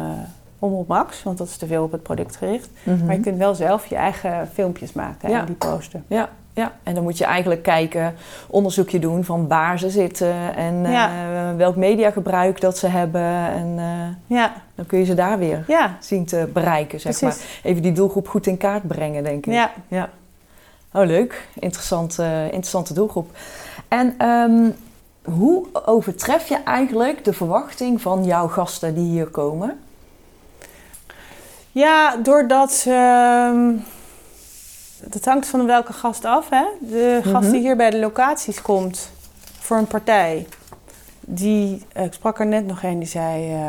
Omroep 0.60 0.88
Max, 0.88 1.24
want 1.24 1.38
dat 1.38 1.48
is 1.48 1.58
te 1.58 1.68
veel 1.68 1.84
op 1.84 1.92
het 1.92 2.04
product 2.04 2.36
gericht. 2.36 2.70
Mhm. 2.84 3.06
Maar 3.06 3.16
je 3.16 3.22
kunt 3.22 3.38
wel 3.38 3.56
zelf 3.56 3.86
je 3.86 3.96
eigen 3.96 4.48
filmpjes 4.54 4.94
maken 4.94 5.30
Ja. 5.30 5.40
en 5.40 5.46
die 5.46 5.56
posten. 5.56 6.04
Ja, 6.08 6.30
ja, 6.54 6.72
en 6.84 6.94
dan 6.94 7.04
moet 7.04 7.18
je 7.18 7.26
eigenlijk 7.26 7.64
kijken, 7.64 8.16
onderzoekje 8.48 9.00
doen 9.00 9.24
van 9.24 9.48
waar 9.48 9.80
ze 9.80 9.90
zitten 9.90 10.56
en 10.56 10.86
eh, 10.86 10.92
Ja. 10.92 11.10
welk 11.58 11.76
mediagebruik 11.76 12.62
dat 12.62 12.78
ze 12.78 12.88
hebben. 12.88 13.22
En 13.50 13.74
eh, 13.78 14.38
Ja, 14.38 14.54
dan 14.76 14.86
kun 14.86 15.00
je 15.00 15.06
ze 15.06 15.14
daar 15.14 15.38
weer 15.38 15.64
ja, 15.68 15.98
zien 16.00 16.26
te 16.26 16.50
bereiken, 16.54 17.00
zeg 17.00 17.18
Precies. 17.20 17.40
maar. 17.44 17.48
Even 17.72 17.82
die 17.82 17.92
doelgroep 17.92 18.28
goed 18.28 18.48
in 18.48 18.58
kaart 18.58 18.88
brengen, 18.88 19.24
denk 19.24 19.46
ik. 19.46 19.54
ja. 19.54 19.72
Ja. 19.88 20.10
Oh, 20.94 21.06
leuk. 21.06 21.48
Interessant, 21.60 22.20
eh, 22.20 22.44
interessante 22.44 22.94
doelgroep. 22.94 23.30
En 23.88 24.14
ehm, 24.18 24.70
hoe 25.24 25.66
overtref 25.86 26.48
je 26.50 26.58
eigenlijk 26.64 27.24
de 27.26 27.34
verwachting 27.34 28.02
van 28.02 28.24
jouw 28.26 28.48
gasten 28.48 28.94
die 28.96 29.10
hier 29.10 29.28
komen? 29.28 29.80
Ja, 31.80 32.16
doordat 32.24 32.72
ze. 32.74 32.92
ehm, 32.92 33.76
Dat 35.12 35.26
hangt 35.26 35.48
van 35.48 35.66
welke 35.66 35.94
gast 35.94 36.26
af. 36.26 36.50
Hè? 36.50 36.64
De 36.80 37.20
gast 37.24 37.44
Mhm. 37.44 37.52
die 37.52 37.60
hier 37.62 37.76
bij 37.76 37.90
de 37.90 38.00
locaties 38.00 38.62
komt 38.62 39.12
voor 39.60 39.78
een 39.78 39.88
partij. 39.88 40.48
die, 41.32 41.86
eh, 41.94 42.04
ik 42.06 42.14
sprak 42.14 42.40
er 42.40 42.46
net 42.46 42.66
nog 42.68 42.84
een 42.84 43.00
die 43.00 43.08
zei, 43.08 43.54
eh, 43.54 43.62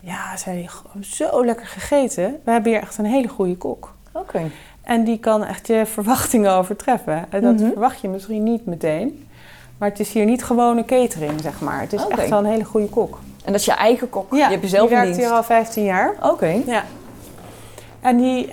ja, 0.00 0.36
zei, 0.36 0.68
zo 1.00 1.44
lekker 1.44 1.66
gegeten. 1.66 2.40
We 2.44 2.50
hebben 2.50 2.72
hier 2.72 2.80
echt 2.80 2.98
een 2.98 3.04
hele 3.04 3.28
goede 3.28 3.56
kok. 3.56 3.92
Oké. 4.12 4.50
En 4.82 5.04
die 5.04 5.18
kan 5.18 5.44
echt 5.44 5.66
je 5.66 5.86
verwachtingen 5.86 6.52
overtreffen. 6.52 7.24
En 7.30 7.42
dat 7.42 7.54
Mhm. 7.54 7.66
verwacht 7.70 8.00
je 8.00 8.08
misschien 8.08 8.42
niet 8.42 8.66
meteen. 8.66 9.28
Maar 9.78 9.88
het 9.88 10.00
is 10.00 10.12
hier 10.12 10.24
niet 10.24 10.44
gewone 10.44 10.84
catering, 10.84 11.40
zeg 11.40 11.60
maar. 11.60 11.80
Het 11.80 11.92
is 11.92 12.06
echt 12.08 12.28
wel 12.28 12.38
een 12.38 12.44
hele 12.44 12.64
goede 12.64 12.88
kok. 12.88 13.18
En 13.44 13.52
dat 13.52 13.60
is 13.60 13.66
je 13.66 13.72
eigen 13.72 14.10
kok? 14.10 14.34
je 14.34 14.42
hebt 14.42 14.62
jezelf 14.62 14.88
die 14.88 14.96
werkt 14.96 15.12
dienst? 15.12 15.26
hier 15.28 15.36
al 15.36 15.44
15 15.44 15.84
jaar. 15.84 16.14
Oké. 16.22 16.62
Ja. 16.66 16.84
En 18.00 18.16
die, 18.16 18.44
eh, 18.44 18.50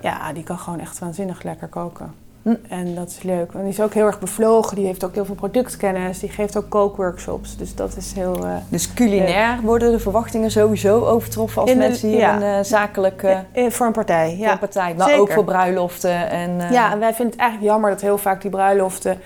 ja, 0.00 0.32
die 0.34 0.42
kan 0.42 0.58
gewoon 0.58 0.80
echt 0.80 0.98
waanzinnig 0.98 1.42
lekker 1.42 1.68
koken. 1.68 2.14
Hm. 2.42 2.54
En 2.68 2.94
dat 2.94 3.08
is 3.08 3.22
leuk. 3.22 3.52
En 3.52 3.60
die 3.60 3.68
is 3.68 3.80
ook 3.80 3.94
heel 3.94 4.06
erg 4.06 4.18
bevlogen. 4.20 4.76
Die 4.76 4.86
heeft 4.86 5.04
ook 5.04 5.14
heel 5.14 5.24
veel 5.24 5.34
productkennis. 5.34 6.18
Die 6.18 6.28
geeft 6.28 6.56
ook 6.56 6.68
kookworkshops. 6.68 7.56
Dus 7.56 7.74
dat 7.74 7.96
is 7.96 8.12
heel... 8.12 8.46
eh, 8.46 8.54
Dus 8.68 8.94
culinair 8.94 9.60
worden 9.60 9.90
de 9.92 9.98
verwachtingen 9.98 10.50
sowieso 10.50 11.04
overtroffen 11.06 11.60
als 11.62 11.70
de- 11.70 11.76
mensen 11.76 12.08
hier 12.08 12.18
ja. 12.18 12.36
een 12.36 12.42
eh, 12.58 12.64
zakelijke 12.64 13.44
voor 13.68 13.86
een 13.86 13.92
partij, 13.92 14.28
voor 14.36 14.44
ja. 14.44 14.52
een 14.52 14.58
partij, 14.58 14.94
maar 14.96 15.06
zeker. 15.06 15.22
ook 15.22 15.32
voor 15.32 15.44
bruiloften 15.44 16.30
en 16.30 16.50
Ja, 16.70 16.92
en 16.92 16.98
wij 16.98 17.14
vinden 17.14 17.32
het 17.32 17.40
eigenlijk 17.42 17.72
jammer 17.72 17.90
dat 17.90 18.00
heel 18.00 18.18
vaak 18.18 18.42
die 18.42 18.50
bruiloften... 18.50 19.18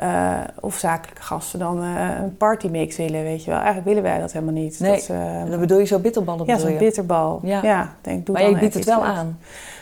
eh, 0.00 0.38
of 0.60 0.76
zakelijke 0.76 1.22
gasten 1.22 1.58
dan 1.58 1.82
eh, 1.82 2.20
een 2.22 2.36
partymix 2.36 2.96
willen, 2.96 3.22
weet 3.22 3.44
je 3.44 3.50
wel. 3.50 3.58
Eigenlijk 3.58 3.86
willen 3.88 4.02
wij 4.02 4.18
dat 4.18 4.32
helemaal 4.32 4.54
niet. 4.54 4.80
Nee, 4.80 4.90
Dat, 4.92 5.08
En 5.08 5.50
dan 5.50 5.60
bedoel 5.60 5.78
je 5.78 5.84
zo 5.84 5.98
bitterballen 5.98 6.46
ja, 6.46 6.58
zo'n 6.58 6.78
bitterbal. 6.78 7.40
Ja. 7.42 7.60
Ja, 7.62 7.92
denk, 8.00 8.26
doe 8.26 8.34
maar 8.34 8.44
dan 8.44 8.52
je 8.54 8.58
biedt 8.58 8.74
het 8.74 8.84
wel 8.84 9.04
aan. 9.04 9.38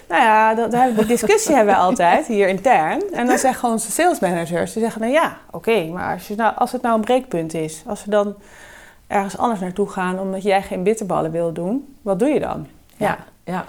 Nou 0.09 0.23
ja, 0.23 0.55
dat, 0.55 0.71
daar 0.71 0.83
hebben 0.85 1.01
we- 1.03 1.07
discussie 1.07 1.55
hebben 1.55 1.75
we 1.75 1.81
altijd 1.81 2.27
hier 2.27 2.49
intern. 2.49 3.03
En 3.13 3.27
dan 3.27 3.39
zeggen 3.39 3.69
onze 3.69 3.91
salesmanagers, 3.91 4.73
die 4.73 4.83
zeggen 4.83 5.01
dan 5.01 5.11
ja, 5.11 5.37
oké, 5.51 5.85
maar 5.85 6.13
als, 6.15 6.29
je 6.29 6.35
nou, 6.35 6.57
als 6.57 6.73
het 6.73 6.83
nou 6.83 6.95
een 6.95 7.01
breekpunt 7.01 7.55
is, 7.55 7.83
als 7.87 8.05
we 8.05 8.11
dan 8.11 8.35
ergens 9.07 9.39
anders 9.39 9.61
naartoe 9.61 9.89
gaan 9.89 10.19
omdat 10.19 10.43
jij 10.43 10.63
geen 10.63 10.83
bitterballen 10.83 11.31
wil 11.31 11.53
doen, 11.53 11.97
wat 12.03 12.19
doe 12.19 12.29
je 12.29 12.41
dan? 12.41 12.67
Ja. 12.97 13.19
ja. 13.45 13.65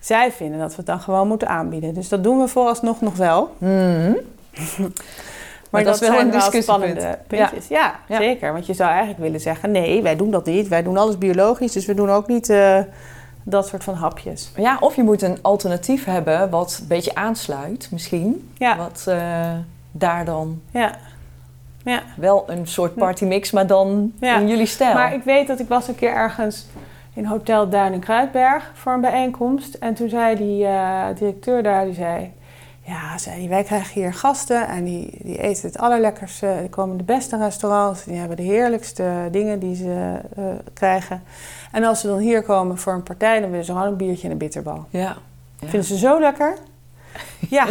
Zij 0.00 0.32
vinden 0.32 0.58
dat 0.58 0.70
we 0.70 0.76
het 0.76 0.86
dan 0.86 1.00
gewoon 1.00 1.28
moeten 1.28 1.48
aanbieden. 1.48 1.94
Dus 1.94 2.08
dat 2.08 2.24
doen 2.24 2.40
we 2.40 2.48
vooralsnog 2.48 3.00
nog 3.00 3.16
wel. 3.16 3.54
Mhm. 3.58 4.12
Maar, 5.72 5.84
dat 5.84 5.94
is 5.94 6.00
wel 6.00 6.10
zijn 6.10 6.20
een 6.26 6.32
discussiepunt. 6.32 6.64
spannende 6.64 7.18
puntjes. 7.26 7.68
Ja. 7.68 7.94
Ja. 8.08 8.16
zeker. 8.16 8.52
Want 8.52 8.66
je 8.66 8.74
zou 8.74 8.90
eigenlijk 8.90 9.20
willen 9.20 9.40
zeggen, 9.40 9.70
nee, 9.70 10.02
wij 10.02 10.16
doen 10.16 10.30
dat 10.30 10.46
niet. 10.46 10.68
Wij 10.68 10.82
doen 10.82 10.96
alles 10.96 11.18
biologisch, 11.18 11.72
dus 11.72 11.86
we 11.86 11.94
doen 11.94 12.10
ook 12.10 12.26
niet 12.26 12.48
eh, 12.50 12.78
dat 13.42 13.66
soort 13.68 13.84
van 13.84 13.94
hapjes. 13.94 14.52
Ja, 14.56 14.76
of 14.80 14.96
je 14.96 15.02
moet 15.02 15.22
een 15.22 15.38
alternatief 15.42 16.04
hebben 16.04 16.50
wat 16.50 16.78
een 16.80 16.88
beetje 16.88 17.14
aansluit 17.14 17.88
misschien. 17.90 18.50
Ja, 18.58 18.76
Wat 18.76 19.04
eh, 19.08 19.50
daar 19.92 20.24
dan 20.24 20.60
ja. 20.70 20.94
ja. 21.84 22.02
wel 22.16 22.44
een 22.46 22.66
soort 22.66 22.94
partymix, 22.94 23.50
maar 23.50 23.66
dan 23.66 24.12
Ja. 24.20 24.36
in 24.38 24.48
jullie 24.48 24.66
stijl. 24.66 24.94
Maar 24.94 25.14
ik 25.14 25.22
weet 25.22 25.46
dat 25.46 25.60
ik 25.60 25.68
was 25.68 25.88
een 25.88 25.94
keer 25.94 26.12
ergens 26.14 26.66
in 27.14 27.24
Hotel 27.24 27.68
Duin 27.68 27.92
in 27.92 28.00
Kruidberg 28.00 28.70
voor 28.74 28.92
een 28.92 29.00
bijeenkomst. 29.00 29.74
En 29.74 29.94
toen 29.94 30.08
zei 30.08 30.36
die 30.36 30.64
eh, 30.66 31.04
directeur 31.18 31.62
daar, 31.62 31.84
die 31.84 31.94
zei... 31.94 32.32
Ja, 32.84 33.18
zei 33.18 33.38
die, 33.38 33.48
wij 33.48 33.62
krijgen 33.62 34.00
hier 34.00 34.14
gasten 34.14 34.68
en 34.68 34.84
die, 34.84 35.18
die 35.22 35.38
eten 35.38 35.66
het 35.66 35.78
allerlekkerste. 35.78 36.56
Die 36.60 36.68
komen 36.68 36.96
de 36.96 37.02
beste 37.04 37.36
restaurants. 37.36 38.04
Die 38.04 38.16
hebben 38.16 38.36
de 38.36 38.42
heerlijkste 38.42 39.28
dingen 39.30 39.58
die 39.58 39.76
ze 39.76 40.18
eh, 40.36 40.44
krijgen. 40.72 41.22
En 41.72 41.84
als 41.84 42.00
ze 42.00 42.06
dan 42.06 42.18
hier 42.18 42.42
komen 42.42 42.78
voor 42.78 42.92
een 42.92 43.02
partij, 43.02 43.40
dan 43.40 43.50
willen 43.50 43.64
ze 43.64 43.72
gewoon 43.72 43.86
een 43.86 43.96
biertje 43.96 44.24
en 44.26 44.32
een 44.32 44.38
bitterbal. 44.38 44.84
ja. 44.90 45.00
Ja. 45.00 45.68
Vinden 45.68 45.84
ze 45.88 45.98
zo 45.98 46.20
lekker? 46.20 46.56
Ja, 47.48 47.66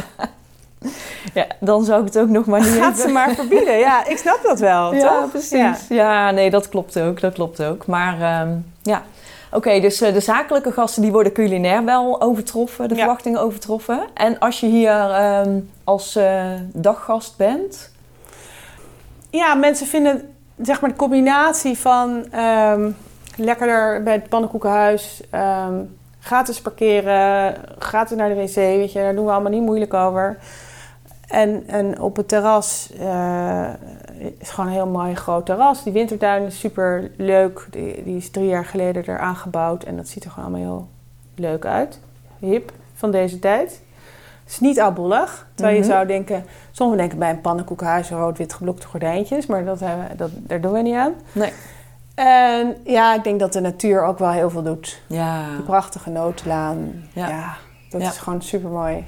ja, 1.34 1.45
dan 1.60 1.84
zou 1.86 2.00
ik 2.00 2.06
het 2.06 2.19
ook 2.19 2.30
nog 2.30 2.45
maar 2.45 2.60
niet 2.60 2.69
gaat 2.69 3.00
ze 3.00 3.08
maar 3.08 3.36
verbieden. 3.41 3.78
Ja, 3.78 4.06
ik 4.06 4.17
snap 4.17 4.39
dat 4.43 4.60
wel, 4.60 4.93
Ja, 4.93 5.19
toch? 5.19 5.30
precies. 5.30 5.52
Ja. 5.52 5.78
Ja. 5.89 6.32
nee, 6.32 6.50
dat 6.50 6.69
klopt 6.69 7.00
ook. 7.00 7.19
Dat 7.21 7.34
klopt 7.34 7.63
ook. 7.63 7.86
Maar 7.86 8.21
ehm, 8.21 8.58
ja. 8.82 9.04
Oké, 9.52 9.80
dus 9.80 10.02
eh, 10.02 10.14
de 10.14 10.20
zakelijke 10.20 10.72
gasten 10.72 11.02
die 11.02 11.12
worden 11.12 11.32
culinair 11.34 11.86
wel 11.86 12.22
overtroffen, 12.22 12.88
de 12.88 12.94
Ja. 12.96 13.00
verwachtingen 13.00 13.42
overtroffen. 13.42 14.00
En 14.14 14.40
als 14.40 14.60
je 14.60 14.66
hier 14.68 14.92
ehm, 15.12 15.60
als 15.84 16.16
eh, 16.16 16.46
daggast 16.74 17.38
bent, 17.38 17.90
Ja, 19.30 19.54
mensen 19.56 19.88
vinden 19.88 20.34
zeg 20.62 20.82
maar 20.82 20.90
de 20.90 20.96
combinatie 20.96 21.78
van 21.78 22.26
ehm 22.32 22.92
lekkerder 23.36 24.04
bij 24.04 24.14
het 24.14 24.30
pannenkoekenhuis, 24.30 25.22
ehm, 25.30 25.74
gratis 26.20 26.62
parkeren, 26.62 27.56
gratis 27.80 28.18
naar 28.18 28.30
de 28.30 28.36
wc, 28.36 28.56
weet 28.56 28.92
je, 28.92 29.00
daar 29.00 29.16
doen 29.16 29.26
we 29.26 29.32
allemaal 29.32 29.52
niet 29.52 29.62
moeilijk 29.62 29.94
over. 29.94 30.38
En, 31.32 31.63
en 31.67 32.02
op 32.02 32.15
het 32.15 32.28
terras 32.28 32.91
eh, 33.00 33.70
is 34.38 34.50
gewoon 34.50 34.65
een 34.70 34.76
heel 34.76 34.88
mooi 34.88 35.15
groot 35.15 35.46
terras. 35.46 35.84
Die 35.84 35.94
wintertuin 35.94 36.44
is 36.46 36.60
super 36.60 37.12
leuk. 37.17 37.67
Die, 37.72 38.04
die 38.04 38.17
is 38.17 38.32
drie 38.32 38.48
jaar 38.48 38.65
geleden 38.65 39.06
er 39.06 39.20
aangebouwd 39.20 39.84
en 39.84 39.96
dat 39.98 40.08
ziet 40.08 40.24
er 40.24 40.32
gewoon 40.32 40.50
allemaal 40.50 40.67
heel 40.70 40.88
leuk 41.36 41.65
uit. 41.65 42.00
Hip 42.39 42.72
van 42.94 43.12
deze 43.12 43.39
tijd. 43.39 43.82
Het 44.44 44.52
is 44.52 44.60
niet 44.60 44.80
oudbollig. 44.80 45.48
Terwijl 45.56 45.78
Mhm. 45.78 45.86
je 45.88 45.91
zou 45.94 46.08
denken, 46.08 46.46
sommigen 46.72 47.00
denken 47.02 47.20
bij 47.20 47.30
een 47.30 47.41
pannenkoekenhuis 47.41 48.10
rood-wit 48.10 48.54
geblokte 48.54 48.88
gordijntjes, 48.88 49.46
maar 49.46 49.65
dat 49.65 49.80
hebben, 49.80 50.17
dat, 50.17 50.30
daar 50.34 50.62
doen 50.62 50.72
we 50.72 50.80
niet 50.82 50.96
aan. 50.96 51.13
Nee. 51.32 51.52
En 52.15 52.76
ja, 52.86 53.15
ik 53.15 53.24
denk 53.24 53.39
dat 53.39 53.54
de 53.54 53.60
natuur 53.60 54.04
ook 54.04 54.20
wel 54.20 54.32
heel 54.32 54.50
veel 54.50 54.63
doet. 54.63 55.02
ja, 55.08 55.50
Die 55.56 55.62
prachtige 55.65 56.10
notenlaan. 56.10 57.04
Ja. 57.13 57.28
Ja, 57.30 57.56
dat 57.89 58.02
Ja. 58.02 58.08
is 58.10 58.17
gewoon 58.17 58.41
super 58.41 58.70
mooi. 58.70 59.06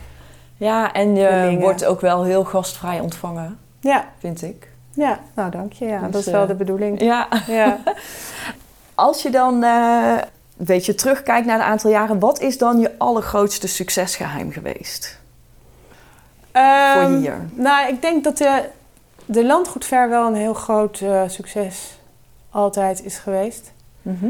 Ja 0.63 0.93
en 0.93 1.15
je 1.15 1.29
Dingen. 1.45 1.59
wordt 1.59 1.85
ook 1.85 2.01
wel 2.01 2.23
heel 2.23 2.43
gastvrij 2.43 2.99
ontvangen, 2.99 3.57
Ja, 3.79 4.05
vind 4.19 4.41
ik. 4.41 4.67
ja, 4.93 5.19
nou 5.35 5.51
dank 5.51 5.73
je. 5.73 5.85
Ja, 5.85 5.99
Dus, 6.01 6.11
dat 6.11 6.25
is 6.25 6.31
wel 6.31 6.41
eh, 6.41 6.47
de 6.47 6.55
bedoeling. 6.55 7.01
Ja, 7.01 7.27
Ja. 7.47 7.77
als 8.95 9.21
je 9.21 9.29
dan 9.29 9.63
eh, 9.63 10.13
een 10.57 10.65
beetje 10.65 10.95
terugkijkt 10.95 11.45
naar 11.47 11.55
een 11.55 11.65
aantal 11.65 11.91
jaren, 11.91 12.19
wat 12.19 12.39
is 12.39 12.57
dan 12.57 12.79
je 12.79 12.91
allergrootste 12.97 13.67
succesgeheim 13.67 14.51
geweest 14.51 15.21
voor 16.51 16.61
Ehm, 16.61 17.17
hier? 17.17 17.37
Nou, 17.53 17.87
ik 17.87 18.01
denk 18.01 18.23
dat 18.23 18.37
de, 18.37 18.63
de 19.25 19.45
landgoedver 19.45 20.09
wel 20.09 20.27
een 20.27 20.35
heel 20.35 20.53
groot 20.53 20.99
eh, 21.01 21.21
succes 21.27 21.97
altijd 22.49 23.03
is 23.03 23.17
geweest. 23.17 23.71
Mhm. 24.01 24.25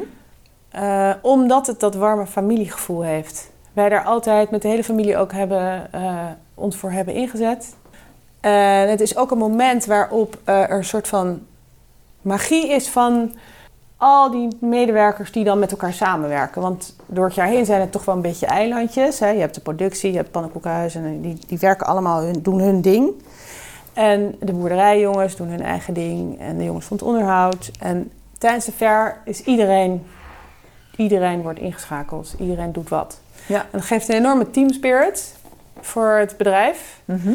Eh, 0.70 1.12
omdat 1.22 1.68
het 1.68 1.80
dat 1.80 1.96
warme 1.96 2.26
familiegevoel 2.26 3.02
heeft. 3.02 3.50
Wij 3.74 3.90
daar 3.90 4.04
altijd 4.04 4.52
met 4.52 4.62
de 4.62 4.68
hele 4.68 4.84
familie 4.84 5.18
ook 5.18 5.32
hebben, 5.32 5.94
eh, 5.94 6.26
ons 6.54 6.76
voor 6.76 6.92
hebben 6.92 7.14
ingezet. 7.14 7.76
Het 8.42 9.02
is 9.02 9.18
ook 9.18 9.32
een 9.32 9.38
moment 9.38 9.86
waarop 9.86 10.38
eh, 10.44 10.62
er 10.62 10.72
een 10.72 10.86
soort 10.86 11.08
van 11.08 11.42
magie 12.22 12.70
is 12.70 12.90
van 12.90 13.34
al 13.98 14.32
die 14.32 14.48
medewerkers 14.60 15.32
die 15.32 15.44
dan 15.44 15.60
met 15.60 15.72
elkaar 15.72 15.94
samenwerken. 15.94 16.62
Want 16.62 16.96
door 17.06 17.26
het 17.26 17.36
jaar 17.36 17.48
heen 17.48 17.66
zijn 17.66 17.82
het 17.82 17.92
toch 17.92 18.06
wel 18.06 18.16
een 18.16 18.22
beetje 18.22 18.46
eilandjes. 18.46 19.20
Hè? 19.20 19.30
Je 19.30 19.40
hebt 19.40 19.56
de 19.56 19.62
productie, 19.62 20.12
je 20.12 20.18
hebt 20.18 20.32
pannenkoekhuis 20.32 20.96
en 20.96 21.22
die, 21.22 21.38
die 21.48 21.60
werken 21.60 21.88
allemaal, 21.88 22.22
hun, 22.22 22.42
doen 22.42 22.60
hun 22.60 22.82
ding. 22.82 23.12
En 23.94 24.36
de 24.40 24.54
boerderijjongens 24.54 25.36
doen 25.36 25.48
hun 25.48 25.62
eigen 25.62 25.94
ding 25.94 26.40
en 26.40 26.58
de 26.58 26.64
jongens 26.64 26.86
van 26.86 26.98
het 26.98 27.06
onderhoud. 27.06 27.72
En 27.80 28.12
tijdens 28.38 28.66
de 28.66 28.72
fair 28.72 29.22
is 29.26 29.44
iedereen, 29.44 30.06
iedereen 30.98 31.42
wordt 31.42 31.60
ingeschakeld. 31.60 32.36
Iedereen 32.40 32.72
doet 32.72 32.90
wat. 32.90 33.22
Ja. 33.46 33.60
En 33.62 33.68
dat 33.72 33.82
geeft 33.82 34.10
een 34.10 34.16
enorme 34.16 34.52
team 34.52 34.70
spirit 34.74 35.36
voor 35.82 36.10
het 36.12 36.38
bedrijf. 36.38 37.00
Mhm. 37.06 37.30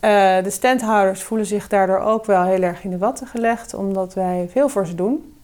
Eh, 0.00 0.42
de 0.42 0.50
standhouders 0.50 1.22
voelen 1.22 1.46
zich 1.46 1.68
daardoor 1.68 1.98
ook 1.98 2.24
wel 2.24 2.42
heel 2.44 2.62
erg 2.62 2.84
in 2.84 2.90
de 2.90 2.98
watten 2.98 3.26
gelegd, 3.26 3.74
omdat 3.74 4.14
wij 4.14 4.48
veel 4.52 4.68
voor 4.68 4.86
ze 4.86 4.94
doen. 4.94 5.34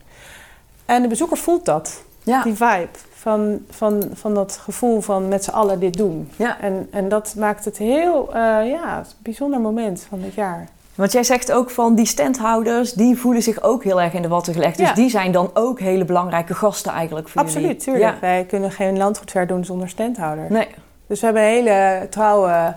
En 0.85 1.03
de 1.03 1.09
bezoeker 1.09 1.37
voelt 1.37 1.65
dat, 1.65 2.03
Ja. 2.23 2.43
die 2.43 2.55
vibe 2.55 2.89
van, 3.15 3.65
van, 3.71 4.11
van 4.13 4.35
dat 4.35 4.57
gevoel 4.63 5.01
van 5.01 5.29
met 5.29 5.45
z'n 5.45 5.51
allen 5.51 5.81
dit 5.81 5.97
doen. 5.97 6.31
Ja. 6.37 6.61
En, 6.61 6.89
en 6.91 7.09
dat 7.09 7.35
maakt 7.39 7.65
het 7.65 7.77
heel, 7.79 8.29
eh, 8.35 8.69
ja, 8.71 9.05
bijzonder 9.19 9.61
moment 9.61 10.07
van 10.09 10.23
het 10.23 10.35
jaar. 10.35 10.69
Want 10.97 11.13
jij 11.13 11.25
zegt 11.25 11.53
ook 11.53 11.71
van 11.71 11.95
die 11.95 12.07
standhouders, 12.07 12.93
die 12.93 13.17
voelen 13.19 13.43
zich 13.43 13.63
ook 13.63 13.85
heel 13.85 14.01
erg 14.03 14.13
in 14.13 14.23
de 14.23 14.29
watten 14.29 14.53
gelegd. 14.55 14.77
Dus 14.79 14.89
Ja. 14.89 14.95
die 14.95 15.11
zijn 15.11 15.33
dan 15.33 15.51
ook 15.55 15.81
hele 15.81 16.05
belangrijke 16.05 16.55
gasten 16.55 16.93
eigenlijk 16.93 17.29
voor 17.29 17.41
Absoluut, 17.43 17.67
jullie. 17.67 17.81
tuurlijk. 17.83 18.15
Ja. 18.15 18.21
Wij 18.21 18.45
kunnen 18.45 18.71
geen 18.71 18.97
landgoedver 18.97 19.47
doen 19.47 19.65
zonder 19.65 19.89
standhouder. 19.89 20.47
Nee. 20.49 20.69
Dus 21.07 21.21
we 21.21 21.27
hebben 21.27 21.43
een 21.45 21.49
hele 21.49 22.07
trouwe 22.11 22.75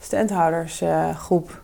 standhoudersgroep 0.00 1.60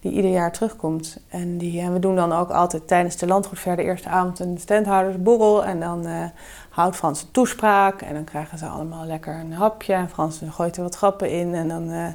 die 0.00 0.12
ieder 0.12 0.30
jaar 0.30 0.52
terugkomt. 0.52 1.16
En, 1.28 1.58
die, 1.58 1.80
en 1.80 1.92
we 1.92 1.98
doen 1.98 2.16
dan 2.16 2.32
ook 2.32 2.50
altijd 2.50 2.88
tijdens 2.88 3.16
de 3.16 3.26
landgoedver 3.26 3.76
de 3.76 3.82
eerste 3.82 4.08
avond 4.08 4.38
een 4.38 4.58
standhoudersborrel. 4.60 5.64
En 5.64 5.80
dan 5.80 6.06
eh, 6.06 6.24
houdt 6.68 6.96
Frans 6.96 7.22
een 7.22 7.30
toespraak 7.30 8.02
en 8.02 8.14
dan 8.14 8.24
krijgen 8.24 8.58
ze 8.58 8.66
allemaal 8.66 9.06
lekker 9.06 9.34
een 9.34 9.52
hapje. 9.52 9.92
En 9.92 10.08
Frans 10.08 10.40
gooit 10.50 10.76
er 10.76 10.82
wat 10.82 10.94
grappen 10.94 11.30
in 11.30 11.54
en 11.54 11.68
dan, 11.68 11.90
eh, 11.90 12.06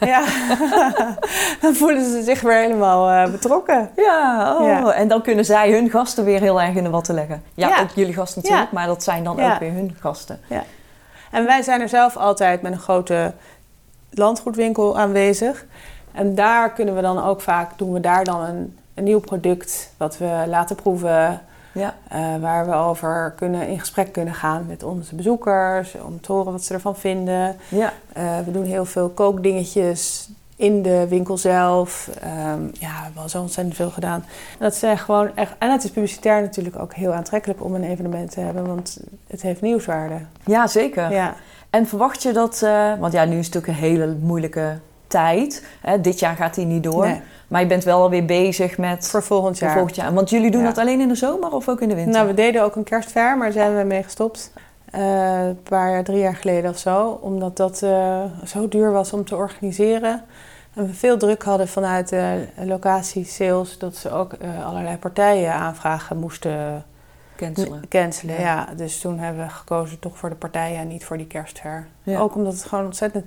ja, 0.12 0.24
dan 1.62 1.74
voelen 1.74 2.04
ze 2.10 2.22
zich 2.22 2.40
weer 2.40 2.58
helemaal 2.58 3.10
eh, 3.10 3.30
betrokken. 3.32 3.90
Ja, 3.96 4.54
oh. 4.58 4.66
Ja. 4.66 4.92
en 4.92 5.08
dan 5.08 5.22
kunnen 5.22 5.44
zij 5.44 5.72
hun 5.72 5.90
gasten 5.90 6.24
weer 6.24 6.40
heel 6.40 6.60
erg 6.62 6.74
in 6.74 6.84
de 6.84 6.90
watten 6.90 7.14
leggen. 7.14 7.42
Ja, 7.54 7.68
Ja. 7.68 7.80
ook 7.80 7.90
jullie 7.90 8.14
gasten 8.14 8.42
natuurlijk, 8.42 8.70
Ja. 8.72 8.78
maar 8.78 8.86
dat 8.86 9.02
zijn 9.02 9.24
dan 9.24 9.36
Ja. 9.36 9.52
ook 9.52 9.58
weer 9.60 9.72
hun 9.72 9.96
gasten. 10.00 10.40
En 11.30 11.44
wij 11.44 11.62
zijn 11.62 11.80
er 11.80 11.88
zelf 11.88 12.16
altijd 12.16 12.62
met 12.62 12.72
een 12.72 12.78
grote 12.78 13.34
landgoedwinkel 14.10 14.98
aanwezig. 14.98 15.64
En 16.14 16.34
daar 16.34 16.72
kunnen 16.72 16.94
we 16.94 17.00
dan 17.00 17.24
ook 17.24 17.40
vaak, 17.40 17.78
doen 17.78 17.92
we 17.92 18.00
daar 18.00 18.24
dan 18.24 18.40
een 18.40 18.78
een 18.94 19.04
nieuw 19.04 19.20
product 19.20 19.92
wat 19.96 20.18
we 20.18 20.44
laten 20.48 20.76
proeven. 20.76 21.40
Ja. 21.72 21.94
eh, 22.08 22.36
waar 22.40 22.66
we 22.66 22.74
over 22.74 23.32
kunnen, 23.36 23.68
in 23.68 23.78
gesprek 23.78 24.12
kunnen 24.12 24.34
gaan 24.34 24.66
met 24.68 24.82
onze 24.82 25.14
bezoekers. 25.14 25.94
Om 26.04 26.20
te 26.20 26.32
horen 26.32 26.52
wat 26.52 26.64
ze 26.64 26.74
ervan 26.74 26.96
vinden. 26.96 27.56
Ja. 27.68 27.92
Eh, 28.12 28.38
we 28.44 28.50
doen 28.50 28.64
heel 28.64 28.84
veel 28.84 29.08
kookdingetjes 29.08 30.28
in 30.56 30.82
de 30.82 31.06
winkel 31.08 31.38
zelf. 31.38 32.10
Ehm, 32.20 32.62
ja, 32.72 32.88
we 32.96 33.02
hebben 33.02 33.22
al 33.22 33.28
zo 33.28 33.40
ontzettend 33.40 33.76
veel 33.76 33.90
gedaan. 33.90 34.24
En 34.52 34.58
dat 34.58 34.74
zijn 34.74 34.98
gewoon 34.98 35.30
echt. 35.36 35.52
En 35.58 35.70
het 35.70 35.84
is 35.84 35.90
publicitair 35.90 36.40
natuurlijk 36.40 36.78
ook 36.78 36.94
heel 36.94 37.12
aantrekkelijk 37.12 37.64
om 37.64 37.74
een 37.74 37.84
evenement 37.84 38.30
te 38.30 38.40
hebben, 38.40 38.66
want 38.66 38.98
het 39.26 39.42
heeft 39.42 39.60
nieuwswaarde. 39.60 40.18
ja, 40.44 40.66
zeker. 40.66 41.12
Ja. 41.12 41.34
En 41.70 41.86
verwacht 41.86 42.22
je 42.22 42.32
dat, 42.32 42.62
eh, 42.62 42.92
want 42.98 43.12
ja, 43.12 43.24
nu 43.24 43.38
is 43.38 43.46
het 43.46 43.54
natuurlijk 43.54 43.82
een 43.82 43.88
hele 43.88 44.14
moeilijke 44.20 44.78
tijd. 45.14 45.64
Hè? 45.80 46.00
Dit 46.00 46.18
jaar 46.18 46.36
gaat 46.36 46.54
die 46.54 46.66
niet 46.66 46.82
door. 46.82 47.06
Nee, 47.06 47.20
Maar 47.48 47.60
je 47.60 47.66
bent 47.66 47.84
wel 47.84 48.02
alweer 48.02 48.24
bezig 48.24 48.78
met 48.78 49.08
voor 49.08 49.22
volgend 49.22 49.58
voor 49.58 49.66
jaar. 49.66 49.76
volgend 49.76 49.96
jaar. 49.96 50.12
Want 50.14 50.30
jullie 50.30 50.50
doen 50.50 50.60
Ja. 50.60 50.66
dat 50.66 50.78
alleen 50.78 51.00
in 51.00 51.08
de 51.08 51.14
zomer 51.14 51.52
of 51.52 51.68
ook 51.68 51.80
in 51.80 51.88
de 51.88 51.94
winter? 51.94 52.12
Nou, 52.12 52.26
we 52.26 52.34
deden 52.34 52.62
ook 52.62 52.76
een 52.76 52.84
kerstfair, 52.84 53.36
maar 53.36 53.52
daar 53.52 53.52
zijn 53.64 53.76
we 53.76 53.82
mee 53.84 54.02
gestopt. 54.02 54.52
Eh, 54.90 55.46
een 55.46 55.62
paar 55.62 55.90
jaar, 55.90 56.04
drie 56.04 56.18
jaar 56.18 56.36
geleden 56.36 56.70
of 56.70 56.78
zo. 56.78 57.18
Omdat 57.22 57.56
dat 57.56 57.82
eh, 57.82 58.22
zo 58.46 58.68
duur 58.68 58.92
was 58.92 59.12
om 59.12 59.24
te 59.24 59.36
organiseren. 59.36 60.22
En 60.74 60.86
we 60.86 60.94
veel 60.94 61.16
druk 61.18 61.42
hadden 61.42 61.68
vanuit 61.68 62.08
de 62.08 62.46
locatie 62.64 63.24
sales. 63.24 63.78
Dat 63.78 63.96
ze 63.96 64.10
ook 64.10 64.32
eh, 64.32 64.66
allerlei 64.66 64.96
partijen 64.96 65.52
aanvragen 65.52 66.18
moesten 66.18 66.84
Cancelen. 67.36 67.88
cancelen. 67.88 68.34
Ja. 68.34 68.40
Ja. 68.40 68.68
dus 68.76 69.00
toen 69.00 69.18
hebben 69.18 69.44
we 69.44 69.50
gekozen 69.50 69.98
toch 69.98 70.18
voor 70.18 70.28
de 70.28 70.34
partijen 70.34 70.78
en 70.78 70.88
niet 70.88 71.04
voor 71.04 71.16
die 71.16 71.26
kerstfair. 71.26 71.86
Ja. 72.02 72.18
Ook 72.18 72.34
omdat 72.34 72.52
het 72.52 72.64
gewoon 72.64 72.84
ontzettend 72.84 73.24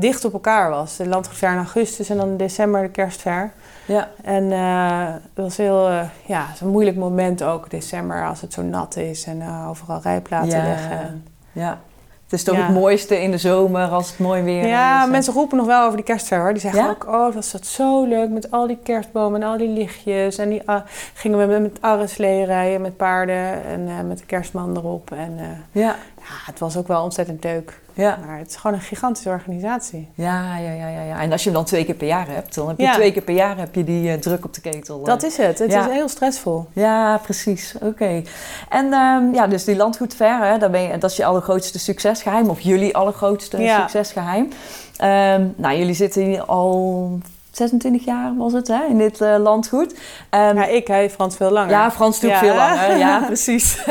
dicht 0.00 0.24
op 0.24 0.32
elkaar 0.32 0.70
was. 0.70 0.96
De 0.96 1.06
landgoedfair 1.08 1.52
in 1.52 1.58
augustus 1.58 2.08
en 2.10 2.16
dan 2.16 2.28
in 2.28 2.36
december 2.36 2.82
de 2.82 2.88
kerstfair. 2.88 3.52
Ja. 3.84 4.08
En 4.24 4.52
eh, 4.52 5.06
het 5.12 5.44
was 5.44 5.56
heel, 5.56 5.88
eh, 5.88 6.00
ja, 6.26 6.46
een 6.60 6.68
moeilijk 6.68 6.96
moment 6.96 7.42
ook, 7.42 7.70
december, 7.70 8.26
als 8.26 8.40
het 8.40 8.52
zo 8.52 8.62
nat 8.62 8.96
is 8.96 9.24
en 9.24 9.40
eh, 9.40 9.68
overal 9.68 10.00
rijplaten 10.02 10.48
Ja. 10.58 10.64
liggen. 10.68 11.24
ja. 11.52 11.78
Het 12.24 12.38
is 12.38 12.44
toch 12.44 12.56
Ja. 12.56 12.62
het 12.64 12.74
mooiste 12.74 13.22
in 13.22 13.30
de 13.30 13.38
zomer 13.38 13.88
als 13.88 14.08
het 14.10 14.18
mooi 14.18 14.42
weer 14.42 14.66
Ja, 14.66 15.04
is. 15.04 15.10
mensen 15.10 15.32
roepen 15.32 15.56
nog 15.56 15.66
wel 15.66 15.82
over 15.84 15.96
die 15.96 16.04
kerstfair 16.04 16.40
hoor. 16.40 16.52
Die 16.52 16.60
zeggen 16.60 16.82
Ja? 16.82 16.88
ook, 16.90 17.06
oh, 17.06 17.24
dat 17.24 17.34
was 17.34 17.50
dat 17.50 17.66
zo 17.66 18.04
leuk 18.04 18.30
met 18.30 18.50
al 18.50 18.66
die 18.66 18.78
kerstbomen 18.82 19.42
en 19.42 19.48
al 19.48 19.56
die 19.56 19.68
lichtjes. 19.68 20.38
En 20.38 20.48
die 20.48 20.62
ah, 20.68 20.80
gingen 21.14 21.38
we 21.38 21.44
met, 21.46 21.60
met 21.62 21.82
arreslee 21.82 22.44
rijden 22.44 22.80
met 22.80 22.96
paarden 22.96 23.64
en 23.64 24.06
met 24.08 24.18
de 24.18 24.24
kerstman 24.26 24.76
erop. 24.76 25.10
En 25.12 25.38
Ja. 25.72 25.96
Ja, 26.28 26.34
het 26.52 26.58
was 26.58 26.76
ook 26.76 26.88
wel 26.88 27.02
ontzettend 27.02 27.44
leuk. 27.44 27.80
Ja. 27.94 28.18
Maar 28.26 28.38
het 28.38 28.48
is 28.48 28.56
gewoon 28.56 28.76
een 28.76 28.82
gigantische 28.82 29.28
organisatie. 29.28 30.08
Ja, 30.14 30.56
ja, 30.56 30.70
ja, 30.72 30.88
ja, 30.88 31.02
ja. 31.02 31.20
En 31.20 31.32
als 31.32 31.42
je 31.42 31.48
hem 31.48 31.58
dan 31.58 31.66
twee 31.66 31.84
keer 31.84 31.94
per 31.94 32.06
jaar 32.06 32.28
hebt, 32.28 32.54
dan 32.54 32.68
heb 32.68 32.76
je 32.78 32.82
Ja. 32.82 32.94
twee 32.94 33.12
keer 33.12 33.22
per 33.22 33.34
jaar 33.34 33.58
heb 33.58 33.74
je 33.74 33.84
die 33.84 34.10
eh, 34.12 34.18
druk 34.18 34.44
op 34.44 34.54
de 34.54 34.60
ketel. 34.60 34.98
eh. 34.98 35.04
Dat 35.04 35.22
is 35.22 35.36
het. 35.36 35.58
Het 35.58 35.70
Ja. 35.72 35.86
is 35.86 35.92
heel 35.92 36.08
stressvol. 36.08 36.66
Ja, 36.72 37.16
precies. 37.22 37.74
Oké. 37.82 38.22
En 38.68 38.92
ehm, 38.92 39.34
ja, 39.34 39.46
dus 39.46 39.64
die 39.64 39.76
landgoedfair, 39.76 40.42
hè, 40.52 40.58
daar 40.58 40.70
ben 40.70 40.82
je, 40.82 40.98
dat 40.98 41.10
is 41.10 41.16
je 41.16 41.24
allergrootste 41.24 41.78
succesgeheim. 41.78 42.48
Of 42.48 42.60
jullie 42.60 42.96
allergrootste 42.96 43.56
succesgeheim. 43.80 44.48
Ehm, 44.96 45.46
nou, 45.56 45.76
jullie 45.76 45.94
zitten 45.94 46.22
hier 46.22 46.42
al 46.42 47.18
26 47.58 48.04
jaar, 48.04 48.36
was 48.36 48.52
het, 48.52 48.68
hè, 48.68 48.84
in 48.88 48.98
dit 48.98 49.20
eh, 49.20 49.36
landgoed. 49.38 49.94
Ehm, 50.30 50.56
Ja, 50.56 50.64
ik, 50.66 50.86
hij 50.86 51.10
Frans 51.10 51.36
veel 51.36 51.50
langer. 51.50 51.70
ja, 51.70 51.90
Frans 51.90 52.20
Ja. 52.20 52.38
veel 52.38 52.54
langer. 52.54 52.96
Ja, 52.96 53.20
precies. 53.26 53.84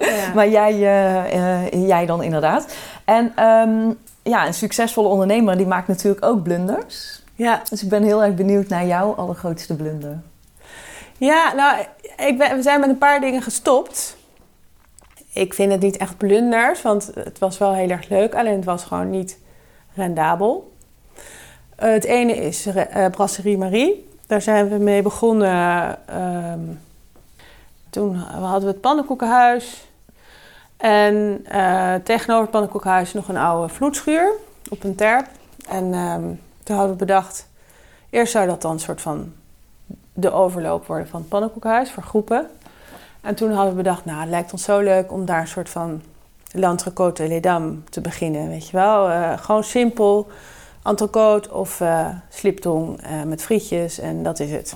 Ja. 0.00 0.32
Maar 0.34 0.48
jij, 0.48 0.72
eh, 0.72 1.62
eh, 1.64 1.86
jij 1.86 2.06
dan 2.06 2.22
inderdaad. 2.22 2.74
En 3.04 3.32
ehm, 3.36 3.90
ja, 4.22 4.46
een 4.46 4.54
succesvolle 4.54 5.08
ondernemer 5.08 5.56
die 5.56 5.66
maakt 5.66 5.88
natuurlijk 5.88 6.24
ook 6.24 6.42
blunders. 6.42 7.22
ja. 7.34 7.62
Dus 7.70 7.82
ik 7.82 7.88
ben 7.88 8.02
heel 8.02 8.22
erg 8.24 8.34
benieuwd 8.34 8.68
naar 8.68 8.86
jouw 8.86 9.14
allergrootste 9.14 9.74
blunder. 9.76 10.18
Ja, 11.18 11.52
nou, 11.54 11.76
ik 12.16 12.38
ben, 12.38 12.56
we 12.56 12.62
zijn 12.62 12.80
met 12.80 12.88
een 12.88 12.98
paar 12.98 13.20
dingen 13.20 13.42
gestopt. 13.42 14.16
Ik 15.32 15.54
vind 15.54 15.72
het 15.72 15.80
niet 15.80 15.96
echt 15.96 16.16
blunders, 16.16 16.82
want 16.82 17.10
het 17.14 17.38
was 17.38 17.58
wel 17.58 17.74
heel 17.74 17.90
erg 17.90 18.08
leuk. 18.08 18.34
Alleen 18.34 18.56
het 18.56 18.64
was 18.64 18.84
gewoon 18.84 19.10
niet 19.10 19.38
rendabel. 19.94 20.72
Eh, 21.76 21.90
het 21.90 22.04
ene 22.04 22.36
is 22.36 22.66
eh, 22.66 23.06
Brasserie 23.10 23.58
Marie. 23.58 24.08
Daar 24.26 24.42
zijn 24.42 24.68
we 24.68 24.76
mee 24.76 25.02
begonnen. 25.02 25.98
ehm, 26.08 26.60
toen 27.90 28.14
hadden 28.16 28.60
we 28.60 28.66
het 28.66 28.80
pannenkoekenhuis. 28.80 29.86
En 30.76 31.44
eh, 31.44 31.94
tegenover 31.94 32.42
het 32.42 32.50
pannenkoekenhuis 32.50 33.12
nog 33.12 33.28
een 33.28 33.36
oude 33.36 33.74
vloedschuur 33.74 34.32
op 34.70 34.84
een 34.84 34.94
terp. 34.94 35.26
En 35.68 35.94
ehm, 35.94 36.22
toen 36.62 36.76
hadden 36.76 36.92
we 36.92 37.04
bedacht... 37.04 37.48
Eerst 38.10 38.32
zou 38.32 38.46
dat 38.46 38.62
dan 38.62 38.72
een 38.72 38.80
soort 38.80 39.00
van 39.00 39.32
de 40.12 40.32
overloop 40.32 40.86
worden 40.86 41.08
van 41.08 41.20
het 41.20 41.28
pannenkoekenhuis 41.28 41.90
voor 41.90 42.02
groepen. 42.02 42.46
En 43.20 43.34
toen 43.34 43.52
hadden 43.52 43.70
we 43.70 43.82
bedacht, 43.82 44.04
nou, 44.04 44.20
het 44.20 44.28
lijkt 44.28 44.52
ons 44.52 44.62
zo 44.62 44.80
leuk 44.80 45.12
om 45.12 45.24
daar 45.24 45.40
een 45.40 45.48
soort 45.48 45.68
van 45.68 46.02
l'entrecôte 46.52 47.26
les 47.26 47.40
dames 47.40 47.78
te 47.90 48.00
beginnen, 48.00 48.48
weet 48.48 48.68
je 48.68 48.76
wel. 48.76 49.08
Gewoon 49.38 49.64
simpel, 49.64 50.28
entrecote 50.86 51.52
of 51.52 51.80
eh 51.80 52.08
sliptong 52.28 53.02
eh, 53.02 53.22
met 53.22 53.42
frietjes 53.42 53.98
en 53.98 54.22
dat 54.22 54.40
is 54.40 54.50
het. 54.50 54.74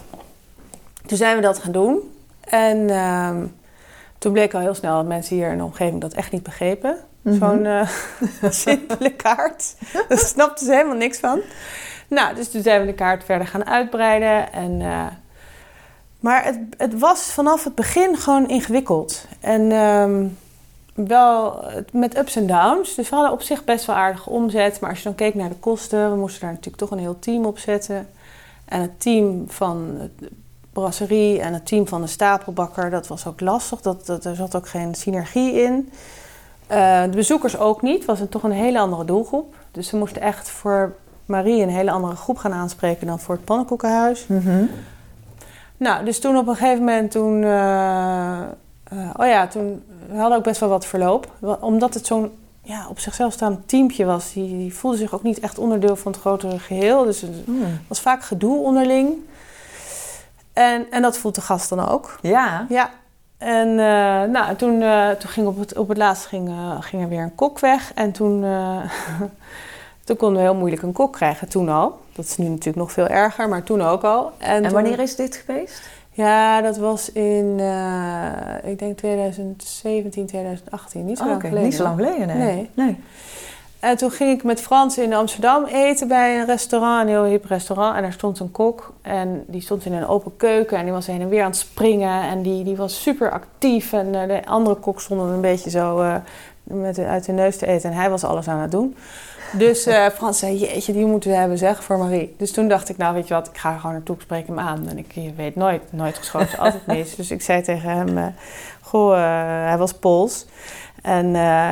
Toen 1.07 1.17
zijn 1.17 1.37
we 1.37 1.43
dat 1.43 1.59
gaan 1.59 1.73
doen. 1.73 2.15
En 2.41 2.91
ehm, 2.91 3.47
toen 4.19 4.33
bleek 4.33 4.55
al 4.55 4.61
heel 4.61 4.75
snel 4.75 4.97
dat 4.97 5.07
mensen 5.07 5.37
hier 5.37 5.51
in 5.51 5.59
de 5.59 5.65
omgeving 5.65 6.01
dat 6.01 6.13
echt 6.13 6.33
niet 6.33 6.43
begrepen. 6.43 6.97
Mhm. 7.23 7.37
Zo'n 7.39 7.67
eh, 7.67 7.89
simpele 8.51 9.11
kaart. 9.11 9.75
Daar 10.09 10.19
snapten 10.19 10.67
ze 10.67 10.73
helemaal 10.73 10.97
niks 10.97 11.19
van. 11.19 11.41
Nou, 12.09 12.35
dus 12.35 12.51
toen 12.51 12.63
zijn 12.63 12.81
we 12.81 12.87
de 12.87 12.95
kaart 12.95 13.25
verder 13.25 13.47
gaan 13.47 13.67
uitbreiden. 13.67 14.53
En, 14.53 14.83
maar 16.21 16.45
het, 16.45 16.59
het 16.77 16.99
was 16.99 17.33
vanaf 17.33 17.65
het 17.65 17.75
begin 17.75 18.17
gewoon 18.17 18.49
ingewikkeld. 18.49 19.25
En 19.41 19.73
ehm, 19.73 20.27
wel 21.09 21.62
het- 21.64 21.92
met 21.92 22.18
ups 22.18 22.36
en 22.36 22.46
downs. 22.46 22.94
Dus 22.94 23.09
we 23.09 23.14
hadden 23.14 23.32
op 23.34 23.42
zich 23.42 23.64
best 23.64 23.84
wel 23.84 23.96
aardige 23.96 24.30
omzet. 24.30 24.80
Maar 24.80 24.90
als 24.90 24.98
je 24.98 25.05
dan 25.05 25.14
keek 25.14 25.34
naar 25.34 25.48
de 25.48 25.55
kosten, 25.55 26.11
we 26.11 26.16
moesten 26.16 26.40
daar 26.40 26.51
natuurlijk 26.51 26.76
toch 26.76 26.90
een 26.90 26.98
heel 26.98 27.18
team 27.18 27.44
op 27.44 27.59
zetten. 27.59 28.09
En 28.64 28.80
het 28.80 29.01
team 29.01 29.44
van 29.48 29.98
de 30.18 30.30
brasserie 30.72 31.40
en 31.40 31.53
het 31.53 31.66
team 31.66 31.88
van 31.88 32.01
de 32.01 32.07
stapelbakker, 32.07 32.90
dat 32.90 33.07
was 33.07 33.26
ook 33.26 33.40
lastig. 33.40 33.80
Dat, 33.80 34.07
dat, 34.07 34.24
er 34.24 34.36
zat 34.36 34.57
ook 34.57 34.68
geen 34.68 34.94
synergie 34.94 35.53
in. 35.62 35.92
Eh, 36.66 37.03
de 37.03 37.09
bezoekers 37.16 37.59
ook 37.59 37.82
niet. 37.82 37.96
Het 37.96 38.05
was 38.05 38.20
een, 38.20 38.28
toch 38.28 38.42
een 38.42 38.51
hele 38.51 38.78
andere 38.78 39.05
doelgroep. 39.05 39.55
Dus 39.70 39.90
we 39.90 39.96
moesten 39.96 40.22
echt 40.22 40.51
voor 40.51 40.94
Marie 41.26 41.62
een 41.62 41.68
hele 41.68 41.90
andere 41.90 42.16
groep 42.16 42.38
gaan 42.38 42.53
aanspreken 42.53 43.07
dan 43.07 43.18
voor 43.20 43.34
het 43.34 43.44
pannenkoekenhuis. 43.44 44.26
Mhm. 44.26 44.64
Nou, 45.76 46.05
dus 46.05 46.20
toen 46.20 46.36
op 46.36 46.46
een 46.48 46.55
gegeven 46.57 46.78
moment, 46.84 47.11
toen, 47.11 47.44
eh, 47.44 48.38
eh, 48.91 49.11
oh 49.16 49.26
ja, 49.26 49.47
toen 49.47 49.82
we 50.09 50.18
hadden 50.18 50.38
ook 50.38 50.45
best 50.45 50.61
wel 50.61 50.68
wat 50.68 50.86
verloop. 50.86 51.26
Omdat 51.61 51.95
het 51.95 52.07
zo'n 52.07 52.32
ja, 52.62 52.86
op 52.88 52.99
zichzelf 52.99 53.32
staand 53.32 53.68
teampje 53.68 54.05
was, 54.05 54.32
die, 54.32 54.49
die 54.49 54.74
voelde 54.74 54.97
zich 54.97 55.14
ook 55.14 55.22
niet 55.22 55.41
echt 55.41 55.59
onderdeel 55.59 55.97
van 55.97 56.12
het 56.12 56.20
grotere 56.20 56.59
geheel. 56.59 57.05
Dus 57.05 57.20
het 57.20 57.30
Hmm. 57.45 57.80
was 57.86 58.01
vaak 58.01 58.22
gedoe 58.22 58.64
onderling. 58.64 59.14
En, 60.53 60.86
en 60.91 61.03
dat 61.03 61.18
voelt 61.18 61.34
de 61.34 61.41
gast 61.41 61.68
dan 61.68 61.88
ook. 61.88 62.18
Ja. 62.22 62.66
Ja. 62.68 62.91
En 63.38 63.68
eh, 63.68 64.30
nou, 64.30 64.57
toen, 64.57 64.82
eh, 64.82 65.11
toen 65.11 65.30
ging 65.30 65.47
op 65.47 65.59
het, 65.59 65.78
op 65.78 65.88
het 65.88 65.99
laatst 65.99 66.26
ging, 66.26 66.51
ging 66.80 67.03
er 67.03 67.09
weer 67.09 67.22
een 67.22 67.34
kok 67.34 67.59
weg. 67.59 67.93
En 67.95 68.12
toen, 68.12 68.45
toen 70.05 70.16
konden 70.16 70.36
we 70.36 70.49
heel 70.49 70.59
moeilijk 70.59 70.82
een 70.82 70.93
kok 70.93 71.12
krijgen, 71.12 71.49
toen 71.49 71.68
al. 71.68 71.99
Dat 72.12 72.24
is 72.24 72.36
nu 72.36 72.49
natuurlijk 72.49 72.76
nog 72.76 72.93
veel 72.93 73.07
erger, 73.07 73.49
maar 73.49 73.62
toen 73.62 73.82
ook 73.82 74.03
al. 74.03 74.32
En 74.38 74.72
wanneer 74.72 74.99
is 74.99 75.16
dit 75.16 75.36
geweest? 75.36 75.82
Ja, 76.21 76.61
dat 76.61 76.77
was 76.77 77.12
in, 77.12 77.57
eh, 77.59 78.71
ik 78.71 78.79
denk 78.79 78.97
2017, 78.97 80.27
2018. 80.27 81.05
Niet 81.05 81.18
zo 81.18 81.25
Oh, 81.25 81.31
lang 81.31 81.41
geleden. 81.41 81.64
Niet 81.64 81.75
zo 81.75 81.83
lang 81.83 81.97
geleden, 81.97 82.27
nee. 82.27 82.37
Nee. 82.37 82.71
nee. 82.75 82.99
En 83.81 83.97
toen 83.97 84.11
ging 84.11 84.31
ik 84.31 84.45
met 84.45 84.61
Frans 84.61 84.99
in 84.99 85.14
Amsterdam 85.14 85.64
eten 85.64 86.09
bij 86.09 86.39
een 86.41 86.47
restaurant, 86.47 87.03
een 87.03 87.09
heel 87.09 87.25
hip 87.25 87.45
restaurant. 87.45 87.97
En 87.97 88.03
daar 88.03 88.12
stond 88.12 88.41
een 88.41 88.51
kok 88.51 88.93
en 89.03 89.45
die 89.47 89.61
stond 89.61 89.85
in 89.85 89.93
een 89.93 90.07
open 90.07 90.37
keuken 90.37 90.79
en 90.79 90.85
die 90.85 90.93
was 90.93 91.07
heen 91.07 91.21
en 91.21 91.29
weer 91.29 91.43
aan 91.43 91.51
het 91.51 91.59
springen. 91.59 92.23
En 92.23 92.43
die, 92.43 92.64
die 92.64 92.77
was 92.77 93.03
super 93.03 93.31
actief 93.31 93.93
en 93.93 94.14
eh, 94.14 94.29
de 94.29 94.47
andere 94.47 94.77
kok 94.77 95.01
stonden 95.01 95.29
een 95.29 95.41
beetje 95.41 95.71
zo 95.71 96.01
eh, 96.01 96.14
met 96.62 96.99
uit 96.99 97.25
de 97.25 97.33
neus 97.33 97.57
te 97.57 97.66
eten. 97.66 97.91
En 97.91 97.97
hij 97.97 98.11
was 98.11 98.25
alles 98.25 98.49
aan 98.49 98.61
het 98.61 98.71
doen. 98.71 98.97
Dus 99.53 99.86
eh, 99.86 100.07
Frans 100.07 100.38
zei, 100.38 100.59
jeetje, 100.59 100.92
die 100.92 101.07
moeten 101.07 101.30
we 101.30 101.36
hebben 101.36 101.59
zeg 101.59 101.84
voor 101.84 101.98
Marie. 101.98 102.34
Dus 102.38 102.53
toen 102.53 102.68
dacht 102.68 102.88
ik, 102.88 102.96
nou 102.96 103.14
weet 103.14 103.28
je 103.28 103.34
wat, 103.34 103.48
ik 103.48 103.59
ga 103.59 103.76
gewoon 103.76 103.92
naartoe, 103.92 104.14
ik 104.14 104.22
spreek 104.22 104.46
hem 104.46 104.59
aan. 104.59 104.88
En 104.88 104.98
ik 104.98 105.12
je 105.12 105.34
weet 105.34 105.57
nooit, 105.57 105.82
nooit 105.90 106.18
geschoten, 106.18 106.59
altijd 106.64 106.86
mis. 106.86 107.14
Dus 107.14 107.30
ik 107.30 107.42
zei 107.42 107.62
tegen 107.62 107.90
hem, 107.90 108.18
eh, 108.18 108.26
goh, 108.80 109.12
eh, 109.12 109.66
hij 109.66 109.78
was 109.78 109.92
Pools. 109.92 110.46
En 111.03 111.26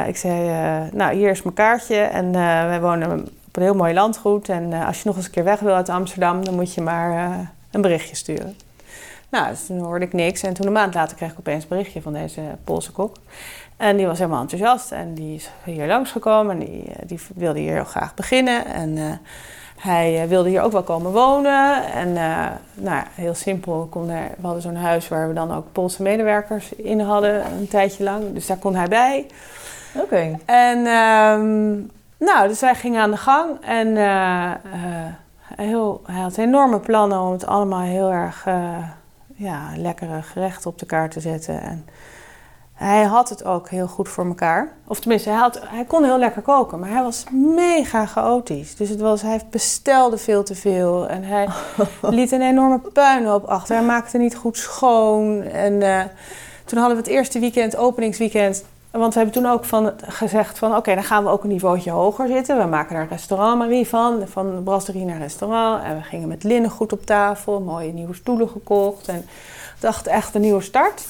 ik 0.09 0.17
zei, 0.17 0.51
nou 0.93 1.15
hier 1.15 1.31
is 1.31 1.43
mijn 1.43 1.55
kaartje. 1.55 1.97
En 1.97 2.33
wij 2.33 2.81
wonen 2.81 3.11
op 3.47 3.57
een 3.57 3.63
heel 3.63 3.75
mooi 3.75 3.95
landgoed. 3.95 4.49
En 4.49 4.73
als 4.73 5.03
je 5.03 5.09
nog 5.09 5.17
eens 5.17 5.25
een 5.25 5.31
keer 5.31 5.45
weg 5.45 5.61
wil 5.61 5.75
uit 5.75 5.89
Amsterdam, 5.89 6.45
dan 6.45 6.55
moet 6.55 6.75
je 6.75 6.81
maar 6.81 7.39
een 7.71 7.81
berichtje 7.81 8.17
sturen. 8.17 8.57
Nou, 9.29 9.49
dus 9.49 9.67
toen 9.67 9.79
hoorde 9.79 10.05
ik 10.05 10.13
niks. 10.13 10.43
En 10.43 10.55
toen 10.55 10.67
een 10.67 10.73
maand 10.73 10.95
later 10.95 11.17
kreeg 11.17 11.33
ik 11.33 11.39
opeens 11.39 11.63
een 11.63 11.69
berichtje 11.69 12.03
van 12.03 12.13
deze 12.13 12.43
Poolse 12.65 12.93
kok. 12.93 13.17
En 13.77 13.97
die 13.97 14.07
was 14.07 14.19
helemaal 14.19 14.41
enthousiast. 14.41 14.93
En 14.93 15.15
die 15.15 15.35
is 15.35 15.51
hier 15.65 15.87
langsgekomen. 15.87 16.61
En 16.61 16.67
die, 16.67 16.85
eh, 16.85 17.03
die 17.07 17.21
wilde 17.35 17.59
hier 17.59 17.75
heel 17.75 17.85
graag 17.85 18.15
beginnen. 18.15 18.65
En 18.65 18.99
eh, 18.99 19.05
hij 19.79 20.23
eh, 20.23 20.29
wilde 20.29 20.49
hier 20.49 20.63
ook 20.63 20.73
wel 20.73 20.83
komen 20.83 21.13
wonen. 21.13 21.93
En 21.93 22.09
eh, 22.17 22.47
nou, 22.75 22.97
ja, 22.97 23.05
heel 23.15 23.35
simpel, 23.35 23.87
kon 23.91 24.11
er, 24.11 24.31
we 24.37 24.45
hadden 24.45 24.63
zo'n 24.63 24.77
huis 24.77 25.09
waar 25.09 25.29
we 25.29 25.35
dan 25.35 25.55
ook 25.55 25.73
Poolse 25.73 26.03
medewerkers 26.03 26.75
in 26.75 27.01
hadden 27.01 27.53
een 27.53 27.69
tijdje 27.69 28.05
lang. 28.05 28.33
Dus 28.33 28.47
daar 28.47 28.57
kon 28.57 28.75
hij 28.75 28.89
bij. 28.89 29.27
Oké. 29.95 30.39
En 30.45 30.87
ehm, 30.87 31.71
nou, 32.29 32.49
dus 32.49 32.61
wij 32.61 32.75
gingen 32.75 33.03
aan 33.03 33.11
de 33.11 33.17
gang. 33.17 33.51
En 33.61 33.97
heel, 35.57 36.03
hij 36.07 36.21
had 36.21 36.37
enorme 36.37 36.81
plannen 36.81 37.21
om 37.21 37.33
het 37.33 37.47
allemaal 37.47 37.81
heel 37.81 38.11
erg 38.11 38.47
ja, 39.39 39.73
lekkere 39.77 40.23
gerechten 40.23 40.71
op 40.71 40.79
de 40.79 40.87
kaart 40.87 41.11
te 41.11 41.21
zetten. 41.21 41.63
En 41.63 41.87
hij 42.73 43.03
had 43.03 43.29
het 43.29 43.45
ook 43.45 43.69
heel 43.69 43.87
goed 43.87 44.09
voor 44.09 44.27
elkaar. 44.27 44.73
Of 44.87 45.01
tenminste, 45.01 45.29
hij, 45.29 45.39
had, 45.39 45.61
hij 45.65 45.85
kon 45.85 46.05
heel 46.05 46.19
lekker 46.19 46.43
koken, 46.43 46.79
maar 46.79 46.91
hij 46.91 47.03
was 47.03 47.25
mega 47.55 48.07
chaotisch. 48.07 48.77
Dus 48.77 48.89
het 48.89 49.01
was, 49.01 49.23
hij 49.23 49.41
bestelde 49.51 50.19
veel 50.19 50.43
te 50.43 50.55
veel 50.55 51.09
en 51.09 51.23
hij 51.23 51.49
liet 52.19 52.33
een 52.33 52.43
enorme 52.43 52.79
puinhoop 52.79 53.45
achter. 53.45 53.77
Hij 53.77 53.85
maakte 53.85 54.19
niet 54.19 54.37
goed 54.37 54.57
schoon. 54.57 55.43
En 55.43 55.83
eh, 55.83 56.05
toen 56.65 56.79
hadden 56.79 56.97
we 56.97 57.03
het 57.03 57.13
eerste 57.13 57.39
weekend, 57.39 57.77
openingsweekend, 57.77 58.65
want 58.99 59.15
we 59.15 59.21
hebben 59.21 59.43
toen 59.43 59.53
ook 59.53 59.65
van, 59.65 59.93
gezegd 60.05 60.59
van... 60.59 60.77
oké, 60.77 60.95
dan 60.95 61.05
gaan 61.05 61.25
we 61.25 61.31
ook 61.31 61.43
een 61.43 61.49
niveautje 61.49 61.91
hoger 61.91 62.29
zitten. 62.29 62.59
We 62.59 62.65
maken 62.65 62.95
daar 62.95 63.03
een 63.03 63.09
restaurant 63.09 63.59
Marie 63.59 63.89
van. 63.89 64.23
Van 64.27 64.63
brasserie 64.65 65.05
naar 65.05 65.19
restaurant. 65.19 65.85
En 65.85 65.97
we 65.97 66.03
gingen 66.03 66.29
met 66.29 66.45
linnengoed 66.45 66.93
op 66.93 67.07
tafel. 67.07 67.61
Mooie 67.61 67.93
nieuwe 67.93 68.15
stoelen 68.15 68.49
gekocht. 68.49 69.09
En 69.09 69.27
dachten 69.81 70.13
echt 70.13 70.35
een 70.35 70.41
nieuwe 70.41 70.63
start. 70.63 71.07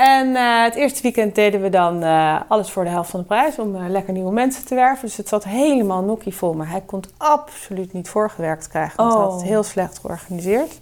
En 0.00 0.36
eh, 0.36 0.62
het 0.62 0.74
eerste 0.74 1.02
weekend 1.02 1.34
deden 1.34 1.62
we 1.62 1.68
dan 1.68 2.02
eh, 2.02 2.40
alles 2.48 2.70
voor 2.70 2.84
de 2.84 2.90
helft 2.90 3.10
van 3.10 3.20
de 3.20 3.26
prijs... 3.26 3.58
om 3.58 3.76
eh, 3.76 3.82
lekker 3.88 4.12
nieuwe 4.12 4.32
mensen 4.32 4.66
te 4.66 4.74
werven. 4.74 5.06
Dus 5.06 5.16
het 5.16 5.28
zat 5.28 5.44
helemaal 5.44 6.02
nokkie 6.02 6.34
vol. 6.34 6.54
Maar 6.54 6.70
hij 6.70 6.82
kon 6.86 7.00
het 7.00 7.10
absoluut 7.16 7.92
niet 7.92 8.08
voorgewerkt 8.08 8.68
krijgen. 8.68 8.96
Want 8.96 9.12
hij 9.12 9.22
had 9.22 9.32
het 9.32 9.42
Oh. 9.42 9.48
heel 9.48 9.62
slecht 9.62 9.98
georganiseerd. 9.98 10.80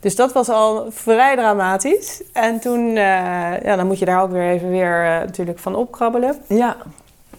Dus 0.00 0.16
dat 0.16 0.32
was 0.32 0.48
al 0.48 0.86
vrij 0.90 1.36
dramatisch. 1.36 2.22
En 2.32 2.60
toen, 2.60 2.88
eh, 2.88 3.62
ja, 3.62 3.76
dan 3.76 3.86
moet 3.86 3.98
je 3.98 4.04
daar 4.04 4.22
ook 4.22 4.30
weer 4.30 4.50
even 4.50 4.70
weer 4.70 5.04
eh, 5.04 5.18
natuurlijk 5.18 5.58
van 5.58 5.74
opkrabbelen. 5.74 6.36
Ja. 6.46 6.76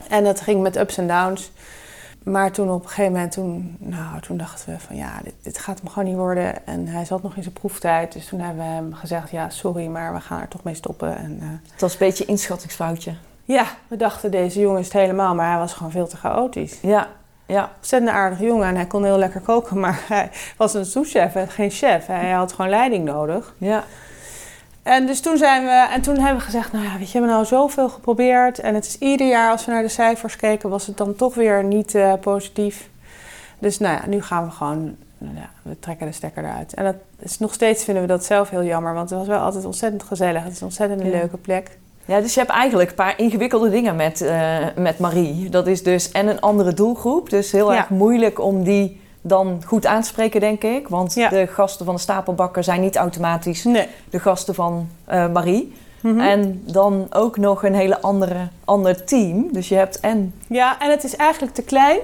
En 0.10 0.24
dat 0.24 0.42
ging 0.42 0.62
met 0.62 0.78
ups 0.78 0.98
en 0.98 1.08
downs. 1.08 1.52
Maar 2.24 2.52
toen 2.52 2.72
op 2.72 2.84
een 2.84 2.90
gegeven 2.90 3.12
moment, 3.12 3.32
toen, 3.32 3.76
nou, 3.80 4.22
toen 4.22 4.38
dachten 4.38 4.74
we 4.74 4.80
van 4.80 4.96
ja, 4.96 5.20
dit, 5.24 5.34
dit 5.42 5.58
gaat 5.58 5.80
hem 5.80 5.90
gewoon 5.90 6.08
niet 6.08 6.18
worden. 6.18 6.66
En 6.68 6.88
hij 6.88 7.06
zat 7.06 7.24
nog 7.24 7.36
in 7.36 7.42
zijn 7.44 7.54
proeftijd. 7.54 8.14
Dus 8.14 8.26
toen 8.28 8.40
hebben 8.40 8.64
we 8.66 8.72
hem 8.72 8.94
gezegd, 8.94 9.32
ja, 9.32 9.50
sorry, 9.50 9.88
maar 9.88 10.14
we 10.14 10.20
gaan 10.20 10.42
er 10.42 10.48
toch 10.48 10.64
mee 10.64 10.76
stoppen. 10.76 11.18
En 11.18 11.38
eh, 11.42 11.48
Het 11.72 11.82
was 11.82 11.92
een 11.92 12.00
beetje 12.00 12.24
een 12.24 12.30
inschattingsfoutje. 12.30 13.14
ja, 13.46 13.66
we 13.88 13.96
dachten 13.98 14.32
deze 14.32 14.60
jongen 14.60 14.80
is 14.80 14.86
het 14.86 14.94
helemaal, 14.94 15.36
maar 15.36 15.50
hij 15.50 15.60
was 15.60 15.74
gewoon 15.74 15.92
veel 15.92 16.08
te 16.08 16.18
chaotisch. 16.18 16.78
Ja. 16.82 17.08
Ja. 17.52 17.70
Ontzettend 17.78 18.12
aardige 18.12 18.44
jongen 18.46 18.68
en 18.68 18.76
hij 18.76 18.86
kon 18.86 19.04
heel 19.04 19.18
lekker 19.18 19.42
koken, 19.42 19.80
maar 19.80 20.00
hij 20.08 20.30
was 20.58 20.74
een 20.74 20.86
souschef 20.86 21.36
en 21.36 21.50
geen 21.50 21.72
chef. 21.72 22.06
Hij 22.08 22.32
had 22.32 22.54
gewoon 22.54 22.70
leiding 22.72 23.06
nodig. 23.06 23.54
Ja. 23.58 23.84
En 24.84 25.06
dus 25.06 25.20
toen 25.22 25.38
zijn 25.38 25.64
we, 25.64 25.88
en 25.94 26.02
toen 26.02 26.18
hebben 26.18 26.38
we 26.38 26.44
gezegd, 26.44 26.72
nou 26.72 26.86
ja, 26.86 26.92
weet 26.92 27.00
je, 27.00 27.06
we 27.06 27.12
hebben 27.12 27.30
nou 27.30 27.46
zoveel 27.46 27.90
geprobeerd. 27.90 28.60
En 28.60 28.76
het 28.76 28.86
is 28.86 28.98
ieder 28.98 29.28
jaar 29.28 29.52
als 29.52 29.66
we 29.66 29.72
naar 29.72 29.82
de 29.82 29.88
cijfers 29.88 30.36
keken, 30.36 30.70
was 30.70 30.88
het 30.88 30.98
dan 30.98 31.16
toch 31.16 31.36
weer 31.36 31.64
niet 31.64 31.96
eh, 31.96 32.14
positief. 32.22 32.90
Dus 33.60 33.80
nou 33.80 33.96
ja, 33.96 34.08
nu 34.08 34.22
gaan 34.22 34.46
we 34.46 34.52
gewoon, 34.52 34.96
nou 35.18 35.36
ja, 35.36 35.50
we 35.62 35.80
trekken 35.80 36.06
de 36.06 36.12
stekker 36.12 36.44
eruit. 36.44 36.74
En 36.74 36.84
dat 36.84 36.96
is 37.20 37.40
nog 37.40 37.54
steeds 37.54 37.84
vinden 37.84 38.04
we 38.04 38.10
dat 38.10 38.26
zelf 38.26 38.50
heel 38.50 38.64
jammer, 38.64 38.94
want 38.94 39.10
het 39.10 39.20
was 39.20 39.28
wel 39.28 39.40
altijd 39.40 39.66
ontzettend 39.66 40.04
gezellig. 40.04 40.44
Het 40.44 40.52
is 40.52 40.60
een 40.60 40.66
ontzettend 40.66 41.02
een 41.02 41.10
Ja. 41.10 41.18
leuke 41.18 41.38
plek. 41.38 41.78
Ja, 42.12 42.22
dus 42.22 42.34
je 42.34 42.40
hebt 42.40 42.52
eigenlijk 42.52 42.90
een 42.90 42.96
paar 42.96 43.14
ingewikkelde 43.18 43.70
dingen 43.70 43.96
met, 43.96 44.22
eh, 44.22 44.58
met 44.76 45.00
Marie. 45.00 45.50
Dat 45.50 45.68
is 45.68 45.84
dus 45.84 46.12
en 46.12 46.28
een 46.28 46.42
andere 46.42 46.74
doelgroep. 46.74 47.30
Dus 47.30 47.52
heel 47.52 47.72
Ja. 47.72 47.78
erg 47.78 47.90
moeilijk 47.90 48.40
om 48.40 48.64
die 48.64 49.02
dan 49.22 49.62
goed 49.66 49.86
aan 49.86 50.02
te 50.02 50.08
spreken, 50.08 50.40
denk 50.40 50.64
ik. 50.64 50.88
Want 50.88 51.14
Ja. 51.14 51.30
de 51.30 51.48
gasten 51.48 51.86
van 51.86 51.96
de 51.96 52.02
stapelbakker 52.02 52.64
zijn 52.64 52.82
niet 52.82 52.96
automatisch 52.96 53.64
Nee. 53.64 53.88
de 54.10 54.20
gasten 54.20 54.56
van 54.56 54.88
eh, 55.06 55.28
Marie. 55.32 55.74
Mhm. 56.02 56.20
En 56.20 56.62
dan 56.66 57.08
ook 57.10 57.38
nog 57.38 57.64
een 57.64 57.76
hele 57.76 58.02
andere, 58.02 58.48
ander 58.66 59.04
team. 59.04 59.48
Dus 59.52 59.70
je 59.70 59.76
hebt 59.76 60.00
en... 60.00 60.34
Ja, 60.48 60.80
en 60.80 60.90
het 60.90 61.04
is 61.04 61.16
eigenlijk 61.16 61.54
te 61.54 61.62
klein. 61.64 62.00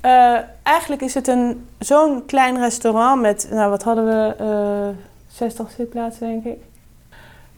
Eh, 0.00 0.36
eigenlijk 0.62 1.02
is 1.02 1.14
het 1.14 1.28
een, 1.28 1.66
zo'n 1.78 2.22
klein 2.26 2.58
restaurant 2.58 3.20
met, 3.20 3.48
nou 3.50 3.70
wat 3.70 3.82
hadden 3.82 4.04
we, 4.04 4.34
eh 4.38 4.96
60 5.32 5.70
zitplaatsen 5.76 6.26
denk 6.26 6.44
ik. 6.44 6.58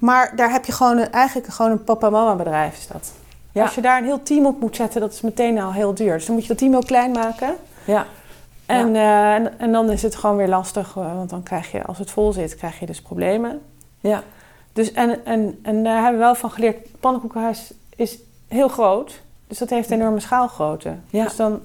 Maar 0.01 0.33
daar 0.37 0.51
heb 0.53 0.65
je 0.65 0.73
gewoon 0.73 0.99
een, 0.99 1.13
eigenlijk 1.13 1.49
gewoon 1.53 1.71
een 1.71 1.85
papa-mama 1.85 2.35
bedrijf 2.35 2.77
is 2.79 2.87
dat. 2.87 3.13
Ja. 3.53 3.63
Als 3.63 3.75
je 3.75 3.81
daar 3.81 3.99
een 3.99 4.05
heel 4.05 4.23
team 4.23 4.47
op 4.47 4.61
moet 4.61 4.77
zetten, 4.77 5.01
dat 5.01 5.13
is 5.13 5.21
meteen 5.21 5.61
al 5.61 5.73
heel 5.73 5.95
duur. 5.95 6.13
Dus 6.13 6.25
dan 6.27 6.35
moet 6.35 6.43
je 6.43 6.49
dat 6.49 6.59
team 6.59 6.75
ook 6.75 6.87
klein 6.87 7.11
maken. 7.11 7.55
Ja, 7.85 8.07
En, 8.67 8.97
eh, 8.97 9.35
en, 9.35 9.59
en 9.59 9.73
dan 9.73 9.91
is 9.91 10.03
het 10.03 10.17
gewoon 10.17 10.37
weer 10.37 10.49
lastig, 10.49 10.89
eh, 10.97 11.15
want 11.15 11.31
dan 11.31 11.43
krijg 11.43 11.73
je, 11.73 11.85
als 11.85 11.99
het 11.99 12.11
vol 12.11 12.33
zit, 12.33 12.57
krijg 12.57 12.79
je 12.81 12.87
dus 12.87 13.03
problemen. 13.03 13.61
ja, 14.01 14.23
Dus 14.73 14.93
en, 14.93 15.25
en, 15.27 15.59
en 15.63 15.85
daar 15.85 15.95
hebben 16.03 16.13
we 16.21 16.25
wel 16.27 16.35
van 16.35 16.51
geleerd, 16.51 16.77
het 16.77 17.01
pannenkoekenhuis 17.01 17.73
is 17.97 18.19
heel 18.49 18.69
groot. 18.69 19.21
Dus 19.47 19.59
dat 19.59 19.71
heeft 19.71 19.91
enorme 19.91 20.21
schaalgrootte. 20.21 20.95
Ja. 21.11 21.25
Dus 21.25 21.37
dan, 21.37 21.61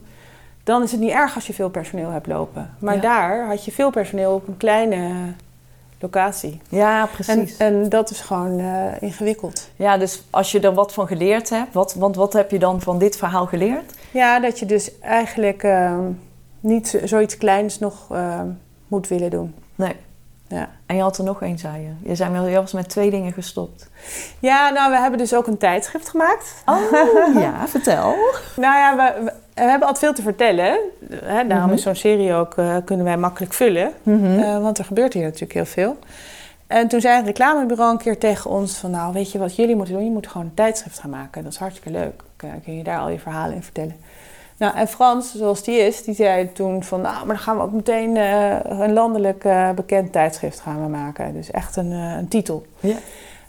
dan 0.64 0.84
is 0.84 0.92
het 0.92 1.00
niet 1.00 1.12
erg 1.12 1.36
als 1.36 1.48
je 1.48 1.54
veel 1.54 1.70
personeel 1.70 2.10
hebt 2.10 2.28
lopen. 2.28 2.76
Maar 2.80 2.96
Ja. 2.96 3.02
daar 3.02 3.48
had 3.48 3.66
je 3.66 3.72
veel 3.72 3.90
personeel 3.90 4.34
op 4.34 4.48
een 4.48 4.58
kleine 4.58 5.12
locatie. 6.06 6.62
ja 6.70 7.02
En, 7.02 7.08
precies. 7.10 7.58
en 7.58 7.90
dat 7.90 8.10
is 8.10 8.20
gewoon 8.20 8.60
eh, 8.60 9.02
ingewikkeld. 9.02 9.70
Ja, 9.76 9.98
dus 9.98 10.24
als 10.30 10.52
je 10.52 10.60
er 10.60 10.74
wat 10.74 10.94
van 10.94 11.08
geleerd 11.08 11.50
hebt... 11.50 11.74
Wat, 11.74 11.94
want 11.94 12.16
wat 12.16 12.34
heb 12.34 12.52
je 12.52 12.60
dan 12.60 12.82
van 12.82 12.98
dit 12.98 13.18
verhaal 13.18 13.46
geleerd? 13.46 13.94
Ja, 14.12 14.40
dat 14.40 14.60
je 14.60 14.66
dus 14.66 15.00
eigenlijk 15.00 15.64
ehm, 15.64 16.04
niet 16.60 16.88
zo- 16.88 17.06
zoiets 17.08 17.38
kleins 17.38 17.80
nog 17.80 18.08
ehm, 18.12 18.48
moet 18.88 19.08
willen 19.08 19.30
doen. 19.30 19.56
Nee. 19.76 19.96
Ja. 20.48 20.70
En 20.86 20.96
je 20.96 21.02
had 21.02 21.18
er 21.18 21.24
nog 21.24 21.42
één, 21.42 21.58
zei 21.58 21.82
je. 21.82 22.10
Je, 22.10 22.16
zei, 22.16 22.32
wel- 22.32 22.48
je 22.48 22.56
was 22.56 22.74
met 22.74 22.90
twee 22.90 23.10
dingen 23.10 23.34
gestopt. 23.34 23.90
ja, 24.40 24.70
nou, 24.70 24.92
we 24.92 24.98
hebben 24.98 25.20
dus 25.20 25.34
ook 25.36 25.48
een 25.48 25.58
tijdschrift 25.58 26.10
gemaakt. 26.10 26.54
Oh, 26.66 27.36
ja, 27.46 27.68
vertel. 27.68 28.14
Nou 28.56 28.76
ja, 28.78 28.96
we, 28.96 29.24
we, 29.24 29.34
we 29.56 29.62
hebben 29.62 29.88
altijd 29.88 30.00
veel 30.06 30.14
te 30.14 30.22
vertellen. 30.22 30.78
Hè, 31.24 31.48
daarom 31.48 31.66
Mhm. 31.68 31.74
is 31.76 31.82
zo'n 31.84 31.96
serie 31.96 32.34
ook, 32.34 32.58
eh, 32.58 32.76
kunnen 32.86 33.06
wij 33.06 33.18
makkelijk 33.18 33.54
vullen. 33.54 33.92
Mhm. 34.04 34.40
Eh, 34.40 34.62
want 34.62 34.78
er 34.78 34.86
gebeurt 34.86 35.14
hier 35.14 35.24
natuurlijk 35.24 35.54
heel 35.54 35.66
veel. 35.66 35.98
En 36.68 36.88
toen 36.88 37.02
zei 37.02 37.20
een 37.20 37.26
reclamebureau 37.26 37.92
een 37.92 37.98
keer 37.98 38.18
tegen 38.18 38.50
ons 38.50 38.78
van... 38.78 38.92
nou, 38.92 39.14
weet 39.14 39.32
je 39.32 39.38
wat 39.38 39.56
jullie 39.56 39.76
moeten 39.76 39.94
doen? 39.94 40.04
Je 40.04 40.12
moet 40.12 40.28
gewoon 40.28 40.46
een 40.48 40.54
tijdschrift 40.54 41.00
gaan 41.00 41.10
maken. 41.10 41.44
Dat 41.44 41.52
is 41.52 41.58
hartstikke 41.58 42.00
leuk. 42.00 42.24
Kun, 42.36 42.62
kun 42.64 42.78
je 42.78 42.84
daar 42.84 43.00
al 43.00 43.10
je 43.10 43.20
verhalen 43.20 43.56
in 43.56 43.64
vertellen. 43.64 43.96
Nou, 44.58 44.76
en 44.76 44.88
Frans, 44.88 45.36
zoals 45.36 45.64
die 45.64 45.78
is, 45.78 46.04
die 46.04 46.16
zei 46.16 46.52
toen 46.52 46.84
van... 46.84 47.02
nou, 47.02 47.16
maar 47.18 47.36
dan 47.36 47.44
gaan 47.44 47.58
we 47.58 47.64
ook 47.64 47.72
meteen 47.72 48.18
eh, 48.18 48.56
een 48.64 48.94
landelijk 48.94 49.44
eh, 49.44 49.70
bekend 49.72 50.12
tijdschrift 50.12 50.60
gaan 50.60 50.82
we 50.84 50.90
maken. 50.90 51.34
Dus 51.34 51.52
echt 51.52 51.76
een, 51.76 51.92
eh, 51.92 52.18
een 52.18 52.28
titel. 52.28 52.66
Ja. 52.80 52.96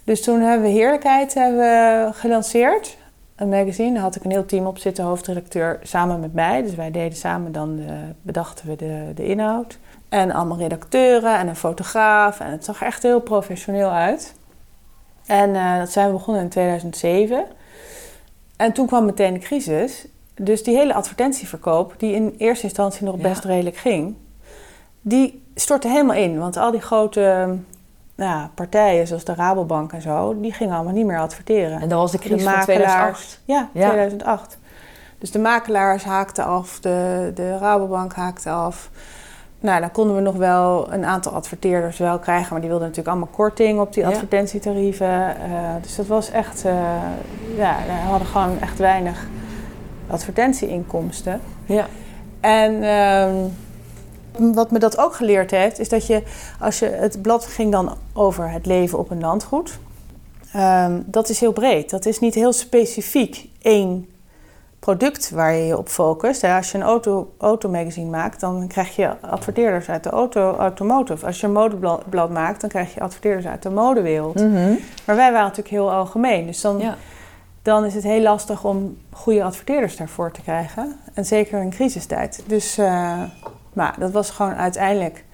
Dus 0.05 0.23
toen 0.23 0.41
hebben 0.41 0.67
we 0.67 0.73
Heerlijkheid 0.75 1.35
hebben 1.35 1.59
we 1.59 2.09
gelanceerd. 2.13 2.97
Een 3.37 3.49
magazine. 3.49 3.93
Daar 3.93 4.03
had 4.03 4.17
ik 4.17 4.25
een 4.25 4.31
heel 4.31 4.47
team 4.47 4.67
op 4.67 4.79
zitten, 4.79 5.05
hoofdredacteur, 5.05 5.79
samen 5.83 6.21
met 6.21 6.35
mij. 6.35 6.63
Dus 6.63 6.75
wij 6.75 6.91
deden 6.91 7.19
samen 7.19 7.53
dan, 7.53 7.77
de, 7.77 7.99
bedachten 8.23 8.67
we 8.67 8.77
de, 8.77 9.13
de 9.15 9.27
inhoud. 9.27 9.79
En 10.09 10.31
allemaal 10.33 10.59
redacteuren 10.59 11.39
en 11.39 11.49
een 11.49 11.57
fotograaf. 11.57 12.41
En 12.41 12.51
het 12.51 12.65
zag 12.65 12.83
echt 12.83 13.03
heel 13.03 13.21
professioneel 13.21 13.91
uit. 13.91 14.35
En 15.27 15.55
eh, 15.55 15.79
dat 15.79 15.91
zijn 15.91 16.07
we 16.07 16.13
begonnen 16.13 16.43
in 16.43 16.49
2007. 16.49 17.45
En 18.57 18.73
toen 18.73 18.87
kwam 18.87 19.05
meteen 19.05 19.33
de 19.35 19.41
crisis. 19.41 20.07
Dus 20.35 20.63
die 20.63 20.77
hele 20.77 20.95
advertentieverkoop, 20.95 21.95
die 21.97 22.15
in 22.15 22.35
eerste 22.39 22.65
instantie 22.65 23.05
nog 23.05 23.17
Ja. 23.17 23.23
best 23.23 23.45
redelijk 23.45 23.77
ging, 23.77 24.17
die 25.01 25.43
stortte 25.55 25.89
helemaal 25.89 26.17
in. 26.17 26.39
Want 26.39 26.57
al 26.57 26.71
die 26.71 26.81
grote 26.81 27.57
ja, 28.17 28.51
partijen, 28.55 29.07
zoals 29.07 29.25
de 29.25 29.35
Rabobank 29.35 29.93
en 29.93 30.03
zo, 30.03 30.41
die 30.41 30.53
gingen 30.53 30.75
allemaal 30.75 30.93
niet 30.93 31.07
meer 31.07 31.19
adverteren. 31.21 31.81
En 31.81 31.89
dat 31.89 31.99
was 31.99 32.13
de 32.13 32.19
crisis 32.19 32.43
van 32.43 32.53
makelaars- 32.53 32.65
2008. 32.65 33.41
Ja, 33.45 33.69
Ja. 33.73 33.89
2008. 33.89 34.59
Dus 35.19 35.31
de 35.31 35.39
makelaars 35.39 36.05
haakten 36.05 36.45
af, 36.45 36.81
de, 36.81 37.31
de 37.35 37.59
Rabobank 37.59 38.15
haakte 38.15 38.51
af. 38.51 38.91
Nou, 39.61 39.81
dan 39.81 39.91
konden 39.91 40.17
we 40.17 40.23
nog 40.23 40.35
wel 40.37 40.93
een 40.93 41.05
aantal 41.05 41.33
adverteerders 41.33 41.99
wel 41.99 42.19
krijgen, 42.19 42.49
maar 42.51 42.61
die 42.61 42.69
wilden 42.71 42.89
natuurlijk 42.89 43.17
allemaal 43.17 43.35
korting 43.35 43.81
op 43.81 43.93
die 43.93 44.03
Ja. 44.03 44.09
advertentietarieven. 44.09 45.37
Eh, 45.37 45.75
dus 45.83 45.97
dat 45.97 46.07
was 46.07 46.31
echt, 46.31 46.65
eh, 46.65 46.75
ja, 47.57 47.77
we 47.87 47.93
hadden 48.09 48.29
gewoon 48.29 48.61
echt 48.61 48.79
weinig 48.79 49.27
advertentieinkomsten. 50.11 51.41
Ja. 51.65 51.87
En 52.41 52.83
ehm, 52.83 53.35
wat 54.39 54.71
me 54.71 54.79
dat 54.79 54.99
ook 54.99 55.15
geleerd 55.15 55.51
heeft, 55.51 55.79
is 55.79 55.89
dat 55.89 56.07
je, 56.07 56.23
als 56.61 56.79
je, 56.79 56.87
het 56.87 57.23
blad 57.23 57.47
ging 57.47 57.73
dan 57.73 57.97
over 58.13 58.51
het 58.51 58.67
leven 58.67 58.99
op 58.99 59.11
een 59.11 59.21
landgoed. 59.21 59.79
Ehm, 60.53 61.01
dat 61.07 61.29
is 61.29 61.41
heel 61.41 61.53
breed. 61.53 61.91
Dat 61.91 62.07
is 62.07 62.21
niet 62.21 62.35
heel 62.35 62.53
specifiek 62.53 63.49
één 63.63 64.09
product 64.79 65.31
waar 65.31 65.53
je 65.55 65.67
je 65.67 65.79
op 65.79 65.89
focust. 65.89 66.45
Als 66.45 66.71
je 66.71 66.79
een 66.79 66.85
auto, 66.85 67.33
automagazine 67.39 68.11
maakt, 68.11 68.41
dan 68.41 68.67
krijg 68.69 68.97
je 68.97 69.21
adverteerders 69.21 69.89
uit 69.89 70.03
de 70.03 70.11
auto, 70.11 70.57
automotive. 70.57 71.27
Als 71.27 71.41
je 71.41 71.47
een 71.47 71.53
modeblad 71.53 72.11
blad 72.11 72.31
maakt, 72.31 72.61
dan 72.61 72.71
krijg 72.71 72.95
je 72.95 73.01
adverteerders 73.01 73.47
uit 73.47 73.63
de 73.63 73.71
modewereld. 73.71 74.35
Mhm. 74.35 74.75
Maar 75.07 75.17
wij 75.17 75.31
waren 75.33 75.41
natuurlijk 75.41 75.69
heel 75.69 75.93
algemeen. 75.93 76.47
Dus 76.47 76.61
dan 76.61 76.79
Ja. 76.79 76.97
dan 77.63 77.85
is 77.85 77.95
het 77.95 78.03
heel 78.05 78.23
lastig 78.23 78.65
om 78.65 78.99
goede 79.13 79.45
adverteerders 79.45 79.97
daarvoor 79.97 80.31
te 80.31 80.43
krijgen. 80.43 80.97
En 81.15 81.25
zeker 81.25 81.61
in 81.63 81.71
crisistijd. 81.71 82.43
Dus 82.47 82.79
uh, 82.79 83.23
maar 83.77 83.95
dat 83.99 84.11
was 84.11 84.31
gewoon 84.31 84.55
uiteindelijk 84.55 85.25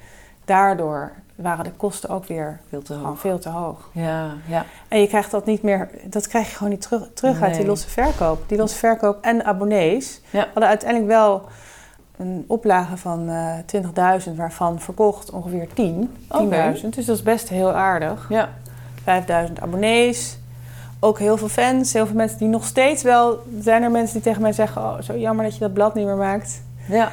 daardoor 0.45 1.12
waren 1.34 1.64
de 1.64 1.70
kosten 1.70 2.09
ook 2.09 2.24
weer 2.24 2.61
veel 2.68 2.82
te 2.82 2.95
hoog. 2.95 3.20
Veel 3.20 3.38
te 3.38 3.49
hoog. 3.49 3.90
Ja, 3.93 4.34
ja. 4.47 4.64
En 4.88 5.01
je 5.01 5.07
krijgt 5.07 5.30
dat 5.30 5.47
niet 5.47 5.62
meer, 5.62 5.90
dat 6.05 6.28
krijg 6.28 6.49
je 6.49 6.57
gewoon 6.57 6.72
niet 6.72 6.80
terug, 6.80 7.09
terug 7.14 7.43
uit 7.43 7.55
die 7.55 7.66
losse 7.66 7.90
verkoop. 7.90 8.49
Die 8.49 8.59
losse 8.59 8.76
verkoop 8.76 9.18
en 9.24 9.45
abonnees 9.45 10.20
ja. 10.30 10.45
hadden 10.45 10.68
uiteindelijk 10.68 11.11
wel 11.11 11.43
een 12.16 12.45
oplage 12.47 12.97
van 12.97 13.30
uh, 13.30 13.55
20.000, 14.26 14.34
waarvan 14.36 14.80
verkocht 14.80 15.30
ongeveer 15.30 15.68
10. 15.74 16.16
10.000. 16.43 16.49
Dus 16.80 17.07
dat 17.07 17.16
is 17.16 17.22
best 17.22 17.49
heel 17.49 17.72
aardig. 17.72 18.26
Ja. 18.28 18.49
5.000 19.49 19.53
abonnees. 19.61 20.38
Ook 21.01 21.18
heel 21.18 21.36
veel 21.36 21.49
fans, 21.49 21.93
heel 21.93 22.07
veel 22.07 22.16
mensen 22.16 22.38
die 22.38 22.49
nog 22.49 22.64
steeds 22.64 23.03
wel... 23.03 23.43
Zijn 23.61 23.82
er 23.82 23.90
mensen 23.90 24.14
die 24.14 24.22
tegen 24.22 24.43
mij 24.43 24.53
zeggen... 24.53 24.82
Oh, 24.82 25.01
zo 25.01 25.16
jammer 25.16 25.45
dat 25.45 25.55
je 25.55 25.61
dat 25.61 25.72
blad 25.72 25.95
niet 25.95 26.07
meer 26.07 26.16
maakt. 26.16 26.62
Ja. 26.88 27.11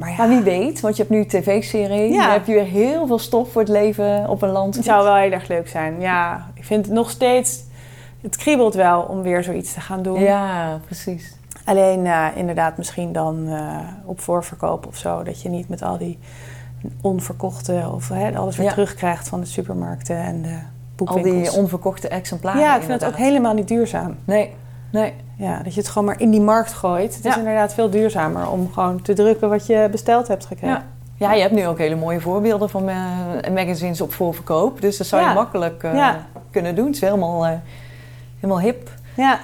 Maar, 0.00 0.10
ja. 0.10 0.28
wie 0.28 0.40
weet, 0.40 0.80
want 0.80 0.96
je 0.96 1.02
hebt 1.02 1.14
nu 1.14 1.18
een 1.18 1.26
tv-serie. 1.28 2.12
Ja. 2.12 2.22
Dan 2.22 2.32
heb 2.32 2.46
je 2.46 2.52
weer 2.52 2.64
heel 2.64 3.06
veel 3.06 3.18
stof 3.18 3.52
voor 3.52 3.60
het 3.60 3.70
leven 3.70 4.28
op 4.28 4.42
een 4.42 4.50
land. 4.50 4.74
Het 4.74 4.84
zou 4.84 5.04
wel 5.04 5.14
heel 5.14 5.30
erg 5.30 5.48
leuk 5.48 5.68
zijn. 5.68 6.00
Ja, 6.00 6.50
ik 6.54 6.64
vind 6.64 6.84
het 6.84 6.94
nog 6.94 7.10
steeds... 7.10 7.62
Het 8.20 8.36
kriebelt 8.36 8.74
wel 8.74 9.02
om 9.02 9.22
weer 9.22 9.42
zoiets 9.42 9.72
te 9.72 9.80
gaan 9.80 10.02
doen. 10.02 10.20
Ja, 10.20 10.80
precies. 10.84 11.36
Alleen 11.64 12.04
uh, 12.04 12.26
inderdaad 12.34 12.76
misschien 12.76 13.12
dan 13.12 13.48
uh, 13.48 13.78
op 14.04 14.20
voorverkoop 14.20 14.86
of 14.86 14.96
zo. 14.96 15.22
Dat 15.22 15.42
je 15.42 15.48
niet 15.48 15.68
met 15.68 15.82
al 15.82 15.98
die 15.98 16.18
onverkochte... 17.00 17.90
of 17.94 18.08
hè, 18.08 18.36
alles 18.36 18.56
weer 18.56 18.66
ja. 18.66 18.72
terugkrijgt 18.72 19.28
van 19.28 19.40
de 19.40 19.46
supermarkten 19.46 20.16
en 20.16 20.42
de 20.42 20.58
al 21.04 21.22
die 21.22 21.52
onverkochte 21.52 22.08
exemplaren. 22.08 22.60
Ja, 22.60 22.76
ik 22.76 22.82
vind 22.82 23.00
het 23.00 23.10
ook 23.10 23.16
helemaal 23.16 23.54
niet 23.54 23.68
duurzaam. 23.68 24.16
Nee, 24.24 24.54
nee. 24.92 25.14
Ja, 25.40 25.62
dat 25.62 25.74
je 25.74 25.80
het 25.80 25.88
gewoon 25.88 26.04
maar 26.04 26.20
in 26.20 26.30
die 26.30 26.40
markt 26.40 26.72
gooit. 26.72 27.16
Het 27.16 27.24
is 27.24 27.36
inderdaad 27.36 27.74
veel 27.74 27.90
duurzamer 27.90 28.50
om 28.50 28.72
gewoon 28.72 29.02
te 29.02 29.12
drukken 29.12 29.48
wat 29.48 29.66
je 29.66 29.88
besteld 29.90 30.28
hebt 30.28 30.46
gekregen. 30.46 30.76
Ja. 30.76 30.84
Ja, 31.16 31.32
je 31.32 31.40
hebt 31.40 31.54
nu 31.54 31.66
ook 31.66 31.78
hele 31.78 31.96
mooie 31.96 32.20
voorbeelden 32.20 32.70
van 32.70 32.88
uh, 32.88 32.96
magazines 33.54 34.00
op 34.00 34.12
voorverkoop. 34.12 34.80
Dus 34.80 34.96
dat 34.96 35.06
zou 35.06 35.28
je 35.28 35.34
makkelijk 35.34 35.82
uh, 35.82 36.08
kunnen 36.50 36.74
doen. 36.74 36.86
Het 36.86 36.94
is 36.94 37.00
helemaal, 37.00 37.46
uh, 37.46 37.52
helemaal 38.34 38.60
hip. 38.60 38.90
Ja. 39.16 39.38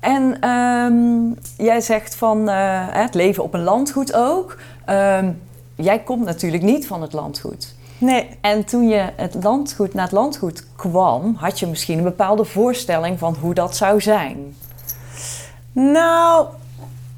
En 0.00 0.48
um, 0.48 1.38
jij 1.56 1.80
zegt 1.80 2.14
van 2.14 2.48
het 2.48 3.14
leven 3.14 3.42
op 3.42 3.54
een 3.54 3.62
landgoed 3.62 4.14
ook. 4.14 4.56
Um, 4.86 5.40
jij 5.74 5.98
komt 5.98 6.24
natuurlijk 6.24 6.62
niet 6.62 6.86
van 6.86 7.02
het 7.02 7.12
landgoed. 7.12 7.74
Nee. 7.98 8.28
En 8.40 8.64
toen 8.64 8.88
je 8.88 9.08
het 9.16 9.36
landgoed 9.42 9.94
naar 9.94 10.04
het 10.04 10.12
landgoed 10.12 10.66
kwam, 10.76 11.34
had 11.38 11.58
je 11.58 11.66
misschien 11.66 11.98
een 11.98 12.04
bepaalde 12.04 12.44
voorstelling 12.44 13.18
van 13.18 13.36
hoe 13.40 13.54
dat 13.54 13.76
zou 13.76 14.00
zijn. 14.00 14.54
Nou. 15.72 16.46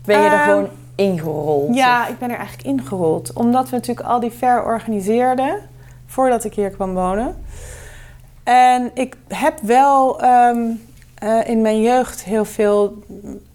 Ben 0.05 0.21
je 0.21 0.29
er 0.29 0.33
ehm, 0.33 0.45
gewoon 0.45 0.69
ingerold? 0.95 1.75
Ja, 1.75 2.07
ik 2.07 2.19
ben 2.19 2.31
er 2.31 2.37
eigenlijk 2.37 2.69
ingerold. 2.69 3.33
Omdat 3.33 3.71
we 3.71 3.77
natuurlijk 3.77 4.09
al 4.09 4.21
die 4.21 4.31
ver 4.31 4.65
organiseerden 4.65 5.59
voordat 6.07 6.45
ik 6.45 6.55
hier 6.55 6.71
kwam 6.71 6.95
wonen. 6.95 7.37
En 8.43 8.91
ik 8.95 9.17
heb 9.29 9.61
wel 9.61 10.21
ehm, 10.21 10.61
eh, 11.15 11.49
in 11.49 11.61
mijn 11.61 11.83
jeugd 11.83 12.25
heel 12.25 12.45
veel 12.45 13.03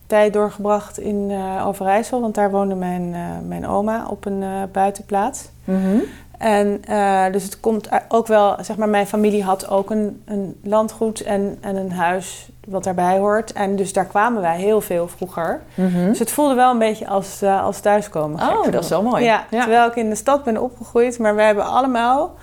tijd 0.08 0.34
doorgebracht 0.34 1.00
in 1.00 1.30
uh, 1.30 1.68
Overijssel. 1.68 2.22
Want 2.22 2.36
daar 2.36 2.52
woonde 2.52 2.76
mijn, 2.76 3.02
uh, 3.02 3.20
mijn 3.48 3.68
oma 3.68 4.06
op 4.10 4.26
een 4.26 4.44
buitenplaats. 4.72 5.50
Mm 5.64 6.02
en 6.38 6.82
uh, 6.90 7.26
dus 7.32 7.44
het 7.44 7.60
komt 7.60 7.90
ook 8.08 8.28
wel, 8.28 8.56
zeg 8.62 8.78
maar, 8.78 8.90
mijn 8.90 9.08
familie 9.08 9.44
had 9.44 9.70
ook 9.70 9.90
een, 9.90 10.22
een 10.26 10.60
landgoed 10.64 11.22
en, 11.22 11.58
en 11.62 11.76
een 11.76 11.92
huis 11.92 12.50
wat 12.68 12.84
daarbij 12.84 13.18
hoort. 13.18 13.54
En 13.54 13.76
dus 13.76 13.94
daar 13.94 14.06
kwamen 14.06 14.42
wij 14.42 14.58
heel 14.58 14.82
veel 14.82 15.08
vroeger. 15.08 15.62
Mm 15.74 16.06
Dus 16.06 16.20
het 16.20 16.32
voelde 16.32 16.56
wel 16.56 16.72
een 16.72 16.80
beetje 16.80 17.08
als, 17.08 17.44
uh, 17.44 17.64
als 17.64 17.80
thuiskomen. 17.80 18.42
Oh, 18.42 18.72
dat 18.72 18.84
is 18.84 18.90
wel 18.90 19.02
mooi. 19.02 19.24
Ja, 19.24 19.46
terwijl 19.50 19.88
ik 19.88 19.96
in 19.96 20.10
de 20.10 20.16
stad 20.16 20.44
ben 20.44 20.62
opgegroeid. 20.62 21.20
Maar 21.20 21.36
we 21.36 21.42
hebben 21.42 21.66
allemaal... 21.66 22.36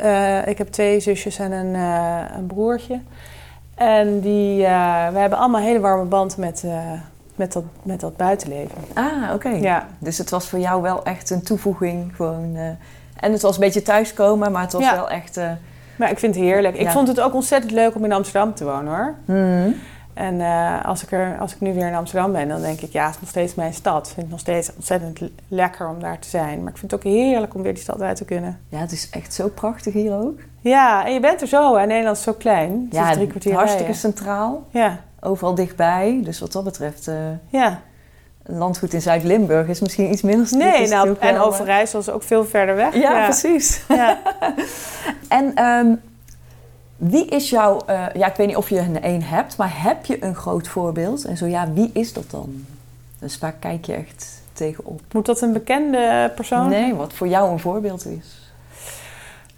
Uh, 0.00 0.46
ik 0.46 0.58
heb 0.58 0.68
twee 0.68 1.00
zusjes 1.00 1.38
en 1.38 1.52
een, 1.52 1.74
een 2.36 2.46
broertje. 2.46 3.00
En 3.74 4.20
die, 4.20 4.58
we 5.12 5.18
hebben 5.18 5.38
allemaal 5.38 5.60
een 5.60 5.66
hele 5.66 5.80
warme 5.80 6.04
band 6.04 6.36
met, 6.36 6.64
met, 7.34 7.52
dat, 7.52 7.64
met 7.82 8.00
dat 8.00 8.16
buitenleven. 8.16 8.78
Ah, 8.94 9.34
oké. 9.34 9.48
Ja. 9.48 9.86
Dus 9.98 10.18
het 10.18 10.30
was 10.30 10.48
voor 10.48 10.58
jou 10.58 10.82
wel 10.82 11.04
echt 11.04 11.30
een 11.30 11.42
toevoeging 11.42 12.16
gewoon... 12.16 12.56
En 13.20 13.32
het 13.32 13.42
was 13.42 13.54
een 13.54 13.60
beetje 13.60 13.82
thuiskomen, 13.82 14.52
maar 14.52 14.62
het 14.62 14.72
was 14.72 14.90
wel 14.90 15.10
echt... 15.10 15.38
Uh, 15.38 15.50
maar 15.96 16.10
ik 16.10 16.18
vind 16.18 16.34
het 16.34 16.44
heerlijk. 16.44 16.76
Ik 16.76 16.90
vond 16.90 17.08
het 17.08 17.20
ook 17.20 17.34
ontzettend 17.34 17.72
leuk 17.72 17.94
om 17.94 18.04
in 18.04 18.12
Amsterdam 18.12 18.54
te 18.54 18.64
wonen 18.64 18.94
hoor. 18.94 19.14
Mhm. 19.24 19.70
En 20.14 20.34
uh, 20.34 20.84
als, 20.84 21.02
ik 21.02 21.12
er, 21.12 21.38
als 21.40 21.54
ik 21.54 21.60
nu 21.60 21.74
weer 21.74 21.86
in 21.86 21.94
Amsterdam 21.94 22.32
ben, 22.32 22.48
dan 22.48 22.60
denk 22.60 22.80
ik, 22.80 22.92
ja, 22.92 23.04
het 23.04 23.14
is 23.14 23.20
nog 23.20 23.30
steeds 23.30 23.54
mijn 23.54 23.74
stad. 23.74 24.06
Ik 24.06 24.12
vind 24.12 24.20
het 24.20 24.30
nog 24.30 24.40
steeds 24.40 24.70
ontzettend 24.74 25.20
lekker 25.48 25.88
om 25.88 26.00
daar 26.00 26.18
te 26.18 26.28
zijn. 26.28 26.62
Maar 26.62 26.72
ik 26.72 26.78
vind 26.78 26.90
het 26.90 27.00
ook 27.00 27.12
heerlijk 27.12 27.54
om 27.54 27.62
weer 27.62 27.74
die 27.74 27.82
stad 27.82 28.02
uit 28.02 28.16
te 28.16 28.24
kunnen. 28.24 28.60
Ja, 28.68 28.78
het 28.78 28.92
is 28.92 29.10
echt 29.10 29.34
zo 29.34 29.48
prachtig 29.48 29.92
hier 29.92 30.12
ook. 30.12 30.38
Ja, 30.60 31.06
en 31.06 31.12
je 31.12 31.20
bent 31.20 31.40
er 31.40 31.46
zo. 31.46 31.74
En 31.74 31.88
Nederland 31.88 32.16
is 32.16 32.22
zo 32.22 32.32
klein. 32.32 32.82
Het 32.84 32.94
ja, 32.94 33.08
is 33.08 33.14
drie 33.14 33.26
kwartier 33.26 33.54
hartstikke 33.54 33.92
centraal. 33.92 34.66
Ja. 34.70 35.00
Overal 35.20 35.54
dichtbij. 35.54 36.20
Dus 36.24 36.40
wat 36.40 36.52
dat 36.52 36.64
betreft... 36.64 37.08
Uh, 37.08 37.14
ja 37.48 37.80
landgoed 38.46 38.92
in 38.92 39.02
Zuid-Limburg 39.02 39.68
is 39.68 39.80
misschien 39.80 40.12
iets 40.12 40.22
minder 40.22 40.56
Nee, 40.56 40.88
nou, 40.88 41.16
en 41.18 41.38
Overijssel 41.38 42.00
is 42.00 42.10
ook 42.10 42.22
veel 42.22 42.44
verder 42.44 42.76
weg. 42.76 42.94
Ja, 42.94 43.24
precies. 43.24 43.80
Ja. 43.88 44.18
en 45.28 45.64
um, 45.64 46.00
wie 46.96 47.26
is 47.26 47.50
jouw... 47.50 47.80
Uh, 47.90 48.04
ja, 48.14 48.26
ik 48.26 48.36
weet 48.36 48.46
niet 48.46 48.56
of 48.56 48.68
je 48.68 48.78
een 48.78 49.02
één 49.02 49.22
hebt, 49.22 49.56
maar 49.56 49.82
heb 49.82 50.04
je 50.04 50.24
een 50.24 50.34
groot 50.34 50.68
voorbeeld? 50.68 51.24
En 51.24 51.36
zo 51.36 51.46
ja, 51.46 51.72
wie 51.72 51.90
is 51.92 52.12
dat 52.12 52.30
dan? 52.30 52.64
Dus 53.18 53.38
waar 53.38 53.52
kijk 53.52 53.84
je 53.84 53.92
echt 53.92 54.42
tegenop? 54.52 55.00
Moet 55.12 55.26
dat 55.26 55.40
een 55.40 55.52
bekende 55.52 56.32
persoon 56.34 56.68
Nee, 56.68 56.94
wat 56.94 57.12
voor 57.12 57.28
jou 57.28 57.50
een 57.50 57.58
voorbeeld 57.58 58.06
is. 58.06 58.52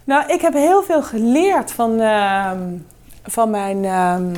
Nou, 0.03 0.33
ik 0.33 0.41
heb 0.41 0.53
heel 0.53 0.83
veel 0.83 1.03
geleerd 1.03 1.71
van, 1.71 2.01
uh, 2.01 2.51
van 3.23 3.49
mijn... 3.49 3.85
Um, 3.85 4.31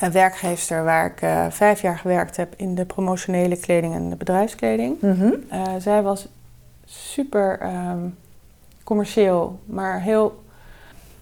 een 0.00 0.12
werkgeefster 0.12 0.84
waar 0.84 1.06
ik 1.06 1.22
uh, 1.22 1.46
vijf 1.50 1.80
jaar 1.82 1.98
gewerkt 1.98 2.36
heb 2.36 2.54
in 2.56 2.74
de 2.74 2.84
promotionele 2.84 3.56
kleding 3.56 3.94
en 3.94 4.10
de 4.10 4.16
bedrijfskleding. 4.16 5.00
Mm 5.00 5.12
-hmm. 5.12 5.34
uh, 5.52 5.74
zij 5.78 6.02
was 6.02 6.28
super 6.84 7.58
um, 7.62 8.16
commercieel, 8.84 9.58
maar 9.64 10.00
heel. 10.00 10.42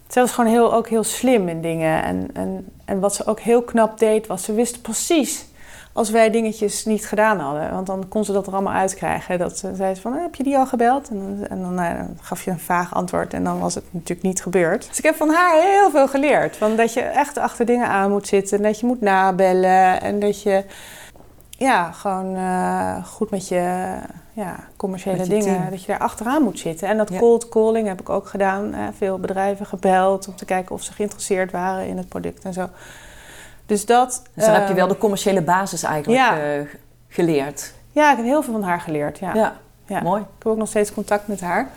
Zij 0.07 0.21
was 0.21 0.31
gewoon 0.31 0.51
heel, 0.51 0.73
ook 0.73 0.87
heel 0.87 1.03
slim 1.03 1.47
in 1.47 1.61
dingen. 1.61 2.03
En, 2.03 2.29
en, 2.33 2.67
en 2.85 2.99
wat 2.99 3.15
ze 3.15 3.25
ook 3.25 3.39
heel 3.39 3.61
knap 3.61 3.99
deed, 3.99 4.27
was 4.27 4.43
ze 4.43 4.53
wist 4.53 4.81
precies 4.81 5.45
als 5.93 6.09
wij 6.09 6.29
dingetjes 6.29 6.85
niet 6.85 7.05
gedaan 7.05 7.39
hadden. 7.39 7.71
Want 7.71 7.87
dan 7.87 8.07
kon 8.07 8.25
ze 8.25 8.31
dat 8.31 8.47
er 8.47 8.53
allemaal 8.53 8.73
uitkrijgen. 8.73 9.39
Dat 9.39 9.57
ze 9.57 9.75
zei 9.75 9.95
ze 9.95 10.01
van, 10.01 10.13
heb 10.13 10.35
je 10.35 10.43
die 10.43 10.57
al 10.57 10.65
gebeld? 10.65 11.09
En, 11.09 11.17
dan, 11.19 11.47
en 11.47 11.61
dan, 11.61 11.73
nou, 11.73 11.97
dan, 11.97 12.17
gaf 12.21 12.43
je 12.43 12.51
een 12.51 12.59
vaag 12.59 12.93
antwoord 12.93 13.33
en 13.33 13.43
dan 13.43 13.59
was 13.59 13.75
het 13.75 13.83
natuurlijk 13.91 14.27
niet 14.27 14.41
gebeurd. 14.41 14.87
Dus 14.87 14.97
ik 14.97 15.03
heb 15.03 15.15
van 15.15 15.29
haar 15.29 15.61
heel 15.61 15.89
veel 15.91 16.07
geleerd. 16.07 16.57
Van 16.57 16.75
dat 16.75 16.93
je 16.93 17.01
echt 17.01 17.37
achter 17.37 17.65
dingen 17.65 17.87
aan 17.87 18.11
moet 18.11 18.27
zitten. 18.27 18.57
En 18.57 18.63
dat 18.63 18.79
je 18.79 18.85
moet 18.85 19.01
nabellen. 19.01 20.01
En 20.01 20.19
dat 20.19 20.41
je 20.41 20.63
ja, 21.49 21.91
gewoon 21.91 22.35
uh, 22.35 23.05
goed 23.05 23.29
met 23.29 23.47
je 23.47 23.91
ja, 24.33 24.55
commerciële 24.77 25.17
met 25.17 25.27
je 25.27 25.33
dingen, 25.33 25.57
team. 25.57 25.69
dat 25.69 25.81
je 25.81 25.87
daar 25.87 25.99
achteraan 25.99 26.43
moet 26.43 26.59
zitten. 26.59 26.87
En 26.87 26.97
dat 26.97 27.09
ja. 27.09 27.19
cold 27.19 27.49
calling 27.49 27.87
heb 27.87 27.99
ik 27.99 28.09
ook 28.09 28.27
gedaan. 28.27 28.75
Veel 28.97 29.19
bedrijven 29.19 29.65
gebeld 29.65 30.27
om 30.27 30.35
te 30.35 30.45
kijken 30.45 30.75
of 30.75 30.83
ze 30.83 30.93
geïnteresseerd 30.93 31.51
waren 31.51 31.87
in 31.87 31.97
het 31.97 32.07
product 32.09 32.43
en 32.43 32.53
zo. 32.53 32.69
Dus, 33.69 33.85
dat, 33.85 34.21
dus 34.33 34.45
dan 34.45 34.53
uh, 34.53 34.59
heb 34.59 34.67
je 34.67 34.73
wel 34.73 34.87
de 34.87 34.97
commerciële 34.97 35.41
basis 35.41 35.83
eigenlijk 35.83 36.19
ja. 36.19 36.57
uh, 36.57 36.61
geleerd. 37.07 37.73
Ja, 37.91 38.11
ik 38.11 38.17
heb 38.17 38.25
heel 38.25 38.43
veel 38.43 38.53
van 38.53 38.63
haar 38.63 38.81
geleerd. 38.81 39.19
Ja. 39.19 39.33
ja. 39.33 39.55
ja. 39.85 40.01
mooi. 40.01 40.21
Ik 40.21 40.27
heb 40.37 40.47
ook 40.47 40.57
nog 40.57 40.67
steeds 40.67 40.93
contact 40.93 41.27
met 41.27 41.41
haar. 41.41 41.69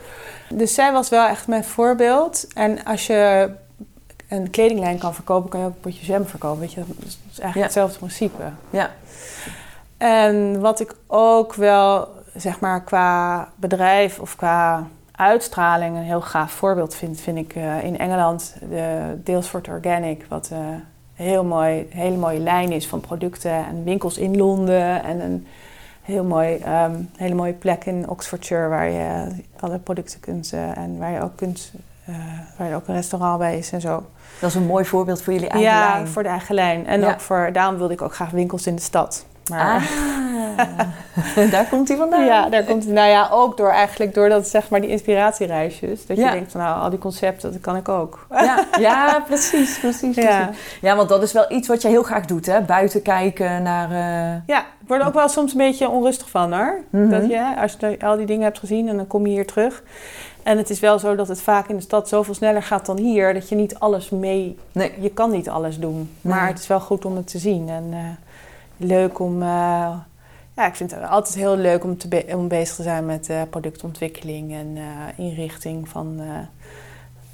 Dus 0.48 0.74
zij 0.74 0.92
was 0.92 1.08
wel 1.08 1.26
echt 1.26 1.46
mijn 1.46 1.64
voorbeeld. 1.64 2.46
En 2.54 2.84
als 2.84 3.06
je 3.06 3.50
een 4.28 4.50
kledinglijn 4.50 4.98
kan 4.98 5.14
verkopen, 5.14 5.50
kan 5.50 5.60
je 5.60 5.66
ook 5.66 5.74
een 5.74 5.80
potje 5.80 6.06
jam 6.06 6.26
verkopen. 6.26 6.60
Weet 6.60 6.72
je? 6.72 6.84
Dat 6.86 6.96
is 7.06 7.38
eigenlijk 7.38 7.54
ja. 7.54 7.62
hetzelfde 7.62 7.98
principe. 7.98 8.42
Ja. 8.70 8.90
En 9.96 10.60
wat 10.60 10.80
ik 10.80 10.94
ook 11.06 11.54
wel, 11.54 12.08
zeg 12.34 12.60
maar, 12.60 12.82
qua 12.82 13.48
bedrijf 13.54 14.18
of 14.18 14.36
qua 14.36 14.86
uitstraling 15.12 15.96
een 15.96 16.02
heel 16.02 16.20
gaaf 16.20 16.52
voorbeeld 16.52 16.94
vind, 16.94 17.20
vind 17.20 17.38
ik 17.38 17.54
uh, 17.54 17.84
in 17.84 17.98
Engeland 17.98 18.54
de 18.70 19.16
Dalesford 19.24 19.68
Organic, 19.68 20.26
wat 20.28 20.50
heel 21.22 21.44
mooi, 21.44 21.86
hele 21.90 22.16
mooie 22.16 22.38
lijn 22.38 22.72
is 22.72 22.88
van 22.88 23.00
producten 23.00 23.66
en 23.66 23.84
winkels 23.84 24.18
in 24.18 24.36
Londen 24.36 25.04
en 25.04 25.20
een 25.20 25.46
heel 26.02 26.24
mooi, 26.24 26.62
um, 26.84 27.10
hele 27.16 27.34
mooie 27.34 27.52
plek 27.52 27.84
in 27.84 28.08
Oxfordshire 28.08 28.68
waar 28.68 28.90
je 28.90 29.26
alle 29.60 29.78
producten 29.78 30.20
kunt 30.20 30.52
uh, 30.54 30.76
en 30.76 30.98
waar 30.98 31.12
je 31.12 31.22
ook 31.22 31.36
kunt, 31.36 31.72
uh, 32.08 32.16
waar 32.58 32.68
je 32.68 32.74
ook 32.74 32.88
een 32.88 32.94
restaurant 32.94 33.38
bij 33.38 33.58
is 33.58 33.72
en 33.72 33.80
zo. 33.80 34.06
Dat 34.40 34.50
is 34.50 34.56
een 34.56 34.66
mooi 34.66 34.84
voorbeeld 34.84 35.22
voor 35.22 35.32
jullie 35.32 35.48
eigen 35.48 35.70
ja, 35.70 35.92
lijn. 35.92 36.08
voor 36.08 36.22
de 36.22 36.28
eigen 36.28 36.54
lijn. 36.54 36.86
En 36.86 37.00
ja. 37.00 37.12
ook 37.12 37.20
voor, 37.20 37.50
daarom 37.52 37.76
wilde 37.76 37.92
ik 37.92 38.02
ook 38.02 38.14
graag 38.14 38.30
winkels 38.30 38.66
in 38.66 38.74
de 38.74 38.82
stad. 38.82 39.26
Maar, 39.50 39.74
ah, 40.56 41.46
daar 41.50 41.66
komt 41.70 41.88
hij 41.88 41.96
vandaan. 41.96 42.24
Ja, 42.24 42.48
daar 42.48 42.64
komt 42.64 42.86
Nou 42.86 43.08
ja, 43.08 43.28
ook 43.32 43.56
door 43.56 43.70
eigenlijk 43.70 44.14
door 44.14 44.28
dat, 44.28 44.48
zeg 44.48 44.68
maar, 44.68 44.80
die 44.80 44.90
inspiratiereisjes. 44.90 46.06
Dat 46.06 46.16
je 46.16 46.30
denkt 46.30 46.52
van, 46.52 46.60
nou, 46.60 46.80
al 46.82 46.90
die 46.90 46.98
concepten, 46.98 47.52
dat 47.52 47.60
kan 47.60 47.76
ik 47.76 47.88
ook. 47.88 48.26
Ja, 48.30 48.64
ja 48.78 49.22
precies, 49.26 49.78
precies, 49.78 50.14
precies. 50.14 50.16
Ja. 50.16 50.50
Ja. 50.80 50.96
want 50.96 51.08
dat 51.08 51.22
is 51.22 51.32
wel 51.32 51.44
iets 51.48 51.68
wat 51.68 51.82
je 51.82 51.88
heel 51.88 52.02
graag 52.02 52.26
doet, 52.26 52.46
hè? 52.46 52.60
Buiten 52.60 53.02
kijken 53.02 53.62
naar... 53.62 53.90
eh, 53.90 54.40
Ja, 54.46 54.60
ik 54.60 54.88
word 54.88 55.00
er 55.00 55.06
ook 55.06 55.14
wel 55.14 55.28
soms 55.28 55.52
een 55.52 55.58
beetje 55.58 55.88
onrustig 55.88 56.30
van, 56.30 56.52
hoor. 56.52 56.80
Mhm. 56.90 57.08
Dat 57.08 57.26
je, 57.30 57.54
als 57.60 57.76
je 57.78 57.96
al 58.00 58.16
die 58.16 58.26
dingen 58.26 58.44
hebt 58.44 58.58
gezien 58.58 58.88
en 58.88 58.96
dan 58.96 59.06
kom 59.06 59.26
je 59.26 59.32
hier 59.32 59.46
terug. 59.46 59.82
En 60.42 60.56
het 60.58 60.70
is 60.70 60.80
wel 60.80 60.98
zo 60.98 61.14
dat 61.14 61.28
het 61.28 61.42
vaak 61.42 61.68
in 61.68 61.76
de 61.76 61.82
stad 61.82 62.08
zoveel 62.08 62.34
sneller 62.34 62.62
gaat 62.62 62.86
dan 62.86 62.98
hier, 62.98 63.34
dat 63.34 63.48
je 63.48 63.54
niet 63.54 63.78
alles 63.78 64.10
mee... 64.10 64.58
Nee. 64.72 64.92
Je 65.00 65.10
kan 65.10 65.30
niet 65.30 65.48
alles 65.48 65.78
doen, 65.78 66.10
maar 66.20 66.40
Nee. 66.42 66.48
het 66.50 66.58
is 66.58 66.66
wel 66.66 66.80
goed 66.80 67.04
om 67.04 67.16
het 67.16 67.26
te 67.30 67.38
zien. 67.38 67.68
En 67.68 67.86
eh, 67.90 67.98
leuk 68.82 69.18
om... 69.18 69.42
eh, 69.42 69.48
ja, 70.56 70.66
ik 70.66 70.74
vind 70.74 70.90
het 70.90 71.08
altijd 71.08 71.34
heel 71.34 71.56
leuk 71.56 71.84
om, 71.84 71.96
te 71.98 72.08
be- 72.08 72.24
om 72.34 72.48
bezig 72.48 72.76
te 72.76 72.82
zijn 72.82 73.06
met 73.06 73.28
eh, 73.28 73.42
productontwikkeling 73.50 74.52
en 74.52 74.76
eh, 74.76 75.24
inrichting 75.24 75.88
van, 75.88 76.20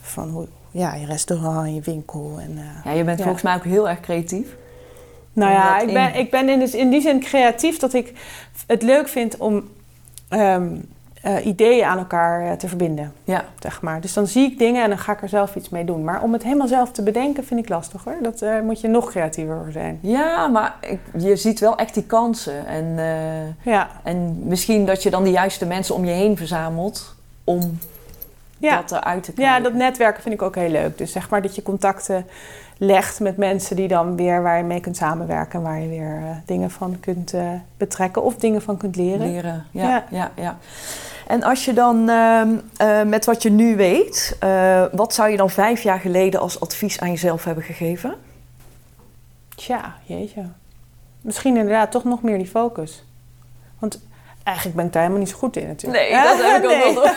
van 0.01 0.29
hoe, 0.29 0.47
ja, 0.71 0.95
je 0.95 1.07
restaurant 1.07 1.67
en 1.67 1.75
je 1.75 1.81
winkel. 1.81 2.39
En, 2.41 2.59
Ja, 2.85 2.91
je 2.93 3.05
bent 3.05 3.19
Ja. 3.19 3.25
volgens 3.25 3.45
mij 3.45 3.55
ook 3.55 3.65
heel 3.65 3.89
erg 3.89 4.01
creatief. 4.01 4.57
nou 5.33 5.53
ja, 5.53 5.79
ik 5.81 5.93
ben, 5.93 6.13
in- 6.15 6.21
ik 6.21 6.31
ben 6.31 6.49
in, 6.49 6.59
dus 6.59 6.75
in 6.75 6.91
die 6.91 7.01
zin 7.01 7.21
creatief 7.21 7.79
dat 7.79 7.93
ik 7.95 8.13
het 8.67 8.83
leuk 8.83 9.09
vind 9.09 9.37
om 9.37 9.69
ehm, 10.29 10.77
eh, 11.37 11.47
ideeën 11.47 11.85
aan 11.85 11.99
elkaar 11.99 12.47
eh, 12.47 12.53
te 12.53 12.69
verbinden, 12.69 13.13
Ja. 13.25 13.45
zeg 13.59 13.83
maar. 13.83 14.01
Dus 14.01 14.13
dan 14.13 14.27
zie 14.27 14.51
ik 14.53 14.59
dingen 14.59 14.83
en 14.83 14.89
dan 14.89 14.99
ga 14.99 15.13
ik 15.13 15.23
er 15.23 15.29
zelf 15.29 15.57
iets 15.57 15.69
mee 15.69 15.85
doen. 15.85 16.05
Maar 16.05 16.23
om 16.23 16.33
het 16.33 16.43
helemaal 16.43 16.67
zelf 16.69 16.93
te 16.93 17.03
bedenken 17.03 17.45
vind 17.45 17.61
ik 17.61 17.69
lastig 17.69 18.05
hoor. 18.05 18.17
Dat 18.23 18.43
eh, 18.43 18.61
moet 18.61 18.81
je 18.81 18.89
nog 18.89 19.11
creatiever 19.11 19.57
voor 19.63 19.73
zijn. 19.73 19.99
Ja, 20.03 20.47
maar 20.47 20.75
ik- 20.81 21.23
je 21.23 21.37
ziet 21.37 21.61
wel 21.61 21.77
echt 21.77 21.95
die 21.95 22.03
kansen. 22.05 22.67
En, 22.67 22.95
Ja, 23.63 23.89
en 24.03 24.39
misschien 24.49 24.87
dat 24.87 25.03
je 25.03 25.11
dan 25.11 25.23
de 25.25 25.31
juiste 25.31 25.67
mensen 25.67 25.95
om 25.95 26.05
je 26.05 26.13
heen 26.13 26.37
verzamelt 26.37 27.15
om 27.45 27.79
ja. 28.59 28.77
dat 28.77 28.93
eruit 28.93 29.23
te 29.23 29.33
krijgen. 29.33 29.57
ja, 29.57 29.63
dat 29.63 29.73
netwerken 29.75 30.23
vind 30.23 30.35
ik 30.35 30.43
ook 30.43 30.55
heel 30.55 30.71
leuk. 30.71 30.99
Dus 30.99 31.13
zeg 31.13 31.31
maar 31.31 31.43
dat 31.43 31.55
je 31.55 31.63
contacten 31.63 32.27
legt 32.81 33.21
met 33.21 33.37
mensen 33.37 33.77
die 33.77 33.89
dan 33.89 34.17
weer 34.17 34.43
waar 34.43 34.59
je 34.59 34.65
mee 34.65 34.81
kunt 34.81 34.97
samenwerken. 34.97 35.59
En 35.59 35.65
waar 35.65 35.81
je 35.81 35.89
weer 35.89 36.21
dingen 36.47 36.71
van 36.71 36.97
kunt 37.01 37.35
betrekken 37.77 38.23
of 38.23 38.35
dingen 38.37 38.63
van 38.63 38.77
kunt 38.77 38.97
leren. 38.97 39.27
leren. 39.33 39.67
Ja, 39.71 39.89
Ja. 39.89 40.05
ja. 40.11 40.31
Ja, 40.37 40.57
En 41.29 41.43
als 41.43 41.65
je 41.65 41.73
dan 41.73 42.09
ehm, 42.09 42.49
eh, 42.77 43.03
met 43.03 43.25
wat 43.25 43.43
je 43.43 43.51
nu 43.51 43.77
weet, 43.77 44.37
eh, 44.41 44.85
wat 44.93 45.15
zou 45.15 45.29
je 45.31 45.37
dan 45.37 45.51
vijf 45.51 45.83
jaar 45.83 45.99
geleden 46.01 46.41
als 46.41 46.61
advies 46.61 47.01
aan 47.01 47.11
jezelf 47.11 47.45
hebben 47.45 47.65
gegeven? 47.65 48.15
Tja, 49.57 49.95
jeetje. 50.05 50.43
Misschien 51.21 51.57
inderdaad 51.57 51.91
toch 51.91 52.05
nog 52.05 52.23
meer 52.23 52.39
die 52.39 52.47
focus. 52.47 53.05
Want 53.79 54.01
eigenlijk 54.45 54.77
ben 54.77 54.87
ik 54.87 54.93
daar 54.93 55.03
helemaal 55.03 55.23
niet 55.25 55.33
zo 55.33 55.39
goed 55.39 55.57
in 55.57 55.67
natuurlijk. 55.67 56.03
Nee, 56.11 56.23
dat 56.23 56.43
heb 56.43 56.63
ik 56.65 56.71
ook 56.71 56.77
Nee. 56.77 56.85
wel 56.85 56.95
door. 56.95 57.05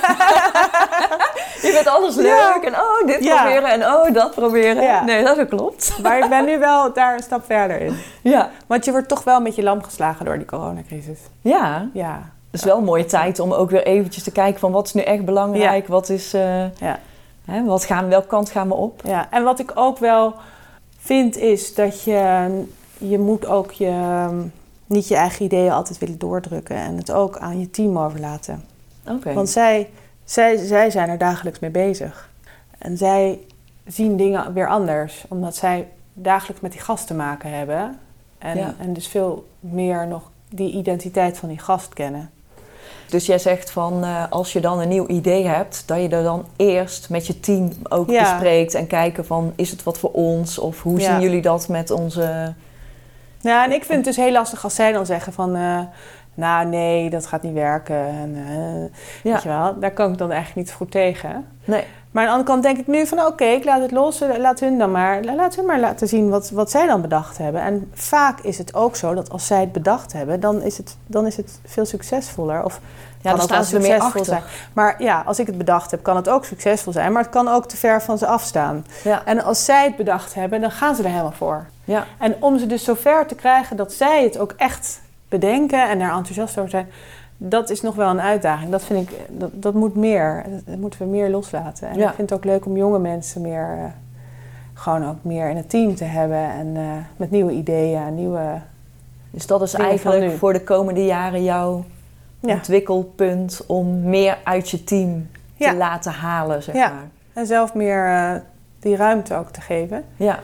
je 1.62 1.72
vindt 1.74 1.88
alles 1.88 2.16
leuk 2.16 2.26
Ja. 2.26 2.62
en 2.64 2.74
oh, 2.74 3.08
dit 3.08 3.24
Ja. 3.24 3.44
proberen 3.44 3.70
en 3.72 3.86
oh, 3.94 4.14
dat 4.14 4.32
proberen. 4.36 4.84
Ja. 4.84 5.04
Nee, 5.04 5.24
dat 5.24 5.48
klopt. 5.48 5.98
Maar 6.02 6.18
ik 6.20 6.30
ben 6.30 6.46
nu 6.46 6.60
wel 6.60 6.94
daar 6.94 7.14
een 7.14 7.24
stap 7.24 7.46
verder 7.46 7.82
in. 7.82 7.98
Ja. 8.22 8.50
Want 8.68 8.86
je 8.86 8.92
wordt 8.92 9.08
toch 9.08 9.24
wel 9.24 9.42
met 9.42 9.56
je 9.56 9.64
lam 9.64 9.84
geslagen 9.84 10.26
door 10.26 10.38
die 10.38 10.46
coronacrisis. 10.48 11.20
Ja, 11.42 11.90
Ja, 11.94 12.30
is 12.52 12.64
wel 12.64 12.78
een 12.78 12.84
mooie 12.84 13.06
tijd 13.06 13.40
om 13.40 13.52
ook 13.54 13.70
weer 13.70 13.86
eventjes 13.86 14.24
te 14.24 14.32
kijken 14.32 14.60
van 14.60 14.72
wat 14.72 14.86
is 14.86 14.94
nu 14.94 15.02
echt 15.02 15.26
belangrijk, 15.26 15.88
wat 15.88 16.10
is, 16.10 16.32
ja, 16.32 17.00
hè, 17.46 17.64
wat 17.64 17.86
gaan, 17.86 18.08
welke 18.08 18.28
kant 18.28 18.50
gaan 18.50 18.68
we 18.68 18.74
op? 18.74 19.02
ja. 19.06 19.28
En 19.32 19.44
wat 19.44 19.60
ik 19.60 19.72
ook 19.76 19.98
wel 19.98 20.34
vind 20.98 21.38
is 21.38 21.76
dat 21.76 22.04
je, 22.04 22.50
je 22.98 23.20
moet 23.20 23.46
ook 23.46 23.72
je, 23.72 24.28
niet 24.86 25.08
je 25.08 25.16
eigen 25.16 25.46
ideeën 25.46 25.72
altijd 25.72 25.98
willen 25.98 26.18
doordrukken. 26.20 26.76
En 26.76 26.98
het 26.98 27.12
ook 27.12 27.38
aan 27.38 27.60
je 27.60 27.70
team 27.70 28.00
overlaten. 28.00 28.64
Oké. 29.08 29.34
Want 29.34 29.50
zij, 29.50 29.90
zij, 30.24 30.58
zij 30.58 30.90
zijn 30.90 31.10
er 31.10 31.18
dagelijks 31.18 31.60
mee 31.60 31.70
bezig. 31.72 32.30
En 32.78 32.98
zij 32.98 33.40
zien 33.86 34.18
dingen 34.18 34.54
weer 34.54 34.68
anders, 34.68 35.26
omdat 35.28 35.56
zij 35.56 35.88
dagelijks 36.14 36.62
met 36.62 36.72
die 36.72 36.82
gast 36.82 37.08
te 37.08 37.14
maken 37.14 37.58
hebben. 37.58 38.00
En, 38.38 38.58
Ja. 38.58 38.74
en 38.80 38.94
dus 38.94 39.08
veel 39.08 39.48
meer 39.60 40.08
nog 40.08 40.30
die 40.50 40.72
identiteit 40.74 41.38
van 41.38 41.50
die 41.50 41.60
gast 41.60 41.94
kennen. 41.94 42.30
Dus 43.12 43.26
jij 43.26 43.40
zegt 43.40 43.72
van 43.72 44.04
eh, 44.04 44.24
als 44.30 44.54
je 44.54 44.60
dan 44.60 44.80
een 44.80 44.88
nieuw 44.88 45.08
idee 45.08 45.48
hebt, 45.48 45.84
dat 45.86 45.98
je 46.02 46.10
er 46.10 46.24
dan 46.24 46.46
eerst 46.56 47.10
met 47.10 47.28
je 47.28 47.40
team 47.40 47.72
ook 47.90 48.10
Ja. 48.10 48.22
bespreekt 48.22 48.74
en 48.74 48.88
kijken 48.88 49.26
van 49.26 49.54
is 49.56 49.72
het 49.72 49.84
wat 49.84 49.98
voor 50.00 50.12
ons 50.12 50.60
of 50.60 50.82
hoe 50.82 51.00
Ja. 51.00 51.12
zien 51.12 51.22
jullie 51.22 51.42
dat 51.42 51.68
met 51.68 51.92
onze. 51.92 52.54
Ja, 53.40 53.66
en 53.66 53.72
ik 53.72 53.84
vind 53.84 54.06
het 54.06 54.16
dus 54.16 54.24
heel 54.26 54.32
lastig 54.32 54.64
als 54.64 54.76
zij 54.76 54.92
dan 54.92 55.06
zeggen 55.06 55.34
van... 55.34 55.56
eh, 55.56 55.80
nou, 56.34 56.68
nee, 56.68 57.10
dat 57.10 57.26
gaat 57.26 57.42
niet 57.44 57.54
werken. 57.54 58.08
En, 58.08 58.36
eh, 58.48 58.84
Ja. 59.24 59.34
Weet 59.34 59.44
je 59.44 59.50
wel, 59.50 59.80
daar 59.80 59.92
kan 59.92 60.12
ik 60.12 60.18
dan 60.18 60.32
eigenlijk 60.32 60.68
niet 60.68 60.76
goed 60.76 60.92
tegen. 60.92 61.46
Nee. 61.66 61.84
Maar 62.12 62.24
aan 62.24 62.30
de 62.30 62.36
andere 62.36 62.52
kant 62.54 62.64
denk 62.64 62.78
ik 62.78 62.88
nu 62.88 63.08
van... 63.08 63.26
oké, 63.26 63.44
ik 63.46 63.64
laat 63.64 63.82
het 63.82 63.92
los. 63.92 64.22
eh, 64.22 64.38
Laat 64.38 64.60
hun 64.60 64.78
dan 64.78 64.92
maar, 64.92 65.24
laat 65.24 65.56
hun 65.56 65.66
maar 65.66 65.80
laten 65.80 66.08
zien 66.08 66.30
wat, 66.30 66.50
wat 66.50 66.72
zij 66.72 66.86
dan 66.88 67.02
bedacht 67.02 67.38
hebben. 67.38 67.62
En 67.62 67.92
vaak 67.94 68.40
is 68.40 68.58
het 68.58 68.74
ook 68.74 68.96
zo 68.96 69.14
dat 69.14 69.30
als 69.30 69.48
zij 69.48 69.60
het 69.60 69.72
bedacht 69.72 70.14
hebben... 70.14 70.40
dan 70.40 70.62
is 70.62 70.78
het, 70.78 70.98
dan 71.06 71.26
is 71.26 71.38
het 71.38 71.60
veel 71.66 71.86
succesvoller. 71.86 72.64
Of 72.64 72.80
Ja, 73.22 73.30
kan 73.30 73.36
dan 73.40 73.48
staan 73.48 73.64
ze 73.64 73.76
er 73.76 73.82
meer 73.82 73.90
succesvol 73.92 74.20
achter. 74.20 74.34
zijn. 74.34 74.44
Maar 74.74 75.04
ja, 75.04 75.24
als 75.26 75.40
ik 75.40 75.48
het 75.48 75.58
bedacht 75.58 75.92
heb, 75.92 76.04
kan 76.04 76.16
het 76.16 76.30
ook 76.30 76.46
succesvol 76.46 76.94
zijn. 76.94 77.12
Maar 77.12 77.22
het 77.22 77.32
kan 77.32 77.48
ook 77.48 77.68
te 77.68 77.78
ver 77.78 78.02
van 78.02 78.18
ze 78.18 78.28
afstaan. 78.28 78.86
Ja. 79.04 79.22
En 79.26 79.44
als 79.44 79.66
zij 79.66 79.84
het 79.84 79.96
bedacht 79.96 80.34
hebben, 80.34 80.62
dan 80.62 80.72
gaan 80.72 80.96
ze 80.96 81.04
er 81.04 81.10
helemaal 81.10 81.32
voor. 81.32 81.66
Ja. 81.84 82.06
En 82.18 82.36
om 82.40 82.60
ze 82.60 82.68
dus 82.68 82.84
zover 82.84 83.26
te 83.26 83.36
krijgen 83.36 83.76
dat 83.78 83.94
zij 83.94 84.24
het 84.24 84.38
ook 84.38 84.54
echt 84.58 85.02
bedenken 85.30 85.90
en 85.90 86.00
daar 86.00 86.16
enthousiast 86.16 86.58
over 86.58 86.70
zijn, 86.70 86.90
dat 87.44 87.70
is 87.70 87.82
nog 87.82 87.96
wel 87.96 88.10
een 88.10 88.22
uitdaging. 88.22 88.72
Dat 88.72 88.84
vind 88.84 89.10
ik, 89.10 89.18
dat, 89.30 89.50
dat 89.54 89.74
moet 89.74 89.96
meer. 89.96 90.46
Dat 90.66 90.78
moeten 90.78 91.00
we 91.00 91.06
meer 91.06 91.30
loslaten. 91.30 91.88
En 91.90 91.98
Ja. 91.98 92.10
ik 92.10 92.16
vind 92.16 92.30
het 92.30 92.40
ook 92.40 92.46
leuk 92.46 92.66
om 92.66 92.78
jonge 92.78 93.00
mensen 93.00 93.42
meer, 93.42 93.70
eh, 93.78 93.84
gewoon 94.74 95.06
ook 95.10 95.16
meer 95.22 95.50
in 95.50 95.56
het 95.56 95.70
team 95.70 95.96
te 95.96 96.04
hebben 96.04 96.38
en 96.50 96.76
eh, 96.76 96.84
met 97.18 97.32
nieuwe 97.32 97.52
ideeën 97.52 98.16
nieuwe. 98.16 98.60
Dus 99.32 99.48
dat 99.48 99.62
is 99.62 99.74
eigenlijk 99.74 100.32
voor 100.38 100.54
de 100.54 100.64
komende 100.64 101.06
jaren 101.06 101.44
jouw 101.44 101.84
Ja. 102.40 102.54
ontwikkelpunt 102.54 103.64
om 103.68 104.02
meer 104.02 104.38
uit 104.44 104.70
je 104.70 104.84
team 104.84 105.28
te 105.58 105.64
Ja. 105.64 105.74
laten 105.74 106.12
halen, 106.12 106.64
zeg 106.64 106.76
maar. 106.76 107.08
En 107.34 107.46
zelf 107.46 107.74
meer 107.74 108.06
eh, 108.06 108.34
die 108.80 108.96
ruimte 108.96 109.36
ook 109.36 109.50
te 109.50 109.62
geven. 109.62 110.04
Ja. 110.16 110.40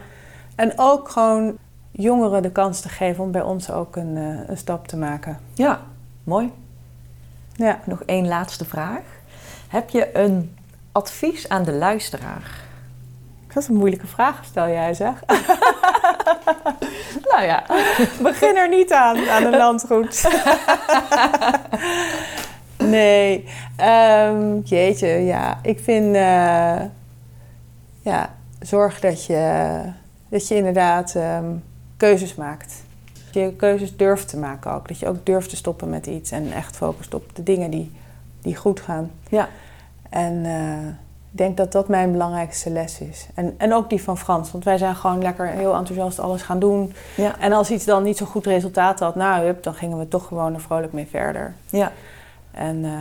En 0.56 0.74
ook 0.76 1.10
gewoon 1.10 1.58
jongeren 1.92 2.42
de 2.42 2.52
kans 2.52 2.80
te 2.82 2.90
geven 2.90 3.24
om 3.24 3.32
bij 3.32 3.42
ons 3.42 3.72
ook 3.72 3.96
een, 3.96 4.16
een 4.48 4.58
stap 4.58 4.88
te 4.88 4.98
maken. 4.98 5.38
ja, 5.54 5.80
mooi. 6.24 6.52
Ja. 7.58 7.80
Nog 7.84 8.04
één 8.06 8.28
laatste 8.28 8.66
vraag. 8.66 9.02
Heb 9.68 9.90
je 9.90 10.18
een 10.18 10.58
advies 10.92 11.50
aan 11.50 11.64
de 11.64 11.72
luisteraar? 11.74 12.66
Dat 13.54 13.64
is 13.64 13.68
een 13.68 13.76
moeilijke 13.76 14.08
vraag, 14.08 14.46
stel 14.46 14.68
jij 14.68 14.94
zeg. 14.94 15.24
Nou 17.32 17.44
ja. 17.46 17.64
Begin 18.22 18.56
er 18.56 18.70
niet 18.70 18.94
aan, 18.94 19.30
aan 19.30 19.44
een 19.44 19.58
landgoed. 19.58 20.28
nee, 22.78 23.50
ehm, 23.76 24.60
jeetje, 24.64 25.08
ja. 25.08 25.60
Ik 25.62 25.80
vind, 25.80 26.16
eh, 26.16 26.82
ja, 28.02 28.36
zorg 28.60 29.00
dat 29.00 29.26
je, 29.26 29.82
dat 30.30 30.48
je 30.48 30.56
inderdaad 30.56 31.16
ehm, 31.16 31.56
keuzes 31.98 32.36
maakt. 32.36 32.74
Je 33.42 33.54
keuzes 33.54 33.98
durft 33.98 34.30
te 34.30 34.38
maken 34.38 34.72
ook. 34.72 34.88
Dat 34.88 35.00
je 35.00 35.08
ook 35.08 35.26
durft 35.26 35.50
te 35.50 35.56
stoppen 35.56 35.90
met 35.90 36.06
iets 36.06 36.32
en 36.32 36.52
echt 36.52 36.76
focust 36.76 37.14
op 37.14 37.36
de 37.36 37.44
dingen 37.44 37.70
die, 37.70 37.92
die 38.42 38.56
goed 38.56 38.80
gaan. 38.80 39.12
Ja. 39.30 39.50
En 40.10 40.46
eh, 40.46 40.88
ik 41.32 41.38
denk 41.38 41.58
dat 41.58 41.72
dat 41.72 41.88
mijn 41.88 42.12
belangrijkste 42.12 42.70
les 42.70 43.00
is. 43.00 43.28
En, 43.34 43.56
en 43.58 43.74
ook 43.74 43.90
die 43.90 44.04
van 44.04 44.18
Frans, 44.18 44.52
want 44.52 44.64
wij 44.64 44.78
zijn 44.78 44.96
gewoon 44.96 45.22
lekker 45.22 45.48
heel 45.48 45.76
enthousiast 45.76 46.20
alles 46.20 46.42
gaan 46.42 46.60
doen. 46.60 46.94
Ja. 47.16 47.40
En 47.40 47.52
als 47.52 47.72
iets 47.72 47.86
dan 47.86 48.04
niet 48.04 48.18
zo 48.18 48.26
goed 48.26 48.46
resultaat 48.46 49.00
had, 49.00 49.16
nou, 49.16 49.46
hup, 49.46 49.64
dan 49.64 49.74
gingen 49.74 49.98
we 49.98 50.08
toch 50.08 50.28
gewoon 50.28 50.54
er 50.54 50.62
vrolijk 50.62 50.94
mee 50.94 51.08
verder. 51.08 51.54
ja. 51.70 51.92
En 52.52 52.86
eh, 52.86 52.92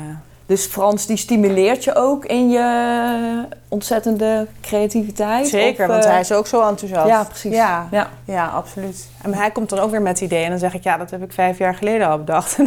Dus 0.46 0.64
Frans, 0.66 1.06
die 1.06 1.16
stimuleert 1.16 1.84
je 1.84 1.94
ook 1.94 2.24
in 2.24 2.50
je 2.50 3.44
ontzettende 3.68 4.46
creativiteit? 4.60 5.48
zeker, 5.48 5.84
Of, 5.84 5.90
want 5.90 6.04
eh, 6.04 6.10
hij 6.10 6.20
is 6.20 6.32
ook 6.32 6.46
zo 6.46 6.68
enthousiast. 6.68 7.08
Ja, 7.08 7.24
precies. 7.24 7.54
Ja, 7.54 7.88
Ja. 7.90 8.08
ja, 8.24 8.46
absoluut. 8.46 9.08
En 9.22 9.34
hij 9.34 9.50
komt 9.50 9.68
dan 9.68 9.78
ook 9.78 9.90
weer 9.90 10.02
met 10.02 10.20
ideeën 10.20 10.44
en 10.44 10.50
dan 10.50 10.58
zeg 10.58 10.74
ik, 10.74 10.82
ja, 10.82 10.96
dat 10.96 11.10
heb 11.10 11.22
ik 11.22 11.32
vijf 11.32 11.58
jaar 11.58 11.74
geleden 11.74 12.08
al 12.08 12.18
bedacht. 12.18 12.56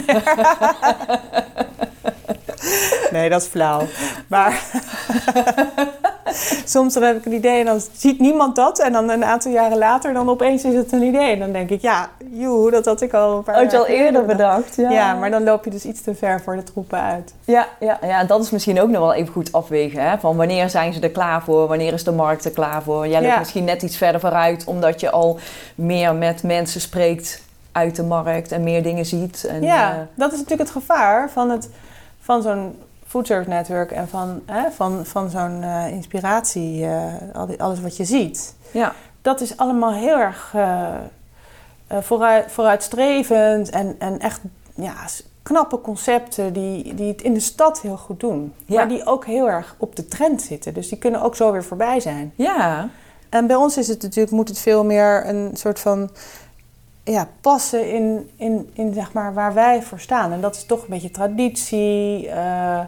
nee, 3.11 3.29
dat 3.29 3.41
is 3.41 3.47
flauw. 3.47 3.81
Maar 4.27 4.61
soms 6.65 6.93
dan 6.93 7.03
heb 7.03 7.17
ik 7.17 7.25
een 7.25 7.33
idee 7.33 7.59
en 7.59 7.65
dan 7.65 7.81
ziet 7.97 8.19
niemand 8.19 8.55
dat. 8.55 8.79
En 8.79 8.91
dan 8.91 9.09
een 9.09 9.23
aantal 9.25 9.51
jaren 9.51 9.77
later, 9.77 10.13
dan 10.13 10.29
opeens 10.29 10.63
is 10.63 10.73
het 10.73 10.91
een 10.91 11.03
idee. 11.03 11.31
En 11.33 11.39
dan 11.39 11.51
denk 11.51 11.69
ik, 11.69 11.81
ja, 11.81 12.09
joe, 12.31 12.71
dat 12.71 12.85
had 12.85 13.01
ik 13.01 13.13
al 13.13 13.37
een 13.37 13.43
paar 13.43 13.55
Had 13.55 13.71
je 13.71 13.77
al 13.77 13.85
eerder 13.85 14.25
bedacht? 14.25 14.75
Ja. 14.75 14.89
Ja, 14.89 15.13
maar 15.13 15.31
dan 15.31 15.43
loop 15.43 15.63
je 15.63 15.69
dus 15.69 15.85
iets 15.85 16.01
te 16.01 16.15
ver 16.15 16.41
voor 16.41 16.55
de 16.55 16.63
troepen 16.63 17.01
uit. 17.01 17.33
Ja, 17.45 17.67
ja, 17.79 17.99
ja, 18.01 18.23
dat 18.23 18.43
is 18.43 18.49
misschien 18.49 18.81
ook 18.81 18.89
nog 18.89 18.99
wel 19.01 19.13
even 19.13 19.33
goed 19.33 19.51
afwegen. 19.51 20.09
Hè? 20.09 20.17
Van 20.17 20.35
wanneer 20.37 20.69
zijn 20.69 20.93
ze 20.93 20.99
er 20.99 21.11
klaar 21.11 21.41
voor? 21.41 21.67
Wanneer 21.67 21.93
is 21.93 22.03
de 22.03 22.11
markt 22.11 22.45
er 22.45 22.51
klaar 22.51 22.81
voor? 22.83 23.07
Jij 23.07 23.21
loopt 23.21 23.33
Ja. 23.33 23.39
misschien 23.39 23.63
net 23.63 23.81
iets 23.81 23.97
verder 23.97 24.19
vooruit, 24.21 24.63
omdat 24.65 24.99
je 24.99 25.09
al 25.09 25.39
meer 25.75 26.15
met 26.15 26.43
mensen 26.43 26.81
spreekt 26.81 27.41
uit 27.71 27.95
de 27.95 28.03
markt 28.03 28.51
en 28.51 28.63
meer 28.63 28.83
dingen 28.83 29.05
ziet. 29.05 29.43
En, 29.49 29.61
ja, 29.61 29.91
eh, 29.91 29.97
dat 30.13 30.31
is 30.31 30.37
natuurlijk 30.37 30.69
het 30.69 30.83
gevaar 30.83 31.29
van, 31.29 31.49
het, 31.49 31.69
van 32.21 32.41
zo'n 32.41 32.75
foodservice 33.09 33.49
network 33.49 33.91
en 33.91 34.07
van, 34.07 34.41
hè, 34.45 34.71
van, 34.71 35.05
van 35.05 35.29
zo'n 35.29 35.63
eh, 35.63 35.87
inspiratie, 35.91 36.85
eh, 36.85 37.03
al 37.33 37.45
die- 37.45 37.61
alles 37.63 37.81
wat 37.81 37.97
je 37.97 38.05
ziet. 38.05 38.55
ja. 38.71 38.93
Dat 39.21 39.41
is 39.41 39.57
allemaal 39.57 39.93
heel 39.93 40.17
erg 40.19 40.51
eh, 40.55 40.87
vooruit, 42.01 42.51
vooruitstrevend 42.51 43.69
en, 43.69 43.95
en 43.99 44.19
echt 44.19 44.41
ja, 44.75 44.93
knappe 45.43 45.81
concepten 45.81 46.53
die, 46.53 46.93
die 46.93 47.07
het 47.07 47.21
in 47.21 47.33
de 47.33 47.39
stad 47.39 47.81
heel 47.81 47.97
goed 47.97 48.19
doen. 48.19 48.53
Ja. 48.65 48.75
Maar 48.75 48.87
die 48.87 49.05
ook 49.05 49.25
heel 49.25 49.49
erg 49.49 49.75
op 49.77 49.95
de 49.95 50.07
trend 50.07 50.41
zitten. 50.41 50.73
Dus 50.73 50.89
die 50.89 50.97
kunnen 50.97 51.21
ook 51.21 51.35
zo 51.35 51.51
weer 51.51 51.63
voorbij 51.63 51.99
zijn. 51.99 52.31
ja, 52.35 52.89
En 53.29 53.47
bij 53.47 53.55
ons 53.55 53.77
is 53.77 53.87
het 53.87 54.01
natuurlijk, 54.01 54.31
moet 54.35 54.47
het 54.49 54.59
veel 54.59 54.85
meer 54.85 55.27
een 55.27 55.49
soort 55.53 55.79
van 55.79 56.09
ja, 57.11 57.27
passen 57.41 57.91
in, 57.91 58.29
in, 58.35 58.69
in 58.73 58.93
zeg 58.93 59.13
maar 59.13 59.33
waar 59.33 59.53
wij 59.53 59.81
voor 59.81 59.99
staan. 59.99 60.31
En 60.31 60.41
dat 60.41 60.55
is 60.55 60.65
toch 60.65 60.81
een 60.81 60.89
beetje 60.89 61.11
traditie 61.11 62.29
eh, 62.29 62.79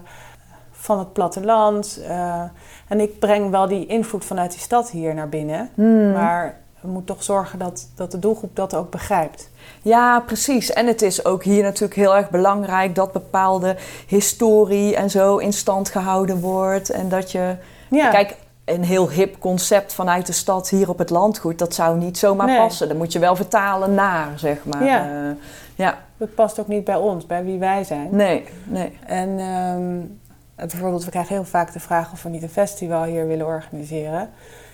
van 0.71 0.99
het 0.99 1.13
platteland. 1.13 1.99
eh, 2.07 2.43
en 2.87 2.99
ik 2.99 3.19
breng 3.19 3.49
wel 3.49 3.67
die 3.67 3.85
invloed 3.85 4.25
vanuit 4.25 4.51
die 4.51 4.59
stad 4.59 4.89
hier 4.89 5.13
naar 5.13 5.29
binnen. 5.29 5.69
Hmm. 5.73 6.11
Maar 6.11 6.59
we 6.81 6.87
moeten 6.87 7.15
toch 7.15 7.23
zorgen 7.23 7.59
dat, 7.59 7.89
dat 7.95 8.11
de 8.11 8.19
doelgroep 8.19 8.55
dat 8.55 8.75
ook 8.75 8.91
begrijpt. 8.91 9.49
Ja, 9.81 10.19
precies. 10.19 10.73
En 10.73 10.87
het 10.87 11.01
is 11.01 11.25
ook 11.25 11.43
hier 11.43 11.63
natuurlijk 11.63 11.95
heel 11.95 12.15
erg 12.15 12.29
belangrijk 12.29 12.95
dat 12.95 13.11
bepaalde 13.11 13.75
historie 14.07 14.95
en 14.95 15.09
zo 15.09 15.37
in 15.37 15.53
stand 15.53 15.89
gehouden 15.89 16.39
wordt. 16.39 16.89
En 16.89 17.09
dat 17.09 17.31
je. 17.31 17.55
Ja, 17.89 18.09
Kijk, 18.09 18.35
een 18.65 18.83
heel 18.83 19.09
hip 19.09 19.39
concept 19.39 19.93
vanuit 19.93 20.25
de 20.25 20.31
stad 20.33 20.69
hier 20.69 20.89
op 20.89 20.97
het 20.97 21.09
landgoed, 21.09 21.59
dat 21.59 21.73
zou 21.73 21.97
niet 21.97 22.17
zomaar 22.17 22.47
Nee. 22.47 22.57
passen. 22.57 22.87
Dat 22.87 22.97
moet 22.97 23.13
je 23.13 23.19
wel 23.19 23.35
vertalen 23.35 23.93
naar, 23.93 24.27
zeg 24.35 24.65
maar. 24.65 24.83
Ja. 24.83 25.05
Eh, 25.09 25.35
ja. 25.75 25.97
dat 26.17 26.35
past 26.35 26.59
ook 26.59 26.67
niet 26.67 26.83
bij 26.83 26.95
ons, 26.95 27.25
bij 27.25 27.43
wie 27.43 27.59
wij 27.59 27.83
zijn. 27.83 28.07
Nee, 28.11 28.43
nee. 28.63 28.97
En 29.05 29.39
ehm, 29.39 30.67
bijvoorbeeld, 30.69 31.03
we 31.05 31.11
krijgen 31.11 31.35
heel 31.35 31.43
vaak 31.43 31.73
de 31.73 31.79
vraag 31.79 32.11
of 32.11 32.23
we 32.23 32.29
niet 32.29 32.43
een 32.43 32.49
festival 32.49 33.03
hier 33.03 33.27
willen 33.27 33.45
organiseren. 33.45 34.29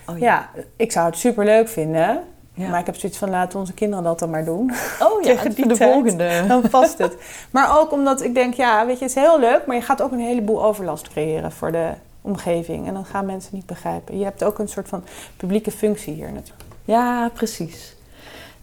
Oh, 0.10 0.18
Ja, 0.18 0.50
ik 0.76 0.92
zou 0.92 1.06
het 1.06 1.18
super 1.18 1.46
leuk 1.46 1.68
vinden. 1.70 2.20
Ja. 2.54 2.70
Maar 2.70 2.80
ik 2.80 2.86
heb 2.86 2.96
zoiets 2.96 3.18
van 3.18 3.30
laten 3.30 3.60
onze 3.60 3.74
kinderen 3.74 4.04
dat 4.04 4.20
dan 4.20 4.30
maar 4.30 4.46
doen. 4.46 4.72
Oh 5.00 5.22
ja, 5.22 5.28
Tegen 5.36 5.54
die 5.56 5.68
de 5.68 5.78
tijd. 5.78 5.92
volgende. 5.94 6.30
Dan 6.48 6.62
past 6.70 6.98
het. 6.98 7.16
Maar 7.52 7.80
ook 7.80 7.92
omdat 7.92 8.22
ik 8.24 8.34
denk, 8.34 8.54
ja, 8.54 8.86
weet 8.86 9.00
je, 9.00 9.06
het 9.06 9.16
is 9.16 9.22
heel 9.24 9.40
leuk, 9.40 9.66
maar 9.66 9.76
je 9.76 9.82
gaat 9.82 10.02
ook 10.02 10.12
een 10.12 10.20
heleboel 10.20 10.64
overlast 10.64 11.08
creëren 11.10 11.52
voor 11.52 11.72
de 11.72 11.90
omgeving. 12.28 12.88
En 12.88 12.94
dan 12.94 13.06
gaan 13.06 13.26
mensen 13.26 13.56
niet 13.56 13.66
begrijpen. 13.66 14.18
Je 14.18 14.24
hebt 14.24 14.44
ook 14.44 14.60
een 14.60 14.68
soort 14.68 14.88
van 14.88 15.04
publieke 15.38 15.72
functie 15.72 16.14
hier 16.14 16.32
natuurlijk. 16.32 16.64
Ja, 16.86 17.30
precies. 17.34 17.96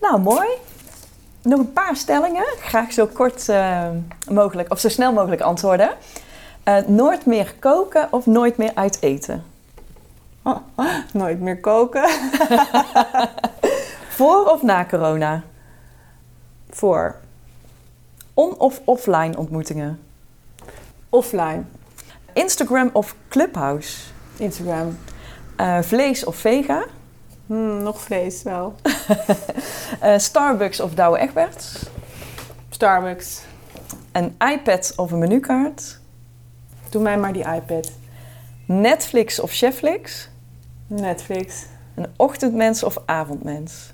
Nou, 0.00 0.20
mooi. 0.20 0.48
Nog 1.42 1.58
een 1.58 1.72
paar 1.72 1.96
stellingen. 1.96 2.44
Graag 2.58 2.92
zo 2.92 3.06
kort 3.06 3.48
eh, 3.48 3.88
mogelijk, 4.30 4.72
of 4.72 4.80
zo 4.80 4.88
snel 4.88 5.12
mogelijk 5.12 5.40
antwoorden. 5.42 5.90
Eh, 6.62 6.76
nooit 6.86 7.26
meer 7.26 7.54
koken 7.58 8.08
of 8.10 8.26
nooit 8.26 8.56
meer 8.56 8.72
uit 8.74 9.02
eten? 9.02 9.44
Nooit 11.12 11.40
meer 11.40 11.60
koken. 11.60 12.08
Voor 14.16 14.44
of 14.50 14.62
na 14.62 14.84
corona? 14.84 15.42
Voor. 16.70 17.16
On- 18.34 18.58
of 18.58 18.80
offline 18.84 19.36
ontmoetingen? 19.38 20.00
Offline. 21.08 21.66
Instagram 22.34 22.90
of 22.92 23.14
Clubhouse? 23.28 23.98
Instagram. 24.36 24.98
Eh, 25.56 25.82
vlees 25.82 26.24
of 26.24 26.36
vega? 26.36 26.84
Hmm, 27.46 27.82
nog 27.82 28.00
vlees 28.00 28.42
wel. 28.42 28.74
Eh, 30.00 30.18
Starbucks 30.18 30.80
of 30.80 30.94
Douwe 30.94 31.18
Egberts? 31.18 31.86
Starbucks. 32.70 33.42
Een 34.12 34.36
iPad 34.52 34.92
of 34.96 35.12
een 35.12 35.18
menukaart? 35.18 35.98
Doe 36.90 37.02
mij 37.02 37.18
maar 37.18 37.32
die 37.32 37.44
iPad. 37.54 37.92
Netflix 38.66 39.40
of 39.40 39.52
Cheflix? 39.52 40.28
Netflix. 40.86 41.64
Een 41.94 42.06
ochtendmens 42.16 42.82
of 42.82 42.96
avondmens? 43.06 43.92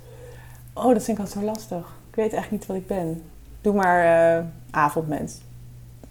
Oh, 0.75 0.93
dat 0.93 1.05
vind 1.05 1.19
ik 1.19 1.25
altijd 1.25 1.45
zo 1.45 1.53
lastig. 1.53 1.87
Ik 2.09 2.15
weet 2.15 2.33
echt 2.33 2.51
niet 2.51 2.67
wat 2.67 2.77
ik 2.77 2.87
ben. 2.87 3.23
Doe 3.61 3.75
maar 3.75 4.05
eh, 4.39 4.45
avondmens. 4.71 5.41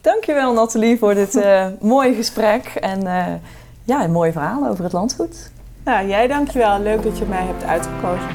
Dankjewel 0.02 0.54
Nathalie 0.54 0.97
voor 0.97 1.14
dit 1.14 1.36
eh, 1.36 1.66
mooie 1.82 2.14
gesprek 2.14 2.66
en 2.66 3.08
eh, 3.08 3.34
ja, 3.84 4.04
een 4.04 4.12
mooi 4.12 4.32
verhaal 4.32 4.68
over 4.68 4.84
het 4.84 4.93
landgoed. 4.93 5.52
Nou, 5.84 6.08
jij 6.08 6.28
dankjewel. 6.28 6.80
Leuk 6.80 7.04
dat 7.04 7.18
je 7.18 7.26
mij 7.26 7.43
hebt 7.43 7.64
uitgekozen. 7.64 8.30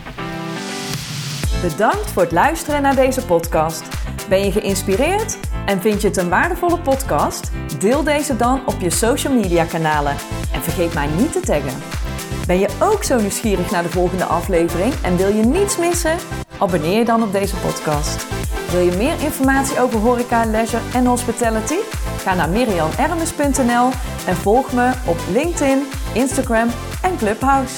Bedankt 1.62 2.10
voor 2.10 2.22
het 2.22 2.32
luisteren 2.32 2.82
naar 2.82 2.94
deze 2.94 3.26
podcast. 3.26 3.82
Ben 4.28 4.44
je 4.44 4.52
geïnspireerd 4.52 5.38
en 5.66 5.80
vind 5.80 6.00
je 6.00 6.08
het 6.08 6.16
een 6.16 6.28
waardevolle 6.28 6.78
podcast? 6.78 7.50
Deel 7.78 8.02
deze 8.02 8.36
dan 8.36 8.60
op 8.66 8.80
je 8.80 8.90
social 8.90 9.34
media 9.34 9.64
kanalen 9.64 10.12
en 10.52 10.62
vergeet 10.62 10.94
mij 10.94 11.06
niet 11.06 11.32
te 11.32 11.40
taggen. 11.40 11.82
Ben 12.46 12.58
je 12.58 12.68
ook 12.80 13.04
zo 13.04 13.20
nieuwsgierig 13.20 13.70
naar 13.70 13.82
de 13.82 13.90
volgende 13.90 14.24
aflevering 14.24 14.94
en 15.02 15.16
wil 15.16 15.28
je 15.28 15.44
niets 15.44 15.76
missen? 15.76 16.16
Abonneer 16.58 16.98
je 16.98 17.04
dan 17.04 17.22
op 17.22 17.32
deze 17.32 17.56
podcast. 17.56 18.26
Wil 18.70 18.80
je 18.80 18.96
meer 18.96 19.22
informatie 19.22 19.80
over 19.80 20.00
horeca, 20.00 20.44
leisure 20.44 20.82
en 20.94 21.06
hospitality? 21.06 21.76
Ga 22.16 22.34
naar 22.34 22.48
mirianermes.nl 22.48 23.90
en 24.26 24.36
volg 24.36 24.72
me 24.72 24.92
op 25.06 25.18
LinkedIn, 25.32 25.86
Instagram 26.14 26.68
en 27.02 27.16
Clubhouse. 27.16 27.74